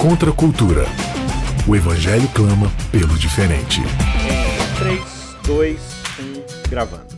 Contra 0.00 0.30
a 0.30 0.34
cultura. 0.34 0.84
O 1.66 1.74
Evangelho 1.74 2.28
clama 2.34 2.70
pelo 2.92 3.18
diferente. 3.18 3.80
3, 4.78 5.00
2, 5.46 5.80
1, 6.64 6.68
gravando. 6.68 7.16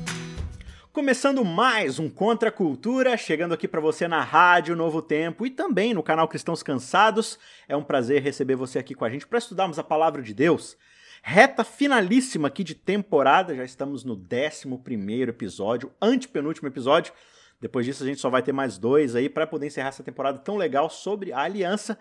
Começando 0.93 1.45
mais 1.45 1.99
um 1.99 2.09
Contra 2.09 2.51
a 2.51 2.53
Cultura, 2.53 3.17
chegando 3.17 3.53
aqui 3.53 3.67
para 3.67 3.81
você 3.81 4.07
na 4.07 4.23
Rádio 4.23 4.77
Novo 4.77 5.03
Tempo 5.03 5.45
e 5.45 5.51
também 5.51 5.93
no 5.93 6.05
canal 6.05 6.29
Cristãos 6.29 6.63
Cansados. 6.63 7.37
É 7.69 7.77
um 7.77 7.83
prazer 7.83 8.23
receber 8.23 8.55
você 8.55 8.79
aqui 8.79 8.95
com 8.95 9.05
a 9.05 9.11
gente 9.11 9.27
para 9.27 9.39
estudarmos 9.39 9.79
a 9.79 9.85
palavra 9.85 10.23
de 10.23 10.33
Deus. 10.33 10.77
Reta 11.21 11.65
finalíssima 11.65 12.47
aqui 12.47 12.63
de 12.63 12.77
temporada, 12.77 13.57
já 13.57 13.65
estamos 13.65 14.05
no 14.05 14.15
11 14.15 15.23
episódio, 15.29 15.93
antepenúltimo 16.01 16.69
episódio. 16.69 17.13
Depois 17.61 17.85
disso, 17.85 18.05
a 18.05 18.07
gente 18.07 18.21
só 18.21 18.31
vai 18.31 18.41
ter 18.41 18.53
mais 18.53 18.79
dois 18.79 19.17
aí 19.17 19.29
para 19.29 19.47
poder 19.47 19.67
encerrar 19.67 19.89
essa 19.89 20.05
temporada 20.05 20.39
tão 20.39 20.57
legal 20.57 20.89
sobre 20.89 21.33
a 21.33 21.41
aliança. 21.41 21.99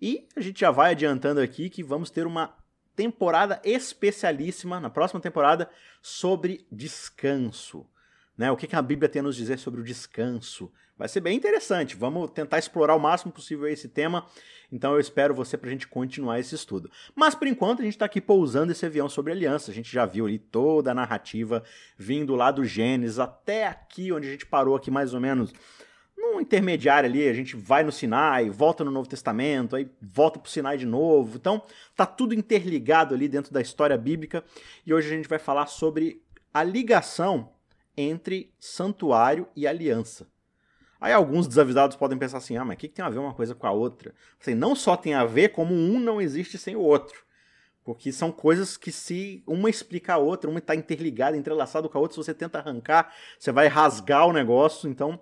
E 0.00 0.26
a 0.36 0.40
gente 0.40 0.60
já 0.60 0.70
vai 0.70 0.92
adiantando 0.92 1.40
aqui 1.40 1.68
que 1.68 1.82
vamos 1.82 2.10
ter 2.10 2.26
uma 2.26 2.56
temporada 2.94 3.60
especialíssima 3.64 4.80
na 4.80 4.90
próxima 4.90 5.20
temporada 5.20 5.68
sobre 6.02 6.66
descanso. 6.70 7.86
Né? 8.36 8.50
O 8.50 8.56
que, 8.56 8.66
que 8.66 8.76
a 8.76 8.82
Bíblia 8.82 9.08
tem 9.08 9.20
a 9.20 9.22
nos 9.24 9.36
dizer 9.36 9.58
sobre 9.58 9.80
o 9.80 9.84
descanso? 9.84 10.72
Vai 10.96 11.08
ser 11.08 11.20
bem 11.20 11.36
interessante. 11.36 11.96
Vamos 11.96 12.30
tentar 12.32 12.58
explorar 12.58 12.96
o 12.96 13.00
máximo 13.00 13.32
possível 13.32 13.68
esse 13.68 13.88
tema. 13.88 14.26
Então 14.70 14.94
eu 14.94 15.00
espero 15.00 15.32
você 15.32 15.56
para 15.56 15.68
a 15.68 15.72
gente 15.72 15.86
continuar 15.86 16.40
esse 16.40 16.54
estudo. 16.54 16.90
Mas 17.14 17.36
por 17.36 17.46
enquanto 17.46 17.80
a 17.80 17.84
gente 17.84 17.94
está 17.94 18.06
aqui 18.06 18.20
pousando 18.20 18.72
esse 18.72 18.84
avião 18.84 19.08
sobre 19.08 19.32
aliança. 19.32 19.70
A 19.70 19.74
gente 19.74 19.92
já 19.92 20.04
viu 20.04 20.26
ali 20.26 20.38
toda 20.38 20.90
a 20.90 20.94
narrativa 20.94 21.62
vindo 21.96 22.34
lá 22.34 22.50
do 22.50 22.64
Gênesis 22.64 23.18
até 23.18 23.68
aqui, 23.68 24.12
onde 24.12 24.26
a 24.26 24.30
gente 24.30 24.46
parou 24.46 24.74
aqui 24.74 24.90
mais 24.90 25.14
ou 25.14 25.20
menos 25.20 25.52
num 26.18 26.40
intermediário 26.40 27.08
ali, 27.08 27.28
a 27.28 27.32
gente 27.32 27.56
vai 27.56 27.82
no 27.84 27.92
Sinai, 27.92 28.50
volta 28.50 28.84
no 28.84 28.90
Novo 28.90 29.08
Testamento, 29.08 29.76
aí 29.76 29.88
volta 30.02 30.38
para 30.38 30.48
o 30.48 30.50
Sinai 30.50 30.76
de 30.76 30.84
novo. 30.84 31.36
Então, 31.36 31.62
tá 31.94 32.04
tudo 32.04 32.34
interligado 32.34 33.14
ali 33.14 33.28
dentro 33.28 33.52
da 33.52 33.60
história 33.60 33.96
bíblica. 33.96 34.44
E 34.84 34.92
hoje 34.92 35.06
a 35.06 35.16
gente 35.16 35.28
vai 35.28 35.38
falar 35.38 35.66
sobre 35.66 36.22
a 36.52 36.62
ligação 36.62 37.52
entre 37.96 38.52
santuário 38.58 39.48
e 39.54 39.66
aliança. 39.66 40.26
Aí 41.00 41.12
alguns 41.12 41.46
desavisados 41.46 41.96
podem 41.96 42.18
pensar 42.18 42.38
assim: 42.38 42.56
ah, 42.56 42.64
mas 42.64 42.74
o 42.74 42.78
que, 42.78 42.88
que 42.88 42.94
tem 42.94 43.04
a 43.04 43.10
ver 43.10 43.18
uma 43.18 43.34
coisa 43.34 43.54
com 43.54 43.66
a 43.66 43.70
outra? 43.70 44.12
Assim, 44.40 44.54
não 44.54 44.74
só 44.74 44.96
tem 44.96 45.14
a 45.14 45.24
ver, 45.24 45.50
como 45.50 45.72
um 45.72 46.00
não 46.00 46.20
existe 46.20 46.58
sem 46.58 46.74
o 46.74 46.80
outro. 46.80 47.22
Porque 47.84 48.12
são 48.12 48.30
coisas 48.30 48.76
que 48.76 48.92
se 48.92 49.42
uma 49.46 49.70
explica 49.70 50.14
a 50.14 50.18
outra, 50.18 50.50
uma 50.50 50.58
está 50.58 50.74
interligada, 50.74 51.36
entrelaçada 51.36 51.88
com 51.88 51.96
a 51.96 52.00
outra, 52.00 52.14
se 52.16 52.24
você 52.24 52.34
tenta 52.34 52.58
arrancar, 52.58 53.14
você 53.38 53.50
vai 53.50 53.66
rasgar 53.66 54.26
o 54.26 54.32
negócio. 54.32 54.90
Então, 54.90 55.18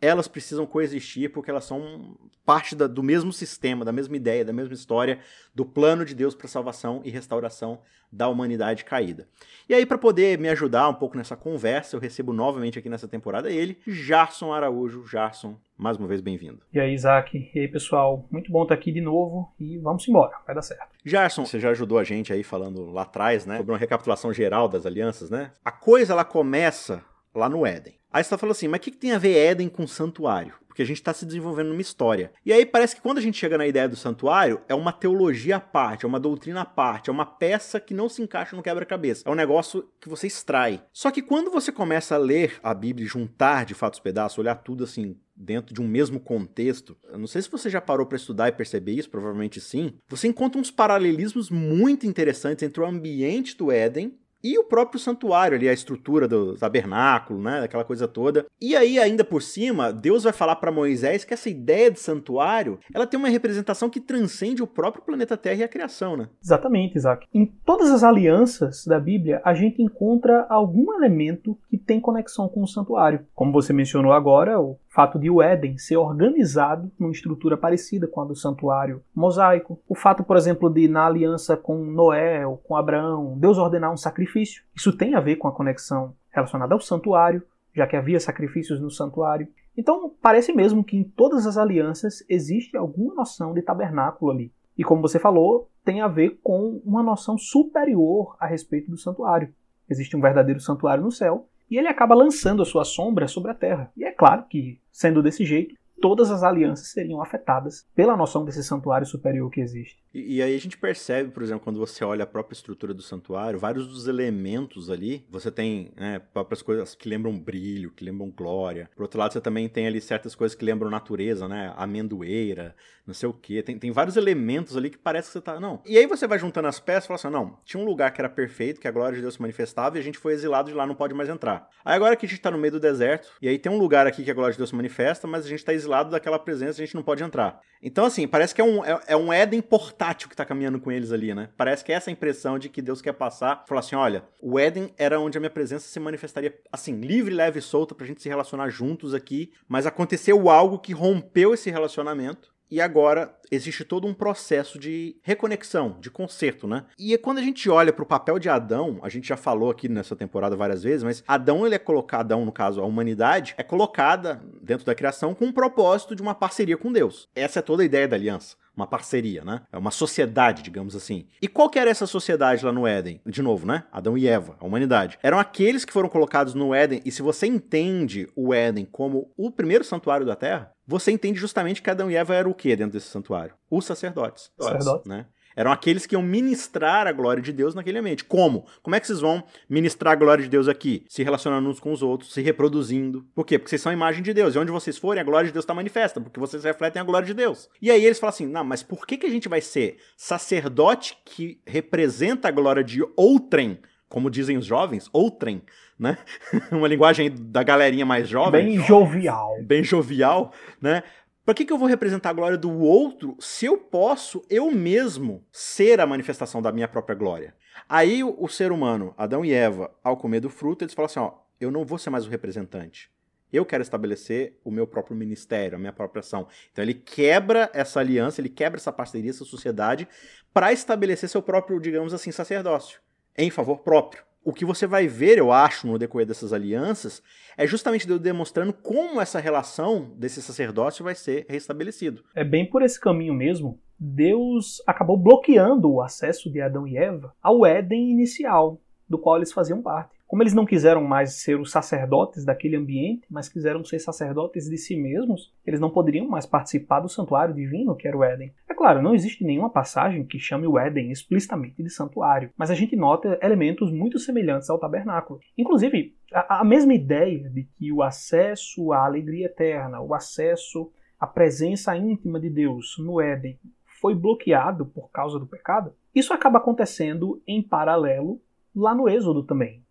elas 0.00 0.28
precisam 0.28 0.66
coexistir 0.66 1.30
porque 1.30 1.50
elas 1.50 1.64
são 1.64 2.16
parte 2.44 2.74
da, 2.74 2.86
do 2.86 3.02
mesmo 3.02 3.32
sistema, 3.32 3.84
da 3.84 3.92
mesma 3.92 4.16
ideia, 4.16 4.44
da 4.44 4.52
mesma 4.52 4.72
história, 4.72 5.18
do 5.54 5.66
plano 5.66 6.04
de 6.04 6.14
Deus 6.14 6.34
para 6.34 6.48
salvação 6.48 7.02
e 7.04 7.10
restauração 7.10 7.80
da 8.10 8.26
humanidade 8.26 8.84
caída. 8.84 9.28
E 9.68 9.74
aí, 9.74 9.84
para 9.84 9.98
poder 9.98 10.38
me 10.38 10.48
ajudar 10.48 10.88
um 10.88 10.94
pouco 10.94 11.16
nessa 11.16 11.36
conversa, 11.36 11.94
eu 11.94 12.00
recebo 12.00 12.32
novamente 12.32 12.78
aqui 12.78 12.88
nessa 12.88 13.06
temporada 13.06 13.50
ele, 13.50 13.78
Jarson 13.86 14.52
Araújo. 14.52 15.06
Jarson, 15.06 15.58
mais 15.76 15.98
uma 15.98 16.08
vez 16.08 16.22
bem-vindo. 16.22 16.60
E 16.72 16.80
aí, 16.80 16.94
Isaac? 16.94 17.50
E 17.54 17.60
aí, 17.60 17.68
pessoal? 17.68 18.26
Muito 18.30 18.50
bom 18.50 18.62
estar 18.62 18.74
aqui 18.74 18.90
de 18.90 19.02
novo 19.02 19.52
e 19.60 19.76
vamos 19.78 20.08
embora, 20.08 20.38
vai 20.46 20.54
dar 20.54 20.62
certo. 20.62 20.88
Jarson, 21.04 21.44
você 21.44 21.60
já 21.60 21.70
ajudou 21.70 21.98
a 21.98 22.04
gente 22.04 22.32
aí 22.32 22.42
falando 22.42 22.90
lá 22.90 23.02
atrás, 23.02 23.44
né, 23.44 23.58
sobre 23.58 23.72
uma 23.72 23.78
recapitulação 23.78 24.32
geral 24.32 24.68
das 24.68 24.86
alianças, 24.86 25.28
né? 25.28 25.52
A 25.62 25.70
coisa 25.70 26.14
ela 26.14 26.24
começa 26.24 27.04
lá 27.34 27.48
no 27.48 27.66
Éden. 27.66 27.98
Aí 28.10 28.24
você 28.24 28.30
tá 28.30 28.38
falando 28.38 28.52
assim, 28.52 28.68
mas 28.68 28.78
o 28.78 28.82
que, 28.82 28.90
que 28.90 28.96
tem 28.96 29.12
a 29.12 29.18
ver 29.18 29.36
Éden 29.36 29.68
com 29.68 29.86
santuário? 29.86 30.54
Porque 30.66 30.80
a 30.80 30.86
gente 30.86 30.96
está 30.96 31.12
se 31.12 31.26
desenvolvendo 31.26 31.68
numa 31.68 31.80
história. 31.80 32.32
E 32.44 32.52
aí 32.52 32.64
parece 32.64 32.94
que 32.96 33.02
quando 33.02 33.18
a 33.18 33.20
gente 33.20 33.36
chega 33.36 33.58
na 33.58 33.66
ideia 33.66 33.88
do 33.88 33.96
santuário, 33.96 34.62
é 34.68 34.74
uma 34.74 34.92
teologia 34.92 35.56
à 35.56 35.60
parte, 35.60 36.04
é 36.04 36.08
uma 36.08 36.20
doutrina 36.20 36.62
à 36.62 36.64
parte, 36.64 37.10
é 37.10 37.12
uma 37.12 37.26
peça 37.26 37.80
que 37.80 37.92
não 37.92 38.08
se 38.08 38.22
encaixa 38.22 38.56
no 38.56 38.62
quebra-cabeça. 38.62 39.24
É 39.26 39.30
um 39.30 39.34
negócio 39.34 39.88
que 40.00 40.08
você 40.08 40.26
extrai. 40.26 40.82
Só 40.92 41.10
que 41.10 41.20
quando 41.20 41.50
você 41.50 41.70
começa 41.70 42.14
a 42.14 42.18
ler 42.18 42.58
a 42.62 42.72
Bíblia 42.72 43.04
e 43.04 43.08
juntar 43.08 43.66
de 43.66 43.74
fato 43.74 43.94
os 43.94 44.00
pedaços, 44.00 44.38
olhar 44.38 44.54
tudo 44.54 44.84
assim 44.84 45.16
dentro 45.36 45.74
de 45.74 45.80
um 45.80 45.86
mesmo 45.86 46.18
contexto, 46.18 46.96
eu 47.10 47.18
não 47.18 47.26
sei 47.26 47.42
se 47.42 47.50
você 47.50 47.68
já 47.68 47.80
parou 47.80 48.06
para 48.06 48.16
estudar 48.16 48.48
e 48.48 48.52
perceber 48.52 48.92
isso, 48.92 49.10
provavelmente 49.10 49.60
sim, 49.60 49.94
você 50.08 50.26
encontra 50.26 50.60
uns 50.60 50.70
paralelismos 50.70 51.50
muito 51.50 52.06
interessantes 52.06 52.62
entre 52.62 52.82
o 52.82 52.86
ambiente 52.86 53.56
do 53.56 53.70
Éden 53.70 54.18
e 54.42 54.58
o 54.58 54.64
próprio 54.64 55.00
santuário 55.00 55.56
ali, 55.56 55.68
a 55.68 55.72
estrutura 55.72 56.28
do 56.28 56.56
tabernáculo, 56.56 57.40
né, 57.40 57.60
aquela 57.60 57.84
coisa 57.84 58.06
toda. 58.06 58.46
E 58.60 58.76
aí, 58.76 58.98
ainda 58.98 59.24
por 59.24 59.42
cima, 59.42 59.92
Deus 59.92 60.24
vai 60.24 60.32
falar 60.32 60.56
para 60.56 60.72
Moisés 60.72 61.24
que 61.24 61.34
essa 61.34 61.50
ideia 61.50 61.90
de 61.90 61.98
santuário, 61.98 62.78
ela 62.94 63.06
tem 63.06 63.18
uma 63.18 63.28
representação 63.28 63.90
que 63.90 64.00
transcende 64.00 64.62
o 64.62 64.66
próprio 64.66 65.02
planeta 65.02 65.36
Terra 65.36 65.60
e 65.60 65.64
a 65.64 65.68
criação, 65.68 66.16
né? 66.16 66.28
Exatamente, 66.42 66.96
Isaac. 66.96 67.26
Em 67.32 67.46
todas 67.64 67.90
as 67.90 68.02
alianças 68.02 68.84
da 68.86 68.98
Bíblia, 68.98 69.40
a 69.44 69.54
gente 69.54 69.82
encontra 69.82 70.46
algum 70.48 70.92
elemento 70.94 71.58
que 71.68 71.78
tem 71.78 72.00
conexão 72.00 72.48
com 72.48 72.62
o 72.62 72.68
santuário. 72.68 73.26
Como 73.34 73.52
você 73.52 73.72
mencionou 73.72 74.12
agora, 74.12 74.60
o 74.60 74.78
fato 74.98 75.16
de 75.16 75.30
o 75.30 75.40
Éden 75.40 75.78
ser 75.78 75.96
organizado 75.96 76.90
numa 76.98 77.12
estrutura 77.12 77.56
parecida 77.56 78.08
com 78.08 78.20
a 78.20 78.24
do 78.24 78.34
santuário 78.34 79.00
mosaico, 79.14 79.80
o 79.88 79.94
fato, 79.94 80.24
por 80.24 80.36
exemplo, 80.36 80.68
de 80.68 80.88
na 80.88 81.06
aliança 81.06 81.56
com 81.56 81.84
Noé 81.84 82.44
ou 82.44 82.56
com 82.56 82.74
Abraão, 82.74 83.38
Deus 83.38 83.58
ordenar 83.58 83.92
um 83.92 83.96
sacrifício, 83.96 84.64
isso 84.74 84.92
tem 84.92 85.14
a 85.14 85.20
ver 85.20 85.36
com 85.36 85.46
a 85.46 85.52
conexão 85.52 86.14
relacionada 86.32 86.74
ao 86.74 86.80
santuário, 86.80 87.44
já 87.72 87.86
que 87.86 87.94
havia 87.94 88.18
sacrifícios 88.18 88.80
no 88.80 88.90
santuário. 88.90 89.46
Então, 89.76 90.12
parece 90.20 90.52
mesmo 90.52 90.82
que 90.82 90.96
em 90.96 91.04
todas 91.04 91.46
as 91.46 91.56
alianças 91.56 92.24
existe 92.28 92.76
alguma 92.76 93.14
noção 93.14 93.54
de 93.54 93.62
tabernáculo 93.62 94.32
ali. 94.32 94.52
E 94.76 94.82
como 94.82 95.00
você 95.00 95.20
falou, 95.20 95.70
tem 95.84 96.00
a 96.00 96.08
ver 96.08 96.40
com 96.42 96.82
uma 96.84 97.04
noção 97.04 97.38
superior 97.38 98.34
a 98.40 98.48
respeito 98.48 98.90
do 98.90 98.98
santuário. 98.98 99.54
Existe 99.88 100.16
um 100.16 100.20
verdadeiro 100.20 100.58
santuário 100.58 101.04
no 101.04 101.12
céu 101.12 101.46
e 101.70 101.76
ele 101.76 101.88
acaba 101.88 102.14
lançando 102.14 102.62
a 102.62 102.66
sua 102.66 102.84
sombra 102.84 103.28
sobre 103.28 103.50
a 103.50 103.54
Terra. 103.54 103.90
E 103.96 104.04
é 104.04 104.10
claro 104.10 104.44
que, 104.48 104.78
sendo 104.90 105.22
desse 105.22 105.44
jeito, 105.44 105.74
todas 106.00 106.30
as 106.30 106.42
alianças 106.42 106.88
seriam 106.88 107.22
afetadas 107.22 107.86
pela 107.94 108.16
noção 108.16 108.44
desse 108.44 108.62
santuário 108.62 109.06
superior 109.06 109.50
que 109.50 109.60
existe. 109.60 109.98
E, 110.12 110.36
e, 110.36 110.42
aí 110.42 110.54
a 110.54 110.60
gente 110.60 110.78
percebe, 110.78 111.30
por 111.30 111.42
exemplo, 111.42 111.62
quando 111.62 111.78
você 111.78 112.04
olha 112.04 112.24
a 112.24 112.26
própria 112.26 112.54
estrutura 112.54 112.94
do 112.94 113.02
santuário, 113.02 113.58
vários 113.58 113.86
dos 113.86 114.08
elementos 114.08 114.90
ali, 114.90 115.26
você 115.30 115.50
tem 115.50 115.92
né, 115.96 116.18
próprias 116.32 116.62
coisas 116.62 116.94
que 116.94 117.08
lembram 117.08 117.38
brilho, 117.38 117.90
que 117.90 118.04
lembram 118.04 118.30
glória. 118.30 118.90
Por 118.96 119.02
outro 119.02 119.18
lado, 119.18 119.32
você 119.32 119.40
também 119.40 119.68
tem 119.68 119.86
ali 119.86 120.00
certas 120.00 120.34
coisas 120.34 120.56
que 120.56 120.64
lembram 120.64 120.90
natureza, 120.90 121.46
né? 121.46 121.72
Amendoeira, 121.76 122.74
não 123.06 123.14
sei 123.14 123.28
o 123.28 123.32
quê. 123.32 123.62
Tem, 123.62 123.78
tem 123.78 123.90
vários 123.90 124.16
elementos 124.16 124.76
ali 124.76 124.90
que 124.90 124.98
parece 124.98 125.28
que 125.28 125.32
você 125.32 125.40
tá. 125.40 125.60
Não. 125.60 125.82
E 125.84 125.98
aí 125.98 126.06
você 126.06 126.26
vai 126.26 126.38
juntando 126.38 126.68
as 126.68 126.80
peças 126.80 127.04
e 127.04 127.08
fala 127.08 127.16
assim: 127.16 127.30
não, 127.30 127.58
tinha 127.64 127.82
um 127.82 127.86
lugar 127.86 128.12
que 128.12 128.20
era 128.20 128.28
perfeito, 128.28 128.80
que 128.80 128.88
a 128.88 128.92
glória 128.92 129.16
de 129.16 129.22
Deus 129.22 129.34
se 129.34 129.42
manifestava, 129.42 129.96
e 129.96 130.00
a 130.00 130.02
gente 130.02 130.18
foi 130.18 130.32
exilado 130.32 130.70
de 130.70 130.76
lá, 130.76 130.86
não 130.86 130.94
pode 130.94 131.14
mais 131.14 131.28
entrar. 131.28 131.68
Aí 131.84 131.94
agora 131.94 132.16
que 132.16 132.26
a 132.26 132.28
gente 132.28 132.40
tá 132.40 132.50
no 132.50 132.58
meio 132.58 132.72
do 132.72 132.80
deserto, 132.80 133.28
e 133.42 133.48
aí 133.48 133.58
tem 133.58 133.70
um 133.70 133.78
lugar 133.78 134.06
aqui 134.06 134.24
que 134.24 134.30
a 134.30 134.34
glória 134.34 134.52
de 134.52 134.58
Deus 134.58 134.70
se 134.70 134.76
manifesta, 134.76 135.26
mas 135.26 135.44
a 135.44 135.48
gente 135.48 135.64
tá 135.64 135.72
exilado 135.72 135.87
daquela 136.10 136.38
presença, 136.38 136.80
a 136.80 136.84
gente 136.84 136.94
não 136.94 137.02
pode 137.02 137.22
entrar. 137.22 137.60
Então, 137.82 138.04
assim, 138.04 138.26
parece 138.26 138.54
que 138.54 138.60
é 138.60 138.64
um, 138.64 138.84
é, 138.84 139.00
é 139.08 139.16
um 139.16 139.32
Éden 139.32 139.60
portátil 139.60 140.28
que 140.28 140.36
tá 140.36 140.44
caminhando 140.44 140.80
com 140.80 140.90
eles 140.90 141.12
ali, 141.12 141.34
né? 141.34 141.48
Parece 141.56 141.84
que 141.84 141.92
é 141.92 141.94
essa 141.94 142.10
impressão 142.10 142.58
de 142.58 142.68
que 142.68 142.82
Deus 142.82 143.00
quer 143.00 143.12
passar, 143.12 143.64
falar 143.66 143.80
assim: 143.80 143.96
olha, 143.96 144.24
o 144.42 144.58
Éden 144.58 144.92
era 144.98 145.20
onde 145.20 145.38
a 145.38 145.40
minha 145.40 145.50
presença 145.50 145.88
se 145.88 146.00
manifestaria 146.00 146.58
assim, 146.72 147.00
livre, 147.00 147.34
leve 147.34 147.60
e 147.60 147.62
solta 147.62 147.94
pra 147.94 148.06
gente 148.06 148.22
se 148.22 148.28
relacionar 148.28 148.68
juntos 148.68 149.14
aqui, 149.14 149.52
mas 149.68 149.86
aconteceu 149.86 150.50
algo 150.50 150.78
que 150.78 150.92
rompeu 150.92 151.54
esse 151.54 151.70
relacionamento 151.70 152.52
e 152.70 152.80
agora 152.80 153.34
existe 153.50 153.84
todo 153.84 154.06
um 154.06 154.14
processo 154.14 154.78
de 154.78 155.16
reconexão, 155.22 155.96
de 156.00 156.10
conserto, 156.10 156.66
né? 156.66 156.84
E 156.98 157.14
é 157.14 157.18
quando 157.18 157.38
a 157.38 157.42
gente 157.42 157.68
olha 157.70 157.92
para 157.92 158.02
o 158.02 158.06
papel 158.06 158.38
de 158.38 158.48
Adão, 158.48 158.98
a 159.02 159.08
gente 159.08 159.28
já 159.28 159.36
falou 159.36 159.70
aqui 159.70 159.88
nessa 159.88 160.14
temporada 160.14 160.56
várias 160.56 160.82
vezes, 160.82 161.02
mas 161.02 161.24
Adão 161.26 161.64
ele 161.64 161.74
é 161.74 161.78
colocado, 161.78 162.18
Adão 162.18 162.44
no 162.44 162.52
caso 162.52 162.80
a 162.80 162.84
humanidade, 162.84 163.54
é 163.56 163.62
colocada 163.62 164.42
dentro 164.60 164.84
da 164.84 164.94
criação 164.94 165.34
com 165.34 165.46
o 165.46 165.52
propósito 165.52 166.14
de 166.14 166.22
uma 166.22 166.34
parceria 166.34 166.76
com 166.76 166.92
Deus. 166.92 167.28
Essa 167.34 167.60
é 167.60 167.62
toda 167.62 167.82
a 167.82 167.86
ideia 167.86 168.08
da 168.08 168.16
aliança 168.16 168.56
uma 168.78 168.86
parceria, 168.86 169.44
né? 169.44 169.62
É 169.72 169.76
uma 169.76 169.90
sociedade, 169.90 170.62
digamos 170.62 170.94
assim. 170.94 171.26
E 171.42 171.48
qual 171.48 171.68
que 171.68 171.78
era 171.78 171.90
essa 171.90 172.06
sociedade 172.06 172.64
lá 172.64 172.72
no 172.72 172.86
Éden? 172.86 173.20
De 173.26 173.42
novo, 173.42 173.66
né? 173.66 173.84
Adão 173.90 174.16
e 174.16 174.28
Eva, 174.28 174.56
a 174.60 174.64
humanidade. 174.64 175.18
Eram 175.22 175.38
aqueles 175.38 175.84
que 175.84 175.92
foram 175.92 176.08
colocados 176.08 176.54
no 176.54 176.72
Éden, 176.72 177.02
e 177.04 177.10
se 177.10 177.20
você 177.20 177.46
entende 177.46 178.28
o 178.36 178.54
Éden 178.54 178.84
como 178.84 179.32
o 179.36 179.50
primeiro 179.50 179.82
santuário 179.82 180.24
da 180.24 180.36
Terra, 180.36 180.70
você 180.86 181.10
entende 181.10 181.38
justamente 181.38 181.82
que 181.82 181.90
Adão 181.90 182.10
e 182.10 182.16
Eva 182.16 182.34
eram 182.34 182.50
o 182.50 182.54
que 182.54 182.74
dentro 182.74 182.92
desse 182.92 183.08
santuário? 183.08 183.54
Os 183.70 183.84
sacerdotes. 183.84 184.50
Sacerdotes. 184.58 185.06
Né? 185.06 185.26
Eram 185.58 185.72
aqueles 185.72 186.06
que 186.06 186.14
iam 186.14 186.22
ministrar 186.22 187.08
a 187.08 187.10
glória 187.10 187.42
de 187.42 187.52
Deus 187.52 187.74
naquele 187.74 187.98
ambiente. 187.98 188.22
Como? 188.22 188.64
Como 188.80 188.94
é 188.94 189.00
que 189.00 189.08
vocês 189.08 189.18
vão 189.18 189.42
ministrar 189.68 190.12
a 190.12 190.16
glória 190.16 190.44
de 190.44 190.48
Deus 190.48 190.68
aqui? 190.68 191.04
Se 191.08 191.24
relacionando 191.24 191.68
uns 191.68 191.80
com 191.80 191.90
os 191.90 192.00
outros, 192.00 192.32
se 192.32 192.40
reproduzindo. 192.40 193.26
Por 193.34 193.44
quê? 193.44 193.58
Porque 193.58 193.70
vocês 193.70 193.82
são 193.82 193.90
a 193.90 193.92
imagem 193.92 194.22
de 194.22 194.32
Deus. 194.32 194.54
E 194.54 194.58
onde 194.60 194.70
vocês 194.70 194.96
forem, 194.96 195.20
a 195.20 195.24
glória 195.24 195.48
de 195.48 195.52
Deus 195.52 195.64
está 195.64 195.74
manifesta, 195.74 196.20
porque 196.20 196.38
vocês 196.38 196.62
refletem 196.62 197.02
a 197.02 197.04
glória 197.04 197.26
de 197.26 197.34
Deus. 197.34 197.68
E 197.82 197.90
aí 197.90 198.04
eles 198.04 198.20
falam 198.20 198.28
assim: 198.28 198.46
não, 198.46 198.62
mas 198.62 198.84
por 198.84 199.04
que, 199.04 199.16
que 199.16 199.26
a 199.26 199.30
gente 199.30 199.48
vai 199.48 199.60
ser 199.60 199.96
sacerdote 200.16 201.18
que 201.24 201.60
representa 201.66 202.46
a 202.46 202.52
glória 202.52 202.84
de 202.84 203.02
outrem? 203.16 203.80
Como 204.08 204.30
dizem 204.30 204.56
os 204.56 204.64
jovens, 204.64 205.10
outrem, 205.12 205.60
né? 205.98 206.18
Uma 206.70 206.86
linguagem 206.86 207.34
da 207.36 207.64
galerinha 207.64 208.06
mais 208.06 208.28
jovem. 208.28 208.64
Bem 208.64 208.78
jovial. 208.78 209.56
Bem 209.64 209.82
jovial, 209.82 210.52
né? 210.80 211.02
Para 211.48 211.54
que, 211.54 211.64
que 211.64 211.72
eu 211.72 211.78
vou 211.78 211.88
representar 211.88 212.28
a 212.28 212.34
glória 212.34 212.58
do 212.58 212.70
outro 212.78 213.34
se 213.40 213.64
eu 213.64 213.78
posso, 213.78 214.44
eu 214.50 214.70
mesmo, 214.70 215.42
ser 215.50 215.98
a 215.98 216.06
manifestação 216.06 216.60
da 216.60 216.70
minha 216.70 216.86
própria 216.86 217.16
glória? 217.16 217.54
Aí 217.88 218.22
o, 218.22 218.36
o 218.38 218.46
ser 218.50 218.70
humano, 218.70 219.14
Adão 219.16 219.42
e 219.42 219.54
Eva, 219.54 219.90
ao 220.04 220.18
comer 220.18 220.40
do 220.40 220.50
fruto, 220.50 220.84
eles 220.84 220.92
falam 220.92 221.06
assim: 221.06 221.20
ó, 221.20 221.32
eu 221.58 221.70
não 221.70 221.86
vou 221.86 221.96
ser 221.96 222.10
mais 222.10 222.26
o 222.26 222.28
representante. 222.28 223.10
Eu 223.50 223.64
quero 223.64 223.80
estabelecer 223.80 224.60
o 224.62 224.70
meu 224.70 224.86
próprio 224.86 225.16
ministério, 225.16 225.76
a 225.76 225.78
minha 225.78 225.90
própria 225.90 226.20
ação. 226.20 226.46
Então 226.70 226.84
ele 226.84 226.92
quebra 226.92 227.70
essa 227.72 227.98
aliança, 227.98 228.42
ele 228.42 228.50
quebra 228.50 228.78
essa 228.78 228.92
parceria, 228.92 229.30
essa 229.30 229.46
sociedade, 229.46 230.06
para 230.52 230.70
estabelecer 230.70 231.30
seu 231.30 231.40
próprio, 231.40 231.80
digamos 231.80 232.12
assim, 232.12 232.30
sacerdócio, 232.30 233.00
em 233.34 233.50
favor 233.50 233.78
próprio 233.78 234.22
o 234.48 234.52
que 234.52 234.64
você 234.64 234.86
vai 234.86 235.06
ver, 235.06 235.36
eu 235.36 235.52
acho, 235.52 235.86
no 235.86 235.98
decorrer 235.98 236.26
dessas 236.26 236.54
alianças, 236.54 237.22
é 237.54 237.66
justamente 237.66 238.06
Deus 238.06 238.18
demonstrando 238.18 238.72
como 238.72 239.20
essa 239.20 239.38
relação 239.38 240.10
desse 240.16 240.40
sacerdócio 240.40 241.04
vai 241.04 241.14
ser 241.14 241.44
restabelecido. 241.50 242.24
É 242.34 242.42
bem 242.42 242.64
por 242.64 242.80
esse 242.80 242.98
caminho 242.98 243.34
mesmo. 243.34 243.78
Deus 243.98 244.82
acabou 244.86 245.18
bloqueando 245.18 245.92
o 245.92 246.00
acesso 246.00 246.50
de 246.50 246.62
Adão 246.62 246.88
e 246.88 246.96
Eva 246.96 247.34
ao 247.42 247.66
Éden 247.66 248.10
inicial, 248.10 248.80
do 249.06 249.18
qual 249.18 249.36
eles 249.36 249.52
faziam 249.52 249.82
parte. 249.82 250.17
Como 250.28 250.42
eles 250.42 250.52
não 250.52 250.66
quiseram 250.66 251.02
mais 251.02 251.40
ser 251.40 251.58
os 251.58 251.70
sacerdotes 251.70 252.44
daquele 252.44 252.76
ambiente, 252.76 253.26
mas 253.30 253.48
quiseram 253.48 253.82
ser 253.82 253.98
sacerdotes 253.98 254.68
de 254.68 254.76
si 254.76 254.94
mesmos, 254.94 255.54
eles 255.66 255.80
não 255.80 255.88
poderiam 255.88 256.28
mais 256.28 256.44
participar 256.44 257.00
do 257.00 257.08
santuário 257.08 257.54
divino 257.54 257.96
que 257.96 258.06
era 258.06 258.14
o 258.14 258.22
Éden. 258.22 258.52
É 258.68 258.74
claro, 258.74 259.00
não 259.00 259.14
existe 259.14 259.42
nenhuma 259.42 259.70
passagem 259.70 260.26
que 260.26 260.38
chame 260.38 260.66
o 260.66 260.78
Éden 260.78 261.10
explicitamente 261.10 261.82
de 261.82 261.88
santuário, 261.88 262.50
mas 262.58 262.70
a 262.70 262.74
gente 262.74 262.94
nota 262.94 263.38
elementos 263.40 263.90
muito 263.90 264.18
semelhantes 264.18 264.68
ao 264.68 264.78
tabernáculo. 264.78 265.40
Inclusive, 265.56 266.14
a, 266.30 266.62
mesma 266.62 266.92
ideia 266.92 267.48
de 267.48 267.62
que 267.62 267.90
o 267.90 268.02
acesso 268.02 268.92
à 268.92 269.06
alegria 269.06 269.46
eterna, 269.46 269.98
o 269.98 270.12
acesso 270.12 270.92
à 271.18 271.26
presença 271.26 271.96
íntima 271.96 272.38
de 272.38 272.50
Deus 272.50 272.96
no 272.98 273.18
Éden 273.18 273.58
foi 273.98 274.14
bloqueado 274.14 274.84
por 274.84 275.10
causa 275.10 275.38
do 275.38 275.46
pecado, 275.46 275.94
isso 276.14 276.34
acaba 276.34 276.58
acontecendo 276.58 277.42
em 277.46 277.62
paralelo 277.62 278.38
lá 278.76 278.94
no 278.94 279.08
Êxodo 279.08 279.42
também. 279.42 279.82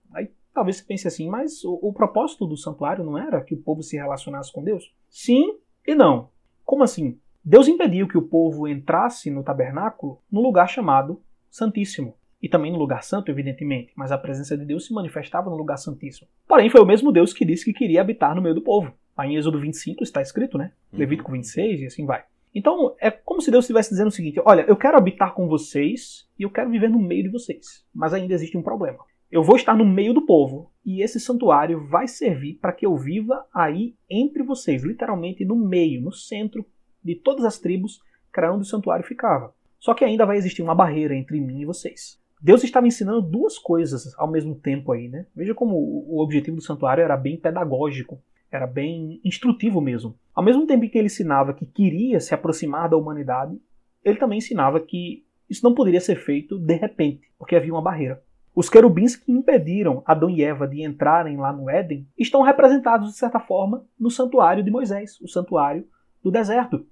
Talvez 0.57 0.77
você 0.77 0.83
pense 0.85 1.07
assim, 1.07 1.29
mas 1.29 1.63
o, 1.63 1.77
o 1.83 1.93
propósito 1.93 2.47
do 2.47 2.57
santuário 2.57 3.03
não 3.03 3.15
era 3.15 3.43
que 3.43 3.53
o 3.53 3.61
povo 3.61 3.83
se 3.83 3.95
relacionasse 3.95 4.51
com 4.51 4.63
Deus? 4.63 4.91
Sim 5.07 5.55
e 5.85 5.93
não. 5.93 6.29
Como 6.65 6.83
assim? 6.83 7.19
Deus 7.45 7.67
impediu 7.67 8.07
que 8.07 8.17
o 8.17 8.23
povo 8.23 8.67
entrasse 8.67 9.29
no 9.29 9.43
tabernáculo 9.43 10.19
no 10.31 10.41
lugar 10.41 10.67
chamado 10.67 11.21
Santíssimo. 11.47 12.15
E 12.41 12.49
também 12.49 12.71
no 12.71 12.79
lugar 12.79 13.03
santo, 13.03 13.29
evidentemente, 13.29 13.93
mas 13.95 14.11
a 14.11 14.17
presença 14.17 14.57
de 14.57 14.65
Deus 14.65 14.87
se 14.87 14.93
manifestava 14.95 15.47
no 15.47 15.55
lugar 15.55 15.77
santíssimo. 15.77 16.27
Porém, 16.47 16.71
foi 16.71 16.81
o 16.81 16.87
mesmo 16.87 17.11
Deus 17.11 17.33
que 17.33 17.45
disse 17.45 17.63
que 17.63 17.73
queria 17.73 18.01
habitar 18.01 18.33
no 18.33 18.41
meio 18.41 18.55
do 18.55 18.63
povo. 18.63 18.91
Aí 19.15 19.33
em 19.33 19.35
Êxodo 19.35 19.59
25 19.59 20.03
está 20.03 20.23
escrito, 20.23 20.57
né? 20.57 20.71
Uhum. 20.91 20.97
Levítico 20.97 21.31
26 21.31 21.81
e 21.81 21.85
assim 21.85 22.03
vai. 22.03 22.23
Então, 22.55 22.95
é 22.99 23.11
como 23.11 23.41
se 23.41 23.51
Deus 23.51 23.65
estivesse 23.65 23.91
dizendo 23.91 24.07
o 24.07 24.11
seguinte: 24.11 24.41
olha, 24.43 24.65
eu 24.67 24.75
quero 24.75 24.97
habitar 24.97 25.35
com 25.35 25.47
vocês 25.47 26.27
e 26.39 26.41
eu 26.41 26.49
quero 26.49 26.71
viver 26.71 26.89
no 26.89 26.97
meio 26.97 27.21
de 27.21 27.29
vocês. 27.29 27.85
Mas 27.93 28.11
ainda 28.11 28.33
existe 28.33 28.57
um 28.57 28.63
problema. 28.63 29.05
Eu 29.31 29.43
vou 29.43 29.55
estar 29.55 29.75
no 29.75 29.85
meio 29.85 30.13
do 30.13 30.25
povo 30.25 30.71
e 30.85 31.01
esse 31.01 31.19
santuário 31.19 31.85
vai 31.87 32.07
servir 32.07 32.59
para 32.61 32.71
que 32.71 32.85
eu 32.85 32.95
viva 32.95 33.45
aí 33.53 33.95
entre 34.09 34.41
vocês, 34.41 34.83
literalmente 34.83 35.43
no 35.43 35.55
meio, 35.55 36.01
no 36.01 36.13
centro 36.13 36.65
de 37.03 37.15
todas 37.15 37.43
as 37.43 37.59
tribos, 37.59 37.99
era 38.37 38.53
onde 38.53 38.61
o 38.61 38.69
santuário 38.69 39.03
ficava. 39.03 39.53
Só 39.79 39.93
que 39.93 40.05
ainda 40.05 40.25
vai 40.25 40.37
existir 40.37 40.61
uma 40.61 40.75
barreira 40.75 41.15
entre 41.15 41.41
mim 41.41 41.61
e 41.61 41.65
vocês. 41.65 42.19
Deus 42.39 42.63
estava 42.63 42.87
ensinando 42.87 43.21
duas 43.21 43.57
coisas 43.57 44.13
ao 44.17 44.29
mesmo 44.29 44.53
tempo 44.53 44.91
aí, 44.91 45.07
né? 45.07 45.25
Veja 45.35 45.55
como 45.55 45.75
o 45.75 46.21
objetivo 46.21 46.57
do 46.57 46.63
santuário 46.63 47.03
era 47.03 47.17
bem 47.17 47.35
pedagógico, 47.35 48.21
era 48.51 48.67
bem 48.67 49.19
instrutivo 49.25 49.81
mesmo. 49.81 50.15
Ao 50.35 50.43
mesmo 50.43 50.67
tempo 50.67 50.87
que 50.87 50.97
ele 50.97 51.07
ensinava 51.07 51.53
que 51.53 51.65
queria 51.65 52.19
se 52.19 52.33
aproximar 52.33 52.89
da 52.89 52.95
humanidade, 52.95 53.59
ele 54.03 54.19
também 54.19 54.37
ensinava 54.37 54.79
que 54.79 55.25
isso 55.49 55.63
não 55.63 55.73
poderia 55.73 55.99
ser 55.99 56.17
feito 56.17 56.59
de 56.59 56.75
repente, 56.75 57.21
porque 57.39 57.55
havia 57.55 57.73
uma 57.73 57.81
barreira. 57.81 58.21
Os 58.57 58.71
querubins 58.71 59.15
que 59.15 59.31
impediram 59.31 60.01
Adão 60.03 60.31
e 60.31 60.43
Eva 60.43 60.67
de 60.67 60.81
entrarem 60.81 61.37
lá 61.37 61.53
no 61.53 61.69
Éden 61.69 62.07
estão 62.17 62.41
representados, 62.41 63.11
de 63.11 63.15
certa 63.15 63.39
forma, 63.39 63.85
no 63.99 64.09
santuário 64.09 64.63
de 64.63 64.71
Moisés, 64.71 65.21
o 65.21 65.27
santuário 65.27 65.85
do 66.23 66.31
deserto. 66.31 66.83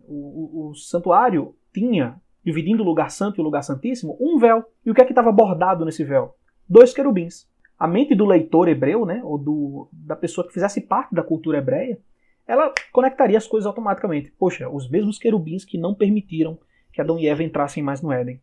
O, 0.00 0.12
o, 0.12 0.68
o 0.68 0.74
santuário 0.74 1.56
tinha, 1.72 2.20
dividindo 2.44 2.82
o 2.82 2.86
lugar 2.86 3.10
santo 3.10 3.38
e 3.38 3.40
o 3.40 3.42
lugar 3.42 3.62
santíssimo, 3.62 4.18
um 4.20 4.38
véu. 4.38 4.66
E 4.84 4.90
o 4.90 4.94
que 4.94 5.00
é 5.00 5.04
que 5.06 5.12
estava 5.12 5.32
bordado 5.32 5.86
nesse 5.86 6.04
véu? 6.04 6.34
Dois 6.68 6.92
querubins. 6.92 7.48
A 7.78 7.88
mente 7.88 8.14
do 8.14 8.26
leitor 8.26 8.68
hebreu, 8.68 9.06
né, 9.06 9.22
ou 9.24 9.38
do, 9.38 9.88
da 9.90 10.14
pessoa 10.14 10.46
que 10.46 10.52
fizesse 10.52 10.82
parte 10.82 11.14
da 11.14 11.22
cultura 11.22 11.56
hebreia, 11.56 11.98
ela 12.46 12.70
conectaria 12.92 13.38
as 13.38 13.46
coisas 13.46 13.66
automaticamente. 13.66 14.30
Poxa, 14.38 14.68
os 14.68 14.90
mesmos 14.90 15.18
querubins 15.18 15.64
que 15.64 15.78
não 15.78 15.94
permitiram 15.94 16.58
que 16.92 17.00
Adão 17.00 17.18
e 17.18 17.26
Eva 17.26 17.42
entrassem 17.42 17.82
mais 17.82 18.02
no 18.02 18.12
Éden. 18.12 18.42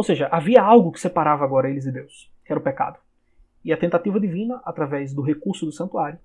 Ou 0.00 0.04
seja, 0.04 0.30
havia 0.32 0.62
algo 0.62 0.92
que 0.92 0.98
separava 0.98 1.44
agora 1.44 1.68
eles 1.68 1.84
e 1.84 1.92
Deus, 1.92 2.32
que 2.42 2.50
era 2.50 2.58
o 2.58 2.62
pecado. 2.62 2.98
E 3.62 3.70
a 3.70 3.76
tentativa 3.76 4.18
divina, 4.18 4.58
através 4.64 5.12
do 5.12 5.20
recurso 5.20 5.66
do 5.66 5.72
santuário, 5.72 6.18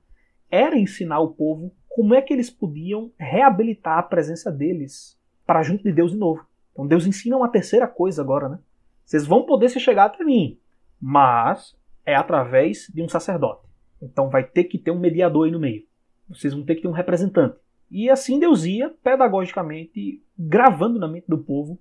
era 0.49 0.79
ensinar 0.79 1.19
o 1.19 1.33
povo 1.33 1.75
como 1.89 2.15
é 2.15 2.21
que 2.21 2.31
eles 2.31 2.49
podiam 2.49 3.11
reabilitar 3.19 3.97
a 3.97 4.03
presença 4.03 4.49
deles 4.49 5.19
para 5.45 5.61
junto 5.61 5.83
de 5.83 5.91
Deus 5.91 6.11
de 6.11 6.17
novo. 6.17 6.47
Então 6.71 6.87
Deus 6.87 7.05
ensina 7.05 7.35
uma 7.35 7.51
terceira 7.51 7.85
coisa 7.85 8.21
agora, 8.21 8.47
né? 8.47 8.59
Vocês 9.03 9.27
vão 9.27 9.45
poder 9.45 9.67
se 9.67 9.77
chegar 9.81 10.05
até 10.05 10.23
mim, 10.23 10.57
mas 10.97 11.75
é 12.05 12.15
através 12.15 12.89
de 12.93 13.01
um 13.01 13.09
sacerdote. 13.09 13.67
Então 14.01 14.29
vai 14.29 14.45
ter 14.45 14.63
que 14.63 14.77
ter 14.77 14.91
um 14.91 14.99
mediador 15.01 15.47
aí 15.47 15.51
no 15.51 15.59
meio. 15.59 15.83
Vocês 16.29 16.53
vão 16.53 16.63
ter 16.63 16.75
que 16.75 16.83
ter 16.83 16.87
um 16.87 16.93
representante. 16.93 17.57
E 17.91 18.09
assim 18.09 18.39
Deus 18.39 18.63
ia, 18.63 18.89
pedagogicamente, 19.03 20.23
gravando 20.39 20.97
na 20.97 21.09
mente 21.09 21.27
do 21.27 21.39
povo 21.39 21.77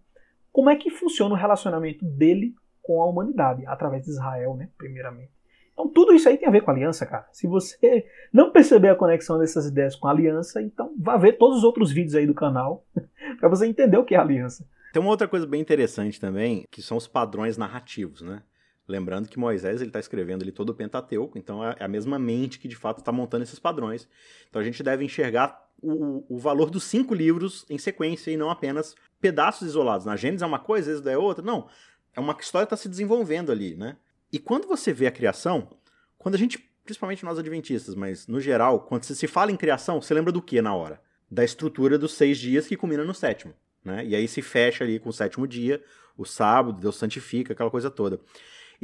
como 0.54 0.70
é 0.70 0.76
que 0.76 0.88
funciona 0.88 1.34
o 1.34 1.36
relacionamento 1.36 2.04
dele 2.04 2.54
com 2.80 3.02
a 3.02 3.06
humanidade, 3.06 3.66
através 3.66 4.04
de 4.04 4.10
Israel, 4.10 4.54
né, 4.54 4.68
primeiramente. 4.78 5.32
Então 5.72 5.88
tudo 5.88 6.14
isso 6.14 6.28
aí 6.28 6.38
tem 6.38 6.46
a 6.46 6.52
ver 6.52 6.60
com 6.60 6.70
aliança, 6.70 7.04
cara. 7.04 7.26
Se 7.32 7.48
você 7.48 8.06
não 8.32 8.52
perceber 8.52 8.90
a 8.90 8.94
conexão 8.94 9.36
dessas 9.36 9.66
ideias 9.66 9.96
com 9.96 10.06
aliança, 10.06 10.62
então 10.62 10.94
vá 10.96 11.16
ver 11.16 11.32
todos 11.32 11.58
os 11.58 11.64
outros 11.64 11.90
vídeos 11.90 12.14
aí 12.14 12.24
do 12.24 12.34
canal 12.34 12.86
para 13.40 13.48
você 13.48 13.66
entender 13.66 13.98
o 13.98 14.04
que 14.04 14.14
é 14.14 14.18
aliança. 14.18 14.64
Tem 14.92 15.02
uma 15.02 15.10
outra 15.10 15.26
coisa 15.26 15.44
bem 15.44 15.60
interessante 15.60 16.20
também, 16.20 16.64
que 16.70 16.80
são 16.80 16.96
os 16.96 17.08
padrões 17.08 17.58
narrativos, 17.58 18.22
né? 18.22 18.40
Lembrando 18.86 19.28
que 19.28 19.38
Moisés 19.38 19.80
ele 19.80 19.88
está 19.88 19.98
escrevendo 19.98 20.42
ali 20.42 20.52
todo 20.52 20.70
o 20.70 20.74
Pentateuco, 20.74 21.38
então 21.38 21.64
é 21.64 21.76
a 21.80 21.88
mesma 21.88 22.18
mente 22.18 22.58
que 22.58 22.68
de 22.68 22.76
fato 22.76 22.98
está 22.98 23.10
montando 23.10 23.42
esses 23.42 23.58
padrões. 23.58 24.06
Então 24.48 24.60
a 24.60 24.64
gente 24.64 24.82
deve 24.82 25.04
enxergar 25.04 25.64
o, 25.80 26.24
o 26.28 26.38
valor 26.38 26.70
dos 26.70 26.84
cinco 26.84 27.14
livros 27.14 27.64
em 27.70 27.78
sequência 27.78 28.30
e 28.30 28.36
não 28.36 28.50
apenas 28.50 28.94
pedaços 29.20 29.68
isolados. 29.68 30.04
Na 30.04 30.16
Gênesis 30.16 30.42
é 30.42 30.46
uma 30.46 30.58
coisa, 30.58 30.90
Êxodo 30.90 31.08
é 31.08 31.16
outra. 31.16 31.42
Não, 31.42 31.66
é 32.14 32.20
uma 32.20 32.36
história 32.38 32.66
que 32.66 32.74
está 32.74 32.82
se 32.82 32.88
desenvolvendo 32.88 33.50
ali, 33.50 33.74
né? 33.74 33.96
E 34.30 34.38
quando 34.38 34.68
você 34.68 34.92
vê 34.92 35.06
a 35.06 35.12
criação, 35.12 35.70
quando 36.18 36.34
a 36.34 36.38
gente, 36.38 36.58
principalmente 36.84 37.24
nós 37.24 37.38
adventistas, 37.38 37.94
mas 37.94 38.26
no 38.26 38.40
geral, 38.40 38.80
quando 38.80 39.04
se 39.04 39.26
fala 39.26 39.50
em 39.50 39.56
criação, 39.56 40.00
você 40.00 40.12
lembra 40.12 40.32
do 40.32 40.42
que 40.42 40.60
na 40.60 40.74
hora? 40.74 41.00
Da 41.30 41.44
estrutura 41.44 41.96
dos 41.98 42.12
seis 42.12 42.38
dias 42.38 42.66
que 42.66 42.76
culmina 42.76 43.04
no 43.04 43.14
sétimo, 43.14 43.54
né? 43.82 44.04
E 44.04 44.14
aí 44.14 44.28
se 44.28 44.42
fecha 44.42 44.84
ali 44.84 44.98
com 44.98 45.08
o 45.08 45.12
sétimo 45.12 45.46
dia, 45.46 45.82
o 46.16 46.24
sábado, 46.24 46.80
Deus 46.80 46.96
santifica, 46.96 47.52
aquela 47.52 47.70
coisa 47.70 47.90
toda. 47.90 48.20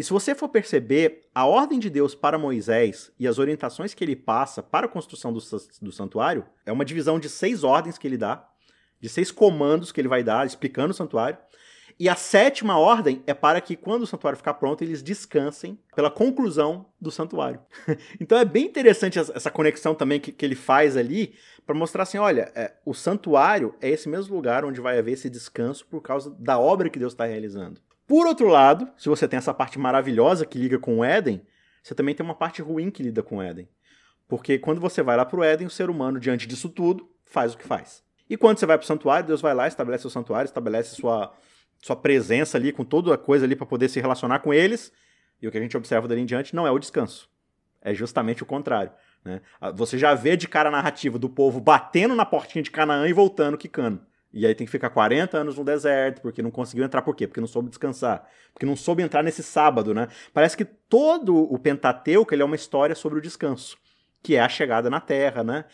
E 0.00 0.02
se 0.02 0.14
você 0.14 0.34
for 0.34 0.48
perceber, 0.48 1.28
a 1.34 1.44
ordem 1.44 1.78
de 1.78 1.90
Deus 1.90 2.14
para 2.14 2.38
Moisés 2.38 3.12
e 3.18 3.28
as 3.28 3.38
orientações 3.38 3.92
que 3.92 4.02
ele 4.02 4.16
passa 4.16 4.62
para 4.62 4.86
a 4.86 4.88
construção 4.88 5.30
do, 5.30 5.40
do 5.82 5.92
santuário 5.92 6.46
é 6.64 6.72
uma 6.72 6.86
divisão 6.86 7.20
de 7.20 7.28
seis 7.28 7.62
ordens 7.62 7.98
que 7.98 8.08
ele 8.08 8.16
dá, 8.16 8.48
de 8.98 9.10
seis 9.10 9.30
comandos 9.30 9.92
que 9.92 10.00
ele 10.00 10.08
vai 10.08 10.24
dar, 10.24 10.46
explicando 10.46 10.92
o 10.92 10.94
santuário. 10.94 11.36
E 11.98 12.08
a 12.08 12.14
sétima 12.14 12.78
ordem 12.78 13.22
é 13.26 13.34
para 13.34 13.60
que, 13.60 13.76
quando 13.76 14.04
o 14.04 14.06
santuário 14.06 14.38
ficar 14.38 14.54
pronto, 14.54 14.82
eles 14.82 15.02
descansem 15.02 15.78
pela 15.94 16.10
conclusão 16.10 16.86
do 16.98 17.10
santuário. 17.10 17.60
então 18.18 18.38
é 18.38 18.44
bem 18.46 18.64
interessante 18.64 19.18
essa 19.18 19.50
conexão 19.50 19.94
também 19.94 20.18
que, 20.18 20.32
que 20.32 20.46
ele 20.46 20.54
faz 20.54 20.96
ali, 20.96 21.34
para 21.66 21.74
mostrar 21.74 22.04
assim: 22.04 22.16
olha, 22.16 22.50
é, 22.54 22.72
o 22.86 22.94
santuário 22.94 23.74
é 23.82 23.90
esse 23.90 24.08
mesmo 24.08 24.34
lugar 24.34 24.64
onde 24.64 24.80
vai 24.80 24.98
haver 24.98 25.12
esse 25.12 25.28
descanso 25.28 25.86
por 25.88 26.00
causa 26.00 26.34
da 26.38 26.58
obra 26.58 26.88
que 26.88 26.98
Deus 26.98 27.12
está 27.12 27.26
realizando. 27.26 27.82
Por 28.10 28.26
outro 28.26 28.48
lado, 28.48 28.90
se 28.98 29.08
você 29.08 29.28
tem 29.28 29.38
essa 29.38 29.54
parte 29.54 29.78
maravilhosa 29.78 30.44
que 30.44 30.58
liga 30.58 30.80
com 30.80 30.98
o 30.98 31.04
Éden, 31.04 31.46
você 31.80 31.94
também 31.94 32.12
tem 32.12 32.26
uma 32.26 32.34
parte 32.34 32.60
ruim 32.60 32.90
que 32.90 33.04
lida 33.04 33.22
com 33.22 33.36
o 33.36 33.40
Éden. 33.40 33.68
Porque 34.26 34.58
quando 34.58 34.80
você 34.80 35.00
vai 35.00 35.16
lá 35.16 35.24
para 35.24 35.38
o 35.38 35.44
Éden, 35.44 35.68
o 35.68 35.70
ser 35.70 35.88
humano, 35.88 36.18
diante 36.18 36.44
disso 36.44 36.68
tudo, 36.68 37.08
faz 37.24 37.54
o 37.54 37.56
que 37.56 37.62
faz. 37.62 38.02
E 38.28 38.36
quando 38.36 38.58
você 38.58 38.66
vai 38.66 38.76
para 38.76 38.82
o 38.82 38.86
santuário, 38.88 39.28
Deus 39.28 39.40
vai 39.40 39.54
lá, 39.54 39.68
estabelece 39.68 40.08
o 40.08 40.10
santuário, 40.10 40.48
estabelece 40.48 40.96
sua, 40.96 41.32
sua 41.80 41.94
presença 41.94 42.58
ali, 42.58 42.72
com 42.72 42.82
toda 42.82 43.14
a 43.14 43.16
coisa 43.16 43.44
ali 43.44 43.54
para 43.54 43.64
poder 43.64 43.88
se 43.88 44.00
relacionar 44.00 44.40
com 44.40 44.52
eles. 44.52 44.92
E 45.40 45.46
o 45.46 45.52
que 45.52 45.58
a 45.58 45.60
gente 45.60 45.76
observa 45.76 46.08
dali 46.08 46.22
em 46.22 46.26
diante 46.26 46.52
não 46.52 46.66
é 46.66 46.70
o 46.72 46.80
descanso. 46.80 47.30
É 47.80 47.94
justamente 47.94 48.42
o 48.42 48.46
contrário. 48.46 48.90
Né? 49.24 49.40
Você 49.76 49.96
já 49.96 50.14
vê 50.14 50.36
de 50.36 50.48
cara 50.48 50.68
a 50.68 50.72
narrativa 50.72 51.16
do 51.16 51.28
povo 51.28 51.60
batendo 51.60 52.16
na 52.16 52.26
portinha 52.26 52.60
de 52.60 52.72
Canaã 52.72 53.06
e 53.06 53.12
voltando 53.12 53.56
quicando. 53.56 54.04
E 54.32 54.46
aí 54.46 54.54
tem 54.54 54.64
que 54.64 54.70
ficar 54.70 54.90
40 54.90 55.38
anos 55.38 55.56
no 55.56 55.64
deserto, 55.64 56.22
porque 56.22 56.40
não 56.40 56.50
conseguiu 56.50 56.84
entrar. 56.84 57.02
Por 57.02 57.16
quê? 57.16 57.26
Porque 57.26 57.40
não 57.40 57.48
soube 57.48 57.68
descansar. 57.68 58.28
Porque 58.52 58.64
não 58.64 58.76
soube 58.76 59.02
entrar 59.02 59.22
nesse 59.22 59.42
sábado, 59.42 59.92
né? 59.92 60.08
Parece 60.32 60.56
que 60.56 60.64
todo 60.64 61.36
o 61.36 61.58
Pentateuco 61.58 62.32
ele 62.32 62.42
é 62.42 62.44
uma 62.44 62.54
história 62.54 62.94
sobre 62.94 63.18
o 63.18 63.22
descanso, 63.22 63.76
que 64.22 64.36
é 64.36 64.40
a 64.40 64.48
chegada 64.48 64.88
na 64.88 65.00
Terra, 65.00 65.42
né? 65.42 65.64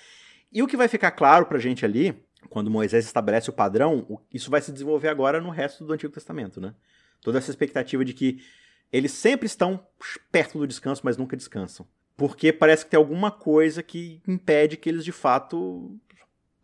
E 0.51 0.63
o 0.63 0.67
que 0.67 0.77
vai 0.77 0.89
ficar 0.89 1.11
claro 1.11 1.45
pra 1.47 1.59
gente 1.59 1.85
ali 1.85 2.25
quando 2.49 2.71
Moisés 2.71 3.05
estabelece 3.05 3.51
o 3.51 3.53
padrão, 3.53 4.21
isso 4.33 4.51
vai 4.51 4.61
se 4.61 4.73
desenvolver 4.73 5.09
agora 5.09 5.41
no 5.41 5.51
resto 5.51 5.85
do 5.85 5.93
Antigo 5.93 6.13
Testamento, 6.13 6.61
né? 6.61 6.75
Toda 7.21 7.39
essa 7.39 7.51
expectativa 7.51 8.05
de 8.05 8.13
que 8.13 8.39
eles 8.93 9.13
sempre 9.13 9.47
estão 9.47 9.85
perto 10.31 10.59
do 10.59 10.67
descanso, 10.67 11.03
mas 11.05 11.17
nunca 11.17 11.37
descansam. 11.37 11.87
Porque 12.17 12.53
parece 12.53 12.85
que 12.85 12.91
tem 12.93 12.99
alguma 12.99 13.31
coisa 13.31 13.83
que 13.83 14.23
impede 14.27 14.77
que 14.77 14.89
eles 14.89 15.05
de 15.05 15.13
fato 15.13 15.99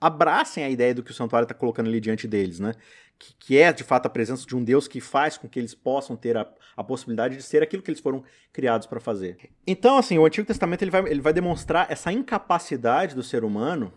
abracem 0.03 0.65
a 0.65 0.69
ideia 0.69 0.95
do 0.95 1.03
que 1.03 1.13
o 1.13 1.15
santuário 1.15 1.45
está 1.45 1.55
colocando 1.55 1.87
ali 1.87 2.01
diante 2.01 2.27
deles, 2.27 2.59
né? 2.59 2.75
Que, 3.19 3.35
que, 3.39 3.59
é 3.59 3.73
de 3.73 3.85
fato 3.85 4.07
a 4.07 4.11
presença 4.11 4.45
de 4.45 4.57
um 4.57 4.65
Deus 4.65 4.89
que 4.89 5.01
faz 5.01 5.39
com 5.39 5.49
que 5.49 5.59
eles 5.59 5.75
possam 5.75 6.17
ter 6.17 6.37
a, 6.37 6.47
a 6.77 6.83
possibilidade 6.83 7.37
de 7.37 7.43
ser 7.43 7.63
aquilo 7.63 7.83
que 7.83 7.91
eles 7.91 8.01
foram 8.01 8.25
criados 8.53 8.87
para 8.87 8.99
fazer. 8.99 9.39
Então, 9.65 9.97
assim, 9.97 10.19
o 10.19 10.27
Antigo 10.27 10.47
Testamento 10.47 10.83
ele 10.83 10.91
vai, 10.91 11.03
ele 11.09 11.21
vai 11.21 11.33
demonstrar 11.33 11.87
essa 11.89 12.13
incapacidade 12.13 13.15
do 13.15 13.23
ser 13.23 13.45
humano 13.45 13.93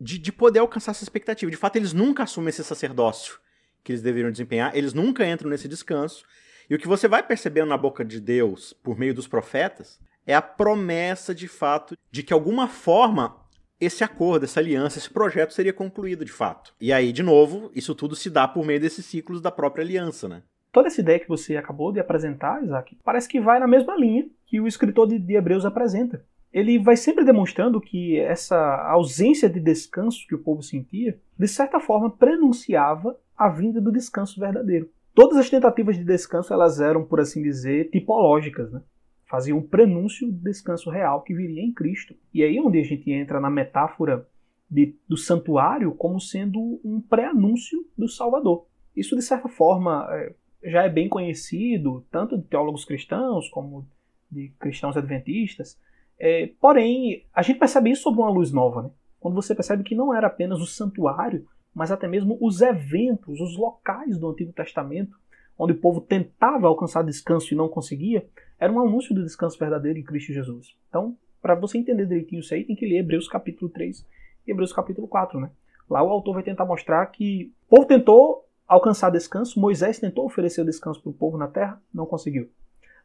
de, 0.00 0.18
de 0.18 0.32
poder 0.32 0.58
alcançar 0.58 0.90
essa 0.90 1.04
expectativa. 1.04 1.50
De 1.50 1.56
fato, 1.56 1.76
eles 1.76 1.92
nunca 1.92 2.24
assumem 2.24 2.48
esse 2.48 2.64
sacerdócio 2.64 3.38
que 3.84 3.92
eles 3.92 4.02
deveriam 4.02 4.32
desempenhar, 4.32 4.74
eles 4.74 4.92
nunca 4.92 5.26
entram 5.26 5.50
nesse 5.50 5.68
descanso. 5.68 6.24
E 6.68 6.74
o 6.74 6.78
que 6.78 6.88
você 6.88 7.06
vai 7.06 7.22
percebendo 7.22 7.68
na 7.68 7.76
boca 7.76 8.04
de 8.04 8.18
Deus, 8.18 8.72
por 8.72 8.98
meio 8.98 9.14
dos 9.14 9.28
profetas, 9.28 10.00
é 10.26 10.34
a 10.34 10.42
promessa 10.42 11.34
de 11.34 11.46
fato 11.46 11.96
de 12.10 12.22
que, 12.22 12.32
alguma 12.32 12.66
forma, 12.66 13.43
esse 13.80 14.04
acordo, 14.04 14.44
essa 14.44 14.60
aliança, 14.60 14.98
esse 14.98 15.10
projeto 15.10 15.52
seria 15.52 15.72
concluído 15.72 16.24
de 16.24 16.32
fato. 16.32 16.74
E 16.80 16.92
aí, 16.92 17.12
de 17.12 17.22
novo, 17.22 17.70
isso 17.74 17.94
tudo 17.94 18.14
se 18.14 18.30
dá 18.30 18.46
por 18.46 18.64
meio 18.64 18.80
desses 18.80 19.04
ciclos 19.04 19.40
da 19.40 19.50
própria 19.50 19.84
aliança, 19.84 20.28
né? 20.28 20.42
Toda 20.72 20.88
essa 20.88 21.00
ideia 21.00 21.20
que 21.20 21.28
você 21.28 21.56
acabou 21.56 21.92
de 21.92 22.00
apresentar, 22.00 22.62
Isaac, 22.62 22.96
parece 23.04 23.28
que 23.28 23.40
vai 23.40 23.60
na 23.60 23.66
mesma 23.66 23.96
linha 23.96 24.26
que 24.46 24.60
o 24.60 24.66
escritor 24.66 25.06
de, 25.06 25.18
de 25.18 25.34
Hebreus 25.34 25.64
apresenta. 25.64 26.24
Ele 26.52 26.78
vai 26.78 26.96
sempre 26.96 27.24
demonstrando 27.24 27.80
que 27.80 28.18
essa 28.18 28.56
ausência 28.88 29.48
de 29.48 29.60
descanso 29.60 30.26
que 30.28 30.34
o 30.34 30.42
povo 30.42 30.62
sentia, 30.62 31.18
de 31.38 31.48
certa 31.48 31.80
forma, 31.80 32.10
prenunciava 32.10 33.16
a 33.36 33.48
vinda 33.48 33.80
do 33.80 33.92
descanso 33.92 34.38
verdadeiro. 34.38 34.88
Todas 35.14 35.36
as 35.36 35.48
tentativas 35.48 35.96
de 35.96 36.04
descanso 36.04 36.52
elas 36.52 36.80
eram, 36.80 37.04
por 37.04 37.20
assim 37.20 37.42
dizer, 37.42 37.90
tipológicas, 37.90 38.72
né? 38.72 38.82
Faziam 39.26 39.58
um 39.58 39.62
prenúncio 39.62 40.30
do 40.30 40.38
descanso 40.38 40.90
real 40.90 41.22
que 41.22 41.34
viria 41.34 41.62
em 41.62 41.72
Cristo. 41.72 42.14
E 42.32 42.42
aí 42.42 42.56
é 42.56 42.60
onde 42.60 42.78
a 42.78 42.84
gente 42.84 43.10
entra 43.10 43.40
na 43.40 43.50
metáfora 43.50 44.26
de, 44.70 44.94
do 45.08 45.16
santuário 45.16 45.92
como 45.94 46.20
sendo 46.20 46.80
um 46.84 47.00
pré-anúncio 47.00 47.86
do 47.96 48.08
Salvador. 48.08 48.66
Isso, 48.94 49.16
de 49.16 49.22
certa 49.22 49.48
forma, 49.48 50.06
é, 50.10 50.34
já 50.64 50.82
é 50.84 50.88
bem 50.88 51.08
conhecido, 51.08 52.04
tanto 52.10 52.36
de 52.36 52.44
teólogos 52.44 52.84
cristãos 52.84 53.48
como 53.48 53.86
de 54.30 54.52
cristãos 54.58 54.96
adventistas. 54.96 55.78
É, 56.18 56.50
porém, 56.60 57.24
a 57.34 57.42
gente 57.42 57.58
percebe 57.58 57.90
isso 57.90 58.02
sob 58.02 58.18
uma 58.18 58.30
luz 58.30 58.52
nova. 58.52 58.82
Né? 58.82 58.90
Quando 59.18 59.34
você 59.34 59.54
percebe 59.54 59.82
que 59.82 59.94
não 59.94 60.14
era 60.14 60.26
apenas 60.26 60.60
o 60.60 60.66
santuário 60.66 61.46
mas 61.74 61.90
até 61.90 62.06
mesmo 62.06 62.38
os 62.40 62.60
eventos, 62.60 63.40
os 63.40 63.56
locais 63.58 64.16
do 64.16 64.30
Antigo 64.30 64.52
Testamento, 64.52 65.18
onde 65.58 65.72
o 65.72 65.78
povo 65.78 66.00
tentava 66.00 66.66
alcançar 66.66 67.02
descanso 67.02 67.52
e 67.52 67.56
não 67.56 67.68
conseguia, 67.68 68.26
era 68.58 68.72
um 68.72 68.80
anúncio 68.80 69.14
do 69.14 69.22
descanso 69.22 69.58
verdadeiro 69.58 69.98
em 69.98 70.02
Cristo 70.02 70.32
Jesus. 70.32 70.76
Então, 70.88 71.16
para 71.40 71.54
você 71.54 71.78
entender 71.78 72.06
direitinho 72.06 72.40
isso 72.40 72.54
aí, 72.54 72.64
tem 72.64 72.76
que 72.76 72.86
ler 72.86 72.98
Hebreus 72.98 73.28
capítulo 73.28 73.70
3 73.70 74.06
e 74.46 74.50
Hebreus 74.50 74.72
capítulo 74.72 75.06
4, 75.06 75.38
né? 75.40 75.50
Lá 75.88 76.02
o 76.02 76.08
autor 76.08 76.34
vai 76.34 76.42
tentar 76.42 76.64
mostrar 76.64 77.04
que 77.06 77.52
o 77.66 77.76
povo 77.76 77.86
tentou 77.86 78.48
alcançar 78.66 79.10
descanso, 79.10 79.60
Moisés 79.60 79.98
tentou 79.98 80.24
oferecer 80.24 80.62
o 80.62 80.64
descanso 80.64 81.02
para 81.02 81.10
o 81.10 81.14
povo 81.14 81.36
na 81.36 81.46
terra, 81.46 81.80
não 81.92 82.06
conseguiu. 82.06 82.50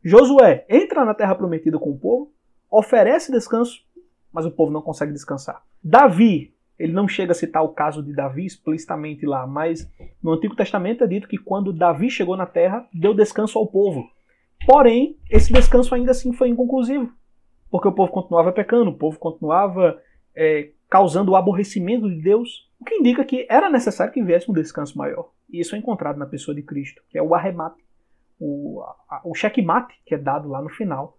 Josué 0.04 0.66
entra 0.70 1.04
na 1.04 1.14
terra 1.14 1.36
prometida 1.36 1.78
com 1.78 1.92
o 1.92 2.00
povo, 2.00 2.32
oferece 2.72 3.32
descanso, 3.32 3.84
mas 4.32 4.46
o 4.46 4.52
povo 4.52 4.72
não 4.72 4.82
consegue 4.82 5.12
descansar. 5.12 5.62
Davi 5.84 6.54
ele 6.80 6.94
não 6.94 7.08
chega 7.08 7.34
a 7.34 7.36
citar 7.36 7.62
o 7.62 7.74
caso 7.74 8.02
de 8.02 8.14
Davi 8.14 8.46
explicitamente 8.46 9.26
lá, 9.26 9.46
mas 9.46 9.92
no 10.24 10.32
Antigo 10.32 10.56
Testamento 10.56 11.04
é 11.04 11.08
dito 11.08 11.28
que 11.28 11.38
quando 11.38 11.74
Davi 11.74 12.10
chegou 12.10 12.38
na 12.38 12.46
terra, 12.46 12.88
deu 12.94 13.14
descanso 13.14 13.60
ao 13.60 13.68
povo. 13.68 14.10
Porém, 14.66 15.18
esse 15.30 15.52
descanso 15.52 15.94
ainda 15.94 16.12
assim 16.12 16.32
foi 16.32 16.48
inconclusivo, 16.48 17.12
porque 17.70 17.88
o 17.88 17.92
povo 17.92 18.12
continuava 18.12 18.54
pecando, 18.54 18.92
o 18.92 18.98
povo 18.98 19.20
continuava 19.20 20.02
é, 20.34 20.70
causando 20.90 21.32
o 21.32 21.36
aborrecimento 21.36 22.10
de 22.10 22.22
Deus, 22.22 22.70
o 22.80 22.86
que 22.86 22.96
indica 22.96 23.26
que 23.26 23.46
era 23.50 23.70
necessário 23.70 24.14
que 24.14 24.24
viesse 24.24 24.50
um 24.50 24.54
descanso 24.54 24.98
maior. 24.98 25.32
E 25.50 25.60
isso 25.60 25.76
é 25.76 25.78
encontrado 25.78 26.18
na 26.18 26.26
pessoa 26.26 26.56
de 26.56 26.62
Cristo, 26.62 27.02
que 27.10 27.18
é 27.18 27.22
o 27.22 27.36
arremate, 27.36 27.84
o, 28.40 28.82
a, 29.10 29.22
o 29.26 29.36
checkmate 29.36 29.94
que 30.06 30.16
é 30.16 30.18
dado 30.18 30.48
lá 30.48 30.62
no 30.62 30.70
final 30.70 31.18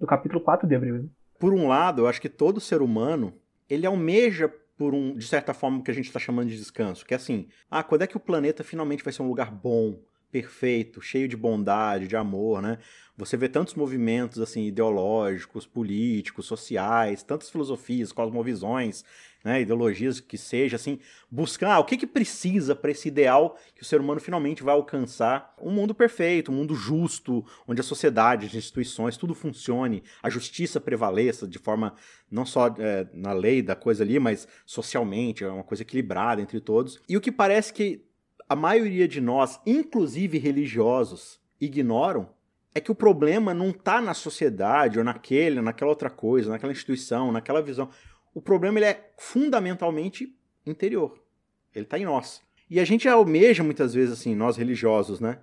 do 0.00 0.06
capítulo 0.06 0.40
4 0.40 0.66
de 0.66 0.74
Hebreus. 0.74 1.06
Por 1.38 1.52
um 1.52 1.68
lado, 1.68 2.02
eu 2.02 2.06
acho 2.08 2.20
que 2.20 2.28
todo 2.28 2.60
ser 2.60 2.82
humano 2.82 3.32
ele 3.68 3.86
almeja 3.86 4.52
por 4.76 4.94
um, 4.94 5.16
de 5.16 5.26
certa 5.26 5.54
forma, 5.54 5.78
o 5.78 5.82
que 5.82 5.90
a 5.90 5.94
gente 5.94 6.06
está 6.06 6.18
chamando 6.18 6.48
de 6.48 6.56
descanso. 6.56 7.04
Que 7.04 7.14
é 7.14 7.16
assim, 7.16 7.48
ah, 7.70 7.82
quando 7.82 8.02
é 8.02 8.06
que 8.06 8.16
o 8.16 8.20
planeta 8.20 8.62
finalmente 8.62 9.02
vai 9.02 9.12
ser 9.12 9.22
um 9.22 9.28
lugar 9.28 9.50
bom, 9.50 9.98
perfeito, 10.30 11.00
cheio 11.00 11.26
de 11.28 11.36
bondade, 11.36 12.08
de 12.08 12.16
amor, 12.16 12.60
né? 12.60 12.78
Você 13.16 13.36
vê 13.36 13.48
tantos 13.48 13.74
movimentos 13.74 14.38
assim 14.38 14.66
ideológicos, 14.66 15.66
políticos, 15.66 16.46
sociais, 16.46 17.22
tantas 17.22 17.48
filosofias, 17.48 18.12
cosmovisões, 18.12 19.02
né, 19.46 19.60
ideologias 19.60 20.18
que 20.18 20.36
seja 20.36 20.74
assim, 20.74 20.98
buscar 21.30 21.74
ah, 21.74 21.78
o 21.78 21.84
que 21.84 21.96
que 21.96 22.06
precisa 22.06 22.74
para 22.74 22.90
esse 22.90 23.06
ideal 23.06 23.56
que 23.76 23.82
o 23.82 23.84
ser 23.84 24.00
humano 24.00 24.20
finalmente 24.20 24.64
vai 24.64 24.74
alcançar, 24.74 25.54
um 25.62 25.70
mundo 25.70 25.94
perfeito, 25.94 26.50
um 26.50 26.54
mundo 26.56 26.74
justo, 26.74 27.46
onde 27.64 27.80
a 27.80 27.84
sociedade, 27.84 28.46
as 28.46 28.54
instituições, 28.56 29.16
tudo 29.16 29.36
funcione, 29.36 30.02
a 30.20 30.28
justiça 30.28 30.80
prevaleça 30.80 31.46
de 31.46 31.60
forma 31.60 31.94
não 32.28 32.44
só 32.44 32.74
é, 32.76 33.06
na 33.14 33.32
lei 33.32 33.62
da 33.62 33.76
coisa 33.76 34.02
ali, 34.02 34.18
mas 34.18 34.48
socialmente, 34.66 35.44
é 35.44 35.48
uma 35.48 35.62
coisa 35.62 35.84
equilibrada 35.84 36.42
entre 36.42 36.60
todos. 36.60 37.00
E 37.08 37.16
o 37.16 37.20
que 37.20 37.30
parece 37.30 37.72
que 37.72 38.04
a 38.48 38.56
maioria 38.56 39.06
de 39.06 39.20
nós, 39.20 39.60
inclusive 39.64 40.38
religiosos, 40.38 41.38
ignoram 41.60 42.28
é 42.74 42.80
que 42.80 42.92
o 42.92 42.94
problema 42.94 43.54
não 43.54 43.70
está 43.70 44.02
na 44.02 44.12
sociedade 44.12 44.98
ou 44.98 45.04
naquele, 45.04 45.62
naquela 45.62 45.90
outra 45.90 46.10
coisa, 46.10 46.50
naquela 46.50 46.72
instituição, 46.72 47.30
naquela 47.30 47.62
visão. 47.62 47.88
O 48.36 48.42
problema 48.42 48.78
ele 48.78 48.84
é 48.84 49.12
fundamentalmente 49.16 50.36
interior. 50.66 51.18
Ele 51.74 51.86
está 51.86 51.98
em 51.98 52.04
nós. 52.04 52.42
E 52.68 52.78
a 52.78 52.84
gente 52.84 53.08
almeja 53.08 53.64
muitas 53.64 53.94
vezes 53.94 54.12
assim, 54.12 54.34
nós 54.34 54.58
religiosos, 54.58 55.20
né? 55.20 55.38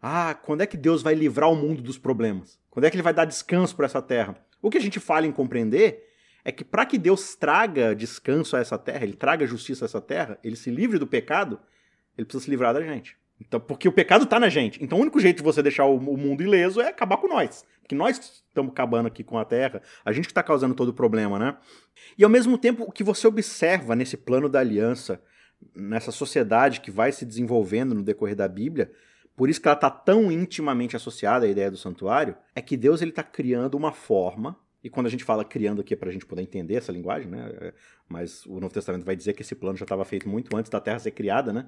Ah, 0.00 0.32
quando 0.32 0.60
é 0.60 0.66
que 0.66 0.76
Deus 0.76 1.02
vai 1.02 1.12
livrar 1.12 1.50
o 1.50 1.56
mundo 1.56 1.82
dos 1.82 1.98
problemas? 1.98 2.56
Quando 2.70 2.84
é 2.84 2.90
que 2.90 2.94
ele 2.94 3.02
vai 3.02 3.12
dar 3.12 3.24
descanso 3.24 3.74
para 3.74 3.86
essa 3.86 4.00
terra? 4.00 4.36
O 4.62 4.70
que 4.70 4.78
a 4.78 4.80
gente 4.80 5.00
fala 5.00 5.26
em 5.26 5.32
compreender 5.32 6.08
é 6.44 6.52
que 6.52 6.62
para 6.62 6.86
que 6.86 6.96
Deus 6.96 7.34
traga 7.34 7.96
descanso 7.96 8.56
a 8.56 8.60
essa 8.60 8.78
terra, 8.78 9.02
ele 9.02 9.16
traga 9.16 9.44
justiça 9.44 9.84
a 9.84 9.86
essa 9.86 10.00
terra, 10.00 10.38
ele 10.44 10.54
se 10.54 10.70
livre 10.70 11.00
do 11.00 11.06
pecado, 11.06 11.58
ele 12.16 12.26
precisa 12.26 12.44
se 12.44 12.50
livrar 12.50 12.72
da 12.72 12.80
gente. 12.80 13.16
Então, 13.40 13.60
porque 13.60 13.88
o 13.88 13.92
pecado 13.92 14.24
está 14.24 14.40
na 14.40 14.48
gente. 14.48 14.82
Então, 14.82 14.98
o 14.98 15.00
único 15.00 15.20
jeito 15.20 15.38
de 15.38 15.42
você 15.42 15.62
deixar 15.62 15.84
o, 15.84 15.96
o 15.96 16.16
mundo 16.16 16.42
ileso 16.42 16.80
é 16.80 16.88
acabar 16.88 17.18
com 17.18 17.28
nós. 17.28 17.64
Porque 17.80 17.94
nós 17.94 18.18
estamos 18.18 18.72
acabando 18.72 19.06
aqui 19.06 19.22
com 19.22 19.38
a 19.38 19.44
Terra, 19.44 19.82
a 20.04 20.12
gente 20.12 20.24
que 20.24 20.32
está 20.32 20.42
causando 20.42 20.74
todo 20.74 20.88
o 20.88 20.94
problema, 20.94 21.38
né? 21.38 21.56
E 22.18 22.24
ao 22.24 22.30
mesmo 22.30 22.58
tempo, 22.58 22.84
o 22.84 22.90
que 22.90 23.04
você 23.04 23.26
observa 23.26 23.94
nesse 23.94 24.16
plano 24.16 24.48
da 24.48 24.60
aliança, 24.60 25.22
nessa 25.74 26.10
sociedade 26.10 26.80
que 26.80 26.90
vai 26.90 27.12
se 27.12 27.24
desenvolvendo 27.24 27.94
no 27.94 28.02
decorrer 28.02 28.34
da 28.34 28.48
Bíblia, 28.48 28.90
por 29.36 29.50
isso 29.50 29.60
que 29.60 29.68
ela 29.68 29.76
está 29.76 29.90
tão 29.90 30.32
intimamente 30.32 30.96
associada 30.96 31.44
à 31.44 31.48
ideia 31.48 31.70
do 31.70 31.76
santuário, 31.76 32.34
é 32.54 32.62
que 32.62 32.76
Deus 32.76 33.02
ele 33.02 33.10
está 33.10 33.22
criando 33.22 33.74
uma 33.74 33.92
forma 33.92 34.58
e 34.82 34.88
quando 34.88 35.06
a 35.06 35.10
gente 35.10 35.24
fala 35.24 35.44
criando 35.44 35.80
aqui 35.80 35.94
é 35.94 35.96
para 35.96 36.10
a 36.10 36.12
gente 36.12 36.24
poder 36.24 36.42
entender 36.42 36.76
essa 36.76 36.92
linguagem, 36.92 37.28
né? 37.28 37.52
É, 37.60 37.74
mas 38.08 38.46
o 38.46 38.60
Novo 38.60 38.72
Testamento 38.72 39.04
vai 39.04 39.16
dizer 39.16 39.32
que 39.32 39.42
esse 39.42 39.54
plano 39.54 39.76
já 39.76 39.84
estava 39.84 40.04
feito 40.04 40.28
muito 40.28 40.56
antes 40.56 40.70
da 40.70 40.80
Terra 40.80 40.98
ser 41.00 41.10
criada, 41.10 41.52
né? 41.52 41.66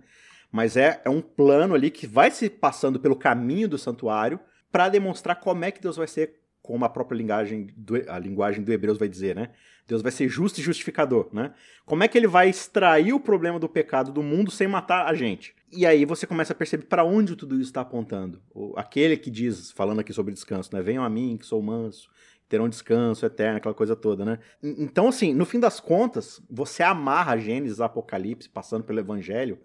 Mas 0.50 0.76
é, 0.76 1.00
é 1.05 1.11
um 1.11 1.21
plano 1.21 1.75
ali 1.75 1.90
que 1.90 2.07
vai 2.07 2.31
se 2.31 2.49
passando 2.49 2.99
pelo 2.99 3.17
caminho 3.17 3.69
do 3.69 3.78
santuário 3.78 4.40
para 4.71 4.88
demonstrar 4.88 5.37
como 5.37 5.64
é 5.64 5.71
que 5.71 5.81
Deus 5.81 5.97
vai 5.97 6.07
ser, 6.07 6.40
como 6.62 6.85
a 6.85 6.88
própria 6.88 7.17
linguagem 7.17 7.69
do, 7.76 7.95
a 8.11 8.19
linguagem 8.19 8.62
do 8.62 8.73
Hebreus 8.73 8.99
vai 8.99 9.09
dizer, 9.09 9.35
né? 9.35 9.50
Deus 9.87 10.02
vai 10.02 10.12
ser 10.12 10.28
justo 10.28 10.61
e 10.61 10.62
justificador, 10.62 11.28
né? 11.33 11.55
Como 11.87 12.02
é 12.02 12.09
que 12.09 12.19
ele 12.19 12.26
vai 12.26 12.49
extrair 12.49 13.14
o 13.14 13.21
problema 13.21 13.59
do 13.59 13.69
pecado 13.69 14.12
do 14.12 14.23
mundo 14.23 14.50
sem 14.50 14.69
matar 14.69 15.07
a 15.07 15.14
gente? 15.14 15.55
E 15.73 15.87
aí 15.87 16.05
você 16.05 16.26
começa 16.26 16.52
a 16.52 16.57
perceber 16.57 16.85
para 16.85 17.05
onde 17.05 17.37
tudo 17.37 17.55
isso 17.55 17.71
está 17.71 17.81
apontando. 17.81 18.43
O, 18.55 18.75
aquele 18.76 19.17
que 19.17 19.31
diz, 19.31 19.71
falando 19.73 20.00
aqui 20.00 20.12
sobre 20.12 20.35
descanso, 20.35 20.71
né? 20.75 20.83
Venham 20.83 21.05
a 21.05 21.09
mim, 21.09 21.37
que 21.38 21.47
sou 21.47 21.62
manso 21.62 22.09
terão 22.49 22.69
descanso 22.69 23.26
eterno, 23.26 23.59
aquela 23.59 23.75
coisa 23.75 23.95
toda, 23.95 24.25
né? 24.25 24.38
Então, 24.62 25.09
assim, 25.09 25.35
no 25.35 25.45
fim 25.45 25.61
das 25.61 25.78
contas, 25.78 26.40
você 26.50 26.83
amarra 26.83 27.37
Gênesis, 27.37 27.81
Apocalipse, 27.81 28.49
passando 28.49 28.85
pelo 28.85 28.99
Evangelho, 28.99 29.59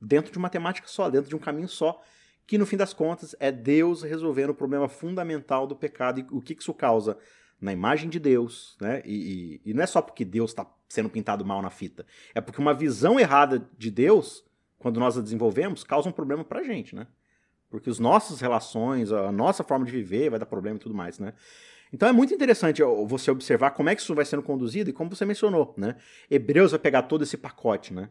dentro 0.00 0.32
de 0.32 0.38
uma 0.38 0.48
temática 0.48 0.88
só, 0.88 1.08
dentro 1.10 1.28
de 1.28 1.36
um 1.36 1.38
caminho 1.38 1.68
só, 1.68 2.02
que 2.46 2.56
no 2.56 2.66
fim 2.66 2.76
das 2.76 2.94
contas 2.94 3.36
é 3.38 3.52
Deus 3.52 4.02
resolvendo 4.02 4.50
o 4.50 4.54
problema 4.54 4.88
fundamental 4.88 5.66
do 5.66 5.76
pecado 5.76 6.20
e 6.20 6.26
o 6.30 6.40
que 6.40 6.54
isso 6.54 6.72
causa 6.72 7.18
na 7.60 7.72
imagem 7.72 8.08
de 8.08 8.18
Deus, 8.18 8.76
né? 8.80 9.02
E, 9.04 9.60
e, 9.64 9.70
e 9.70 9.74
não 9.74 9.82
é 9.82 9.86
só 9.86 10.00
porque 10.00 10.24
Deus 10.24 10.50
está 10.52 10.66
sendo 10.88 11.10
pintado 11.10 11.44
mal 11.44 11.60
na 11.60 11.70
fita, 11.70 12.06
é 12.34 12.40
porque 12.40 12.60
uma 12.60 12.72
visão 12.72 13.20
errada 13.20 13.68
de 13.76 13.90
Deus, 13.90 14.44
quando 14.78 14.98
nós 14.98 15.18
a 15.18 15.20
desenvolvemos, 15.20 15.84
causa 15.84 16.08
um 16.08 16.12
problema 16.12 16.44
pra 16.44 16.62
gente, 16.62 16.94
né? 16.94 17.06
Porque 17.68 17.90
as 17.90 17.98
nossas 17.98 18.40
relações, 18.40 19.12
a 19.12 19.30
nossa 19.30 19.62
forma 19.62 19.84
de 19.84 19.92
viver 19.92 20.30
vai 20.30 20.38
dar 20.38 20.46
problema 20.46 20.76
e 20.76 20.80
tudo 20.80 20.94
mais, 20.94 21.18
né? 21.18 21.34
Então 21.92 22.08
é 22.08 22.12
muito 22.12 22.32
interessante 22.32 22.82
você 23.06 23.30
observar 23.30 23.72
como 23.72 23.88
é 23.88 23.94
que 23.94 24.00
isso 24.00 24.14
vai 24.14 24.24
sendo 24.24 24.42
conduzido 24.42 24.88
e 24.88 24.92
como 24.92 25.14
você 25.14 25.24
mencionou, 25.24 25.74
né? 25.76 25.96
Hebreus 26.30 26.70
vai 26.70 26.80
pegar 26.80 27.02
todo 27.02 27.24
esse 27.24 27.36
pacote, 27.36 27.92
né? 27.92 28.08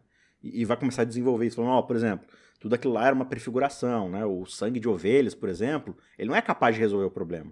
E, 0.53 0.65
vai 0.65 0.77
começar 0.77 1.03
a 1.03 1.05
desenvolver 1.05 1.47
isso. 1.47 1.57
Falando, 1.57 1.71
ó, 1.71 1.81
por 1.81 1.95
exemplo, 1.95 2.27
tudo 2.59 2.75
aquilo 2.75 2.93
lá 2.93 3.05
era 3.05 3.15
uma 3.15 3.25
prefiguração, 3.25 4.09
né? 4.09 4.25
O 4.25 4.45
sangue 4.45 4.79
de 4.79 4.87
ovelhas, 4.87 5.35
por 5.35 5.49
exemplo, 5.49 5.95
ele 6.17 6.29
não 6.29 6.35
é 6.35 6.41
capaz 6.41 6.75
de 6.75 6.81
resolver 6.81 7.05
o 7.05 7.11
problema. 7.11 7.51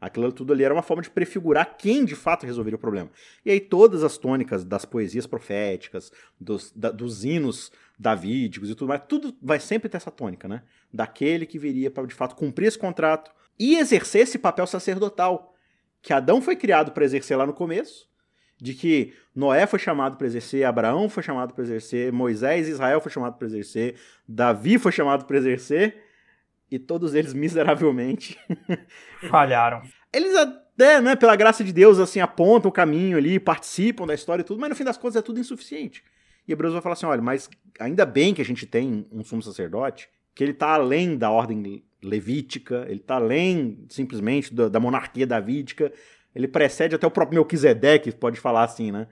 Aquilo 0.00 0.32
tudo 0.32 0.52
ali 0.52 0.64
era 0.64 0.72
uma 0.72 0.82
forma 0.82 1.02
de 1.02 1.10
prefigurar 1.10 1.76
quem 1.76 2.06
de 2.06 2.16
fato 2.16 2.46
resolveria 2.46 2.76
o 2.76 2.80
problema. 2.80 3.10
E 3.44 3.50
aí 3.50 3.60
todas 3.60 4.02
as 4.02 4.16
tônicas 4.16 4.64
das 4.64 4.86
poesias 4.86 5.26
proféticas, 5.26 6.10
dos, 6.40 6.72
da, 6.72 6.90
dos 6.90 7.22
hinos 7.22 7.70
davídicos 7.98 8.70
e 8.70 8.74
tudo 8.74 8.88
mais, 8.88 9.02
tudo 9.06 9.36
vai 9.42 9.60
sempre 9.60 9.90
ter 9.90 9.98
essa 9.98 10.10
tônica, 10.10 10.48
né? 10.48 10.62
Daquele 10.92 11.44
que 11.44 11.58
viria 11.58 11.90
para 11.90 12.06
de 12.06 12.14
fato 12.14 12.34
cumprir 12.34 12.66
esse 12.66 12.78
contrato 12.78 13.30
e 13.58 13.76
exercer 13.76 14.22
esse 14.22 14.38
papel 14.38 14.66
sacerdotal 14.66 15.54
que 16.00 16.14
Adão 16.14 16.40
foi 16.40 16.56
criado 16.56 16.92
para 16.92 17.04
exercer 17.04 17.36
lá 17.36 17.44
no 17.44 17.52
começo, 17.52 18.08
de 18.60 18.74
que 18.74 19.14
Noé 19.34 19.66
foi 19.66 19.78
chamado 19.78 20.16
para 20.16 20.26
exercer, 20.26 20.64
Abraão 20.64 21.08
foi 21.08 21.22
chamado 21.22 21.54
para 21.54 21.64
exercer, 21.64 22.12
Moisés 22.12 22.68
e 22.68 22.72
Israel 22.72 23.00
foi 23.00 23.10
chamado 23.10 23.36
para 23.36 23.46
exercer, 23.46 23.96
Davi 24.28 24.78
foi 24.78 24.92
chamado 24.92 25.24
para 25.24 25.36
exercer, 25.36 26.02
e 26.70 26.78
todos 26.78 27.14
eles 27.14 27.32
miseravelmente 27.32 28.38
falharam. 29.28 29.82
Eles 30.12 30.36
até, 30.36 31.00
né, 31.00 31.16
pela 31.16 31.34
graça 31.34 31.64
de 31.64 31.72
Deus, 31.72 31.98
assim, 31.98 32.20
apontam 32.20 32.68
o 32.68 32.72
caminho 32.72 33.16
ali, 33.16 33.40
participam 33.40 34.06
da 34.06 34.14
história 34.14 34.42
e 34.42 34.44
tudo, 34.44 34.60
mas 34.60 34.70
no 34.70 34.76
fim 34.76 34.84
das 34.84 34.96
contas 34.96 35.16
é 35.16 35.22
tudo 35.22 35.40
insuficiente. 35.40 36.04
E 36.46 36.52
Hebreus 36.52 36.72
vai 36.72 36.82
falar 36.82 36.92
assim: 36.94 37.06
olha, 37.06 37.22
mas 37.22 37.48
ainda 37.78 38.04
bem 38.06 38.34
que 38.34 38.42
a 38.42 38.44
gente 38.44 38.66
tem 38.66 39.06
um 39.10 39.24
sumo 39.24 39.42
sacerdote, 39.42 40.08
que 40.40 40.44
ele 40.44 40.52
está 40.52 40.72
além 40.72 41.18
da 41.18 41.30
ordem 41.30 41.84
levítica, 42.02 42.86
ele 42.88 43.00
está 43.00 43.16
além 43.16 43.84
simplesmente 43.90 44.54
da, 44.54 44.70
da, 44.70 44.80
monarquia 44.80 45.26
davídica, 45.26 45.92
ele 46.34 46.48
precede 46.48 46.94
até 46.94 47.06
o 47.06 47.10
próprio 47.10 47.40
Melquisedeque, 47.40 48.10
pode 48.10 48.40
falar 48.40 48.64
assim, 48.64 48.90
né? 48.90 49.06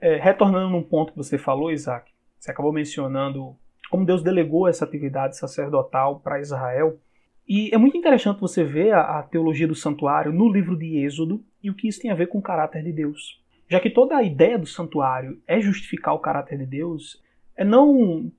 É, 0.00 0.16
retornando 0.16 0.70
num 0.70 0.82
ponto 0.82 1.12
que 1.12 1.18
você 1.18 1.38
falou, 1.38 1.70
Isaac, 1.70 2.10
você 2.36 2.50
acabou 2.50 2.72
mencionando 2.72 3.54
como 3.92 4.04
Deus 4.04 4.24
delegou 4.24 4.66
essa 4.66 4.84
atividade 4.84 5.36
sacerdotal 5.36 6.18
para 6.18 6.40
Israel. 6.40 6.98
E 7.46 7.72
é 7.72 7.78
muito 7.78 7.96
interessante 7.96 8.40
você 8.40 8.64
ver 8.64 8.92
a, 8.92 9.20
a, 9.20 9.22
teologia 9.22 9.68
do 9.68 9.76
santuário 9.76 10.32
no 10.32 10.52
livro 10.52 10.76
de 10.76 10.98
Êxodo 10.98 11.44
e 11.62 11.70
o 11.70 11.74
que 11.76 11.86
isso 11.86 12.00
tem 12.00 12.10
a 12.10 12.16
ver 12.16 12.26
com 12.26 12.38
o 12.38 12.42
caráter 12.42 12.82
de 12.82 12.90
Deus. 12.90 13.40
Já 13.68 13.78
que 13.78 13.88
toda 13.88 14.16
a 14.16 14.22
ideia 14.24 14.58
do 14.58 14.66
santuário 14.66 15.40
é 15.46 15.60
justificar 15.60 16.12
o 16.12 16.18
caráter 16.18 16.58
de 16.58 16.66
Deus, 16.66 17.22
é 17.56 17.64
não 17.64 18.32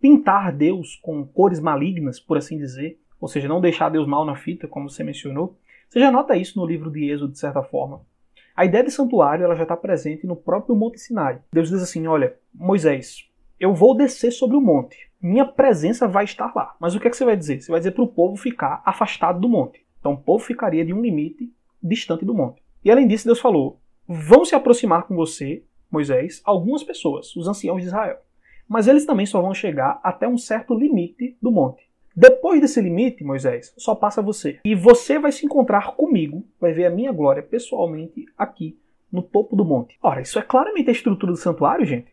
pintar 0.00 0.52
Deus 0.52 0.96
com 0.96 1.26
cores 1.26 1.60
malignas, 1.60 2.18
por 2.18 2.36
assim 2.36 2.58
dizer, 2.58 2.98
ou 3.20 3.28
seja, 3.28 3.48
não 3.48 3.60
deixar 3.60 3.88
Deus 3.88 4.06
mal 4.06 4.24
na 4.24 4.36
fita, 4.36 4.68
como 4.68 4.88
você 4.88 5.02
mencionou. 5.02 5.56
Você 5.88 6.00
já 6.00 6.10
nota 6.10 6.36
isso 6.36 6.58
no 6.58 6.66
livro 6.66 6.90
de 6.90 7.10
Êxodo, 7.10 7.32
de 7.32 7.38
certa 7.38 7.62
forma. 7.62 8.02
A 8.54 8.64
ideia 8.64 8.84
de 8.84 8.90
santuário 8.90 9.44
ela 9.44 9.54
já 9.54 9.64
está 9.64 9.76
presente 9.76 10.26
no 10.26 10.34
próprio 10.34 10.74
Monte 10.74 10.98
Sinai. 10.98 11.40
Deus 11.52 11.68
diz 11.68 11.82
assim: 11.82 12.06
olha, 12.06 12.36
Moisés, 12.54 13.28
eu 13.60 13.74
vou 13.74 13.94
descer 13.94 14.30
sobre 14.30 14.56
o 14.56 14.60
monte. 14.60 14.96
Minha 15.20 15.44
presença 15.44 16.08
vai 16.08 16.24
estar 16.24 16.52
lá. 16.54 16.74
Mas 16.80 16.94
o 16.94 17.00
que, 17.00 17.06
é 17.06 17.10
que 17.10 17.16
você 17.16 17.24
vai 17.24 17.36
dizer? 17.36 17.60
Você 17.60 17.70
vai 17.70 17.80
dizer 17.80 17.92
para 17.92 18.02
o 18.02 18.08
povo 18.08 18.36
ficar 18.36 18.82
afastado 18.84 19.40
do 19.40 19.48
monte. 19.48 19.84
Então 20.00 20.12
o 20.12 20.18
povo 20.18 20.44
ficaria 20.44 20.84
de 20.84 20.92
um 20.92 21.00
limite 21.00 21.52
distante 21.82 22.24
do 22.24 22.34
monte. 22.34 22.62
E 22.84 22.90
além 22.90 23.06
disso, 23.06 23.26
Deus 23.26 23.40
falou: 23.40 23.80
vão 24.06 24.44
se 24.44 24.54
aproximar 24.54 25.04
com 25.04 25.14
você, 25.14 25.62
Moisés, 25.90 26.40
algumas 26.44 26.82
pessoas, 26.82 27.34
os 27.36 27.48
anciãos 27.48 27.82
de 27.82 27.88
Israel. 27.88 28.18
Mas 28.68 28.88
eles 28.88 29.04
também 29.04 29.26
só 29.26 29.40
vão 29.40 29.54
chegar 29.54 30.00
até 30.02 30.26
um 30.26 30.38
certo 30.38 30.74
limite 30.74 31.36
do 31.40 31.50
monte. 31.50 31.86
Depois 32.14 32.60
desse 32.60 32.80
limite, 32.80 33.22
Moisés, 33.22 33.74
só 33.76 33.94
passa 33.94 34.22
você. 34.22 34.58
E 34.64 34.74
você 34.74 35.18
vai 35.18 35.30
se 35.30 35.44
encontrar 35.44 35.94
comigo, 35.96 36.44
vai 36.58 36.72
ver 36.72 36.86
a 36.86 36.90
minha 36.90 37.12
glória 37.12 37.42
pessoalmente 37.42 38.24
aqui 38.38 38.78
no 39.12 39.22
topo 39.22 39.54
do 39.54 39.64
monte. 39.64 39.98
Ora, 40.02 40.22
isso 40.22 40.38
é 40.38 40.42
claramente 40.42 40.88
a 40.88 40.92
estrutura 40.92 41.32
do 41.32 41.38
santuário, 41.38 41.84
gente. 41.84 42.10